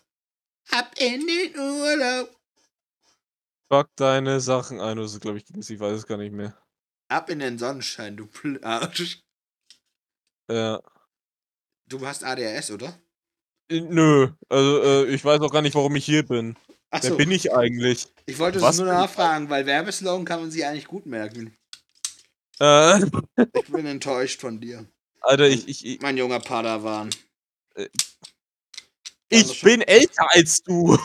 [0.71, 2.37] Ab in den Urlaub.
[3.71, 6.57] Pack deine Sachen ein, oder so, glaube ich, ich weiß es gar nicht mehr.
[7.09, 8.29] Ab in den Sonnenschein, du
[8.63, 9.23] Arsch.
[10.51, 10.83] Ja.
[11.89, 12.99] Du hast ADHS, oder?
[13.69, 16.57] Äh, Nö, also äh, ich weiß auch gar nicht, warum ich hier bin.
[16.91, 18.07] Wer Achso, bin ich eigentlich?
[18.27, 21.57] ich wollte es nur nachfragen, weil Werbeslogan kann man sich eigentlich gut merken.
[22.61, 23.01] Äh,
[23.55, 24.87] Ich bin enttäuscht von dir.
[25.21, 27.11] Alter, ich, ich, ich, Mein junger Padawan.
[27.75, 27.89] Äh,
[29.29, 30.97] ich bin älter als du.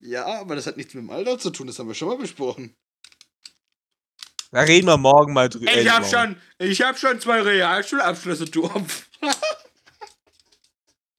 [0.00, 2.18] Ja, aber das hat nichts mit dem Alter zu tun, das haben wir schon mal
[2.18, 2.74] besprochen.
[4.56, 5.70] Da reden wir morgen mal drüber.
[5.76, 9.04] Ich hab schon, ich hab schon zwei Realschulabschlüsse, du Opfer.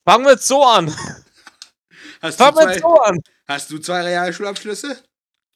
[0.07, 0.87] Fangen wir jetzt so an.
[2.19, 3.19] Hast du, Fangen wir jetzt so an.
[3.47, 5.03] hast du zwei Realschulabschlüsse?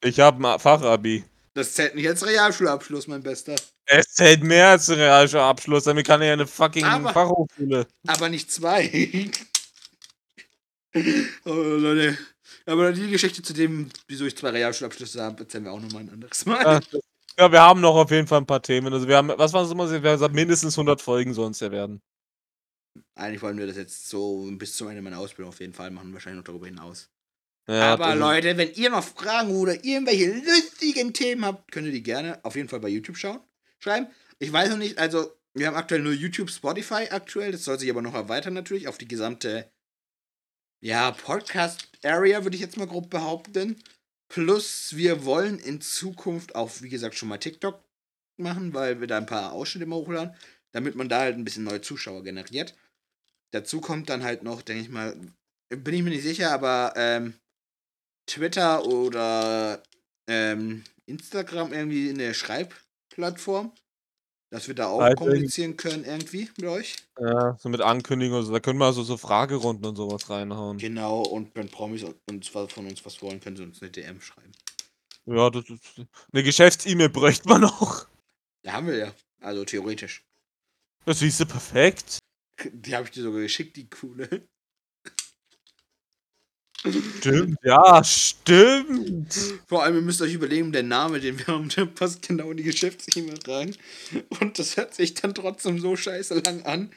[0.04, 1.24] Ich habe ein Fachabi.
[1.56, 3.56] Das zählt nicht als Realschulabschluss, mein Bester.
[3.88, 5.86] Es zählt mehr als ein Realschulabschluss.
[5.86, 7.88] Damit kann ich ja eine fucking Aber- Fachhochschule.
[8.06, 9.32] Aber nicht zwei.
[11.46, 12.16] oh, Leute.
[12.68, 16.12] Aber die Geschichte zu dem, wieso ich zwei Realschulabschlüsse habe, erzählen wir auch nochmal ein
[16.12, 16.62] anderes Mal.
[16.64, 17.02] Ja, das-
[17.38, 18.94] ja, wir haben noch auf jeden Fall ein paar Themen.
[18.94, 19.90] Also wir haben, was waren es immer?
[19.90, 22.02] Wir haben gesagt, mindestens 100 Folgen sollen es ja werden.
[23.16, 26.14] Eigentlich wollen wir das jetzt so bis zum Ende meiner Ausbildung auf jeden Fall machen,
[26.14, 27.10] wahrscheinlich noch darüber hinaus.
[27.68, 32.04] Ja, Aber Leute, wenn ihr noch Fragen oder irgendwelche lustigen Themen habt, könnt ihr die
[32.04, 33.40] gerne auf jeden Fall bei YouTube schauen,
[33.80, 34.08] schreiben.
[34.40, 37.90] Ich weiß noch nicht, also wir haben aktuell nur YouTube, Spotify aktuell, das soll sich
[37.90, 39.72] aber noch erweitern natürlich auf die gesamte,
[40.84, 43.82] ja, Podcast-Area, würde ich jetzt mal grob behaupten.
[44.32, 47.84] Plus, wir wollen in Zukunft auch, wie gesagt, schon mal TikTok
[48.38, 50.34] machen, weil wir da ein paar Ausschnitte mal hochladen,
[50.72, 52.74] damit man da halt ein bisschen neue Zuschauer generiert.
[53.52, 55.20] Dazu kommt dann halt noch, denke ich mal,
[55.68, 57.34] bin ich mir nicht sicher, aber ähm,
[58.26, 59.84] Twitter oder
[60.28, 63.74] ähm, Instagram irgendwie eine Schreibplattform,
[64.52, 66.96] dass wir da auch Schreib kommunizieren können irgendwie mit euch.
[67.20, 70.78] ja, so mit Ankündigungen, so, da können wir also so Fragerunden und sowas reinhauen.
[70.78, 74.22] Genau, und wenn Promis uns was von uns was wollen, können sie uns eine DM
[74.22, 74.52] schreiben.
[75.26, 76.02] Ja, das ist.
[76.34, 78.08] Eine Geschäfts-E-Mail bräuchte man auch.
[78.64, 79.14] Da haben wir ja.
[79.40, 80.24] Also theoretisch.
[81.06, 82.20] Das siehst du perfekt.
[82.72, 84.48] Die habe ich dir sogar geschickt, die coole.
[86.84, 89.36] Stimmt, ja, stimmt.
[89.68, 92.58] Vor allem, ihr müsst euch überlegen, der Name, den wir haben, der passt genau in
[92.58, 93.76] die Geschäfts-E-Mail rein.
[94.40, 96.92] Und das hört sich dann trotzdem so scheiße lang an.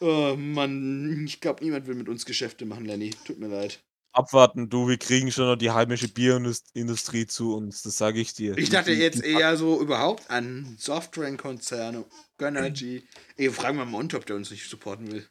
[0.00, 3.10] Oh Mann, ich glaube, niemand will mit uns Geschäfte machen, Lenny.
[3.26, 3.80] Tut mir leid.
[4.12, 8.56] Abwarten, du, wir kriegen schon noch die heimische Bierindustrie zu uns, das sage ich dir.
[8.56, 12.06] Ich dachte jetzt eher so überhaupt an Softdrink-Konzerne,
[12.38, 13.06] Gönnergy.
[13.36, 15.28] Ey, fragen wir mal Monte, ob der uns nicht supporten will.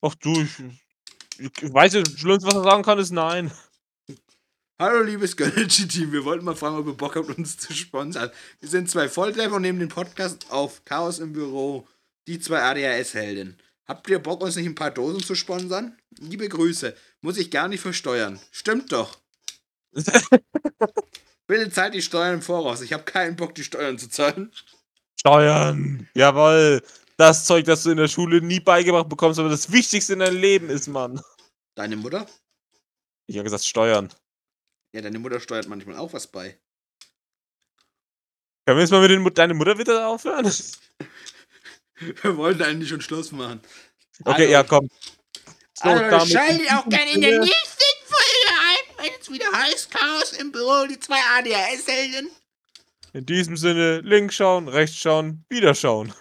[0.00, 0.50] Ach du, ich,
[1.38, 3.52] ich weiß nicht, Schlimmste, was er sagen kann, ist nein.
[4.78, 6.10] Hallo, liebes Gönnergy-Team.
[6.12, 8.30] Wir wollten mal fragen, ob ihr Bock habt, uns zu sponsern.
[8.60, 11.86] Wir sind zwei Volltreffer und nehmen den Podcast auf Chaos im Büro.
[12.26, 13.56] Die zwei ADHS-Helden.
[13.86, 15.96] Habt ihr Bock, uns nicht ein paar Dosen zu sponsern?
[16.18, 16.96] Liebe Grüße.
[17.20, 18.40] Muss ich gar nicht versteuern.
[18.50, 19.18] Stimmt doch.
[21.46, 22.80] Bitte zahlt die Steuern im Voraus.
[22.80, 24.50] Ich habe keinen Bock, die Steuern zu zahlen.
[25.20, 26.82] Steuern, jawoll.
[27.16, 30.40] Das Zeug, das du in der Schule nie beigebracht bekommst, aber das Wichtigste in deinem
[30.40, 31.20] Leben ist, Mann.
[31.76, 32.26] Deine Mutter?
[33.26, 34.12] Ich habe gesagt, Steuern.
[34.92, 36.58] Ja, deine Mutter steuert manchmal auch was bei.
[38.66, 40.44] Können wir jetzt mal mit den, Mut- deine Mutter wieder aufhören?
[41.96, 43.60] Wir wollten eigentlich schon Schluss machen.
[44.24, 44.88] Okay, Also- ja, komm.
[45.76, 50.32] So, also, schaltet auch gerne in der nächsten Folge ein, wenn es wieder heißt Chaos
[50.32, 52.30] im Büro, die zwei ADHS-Helden.
[53.12, 56.12] In diesem Sinne, links schauen, rechts schauen, wieder schauen.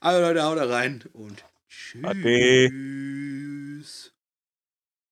[0.00, 2.04] Also Leute, haut da rein und tschüss.
[2.04, 2.70] Ade.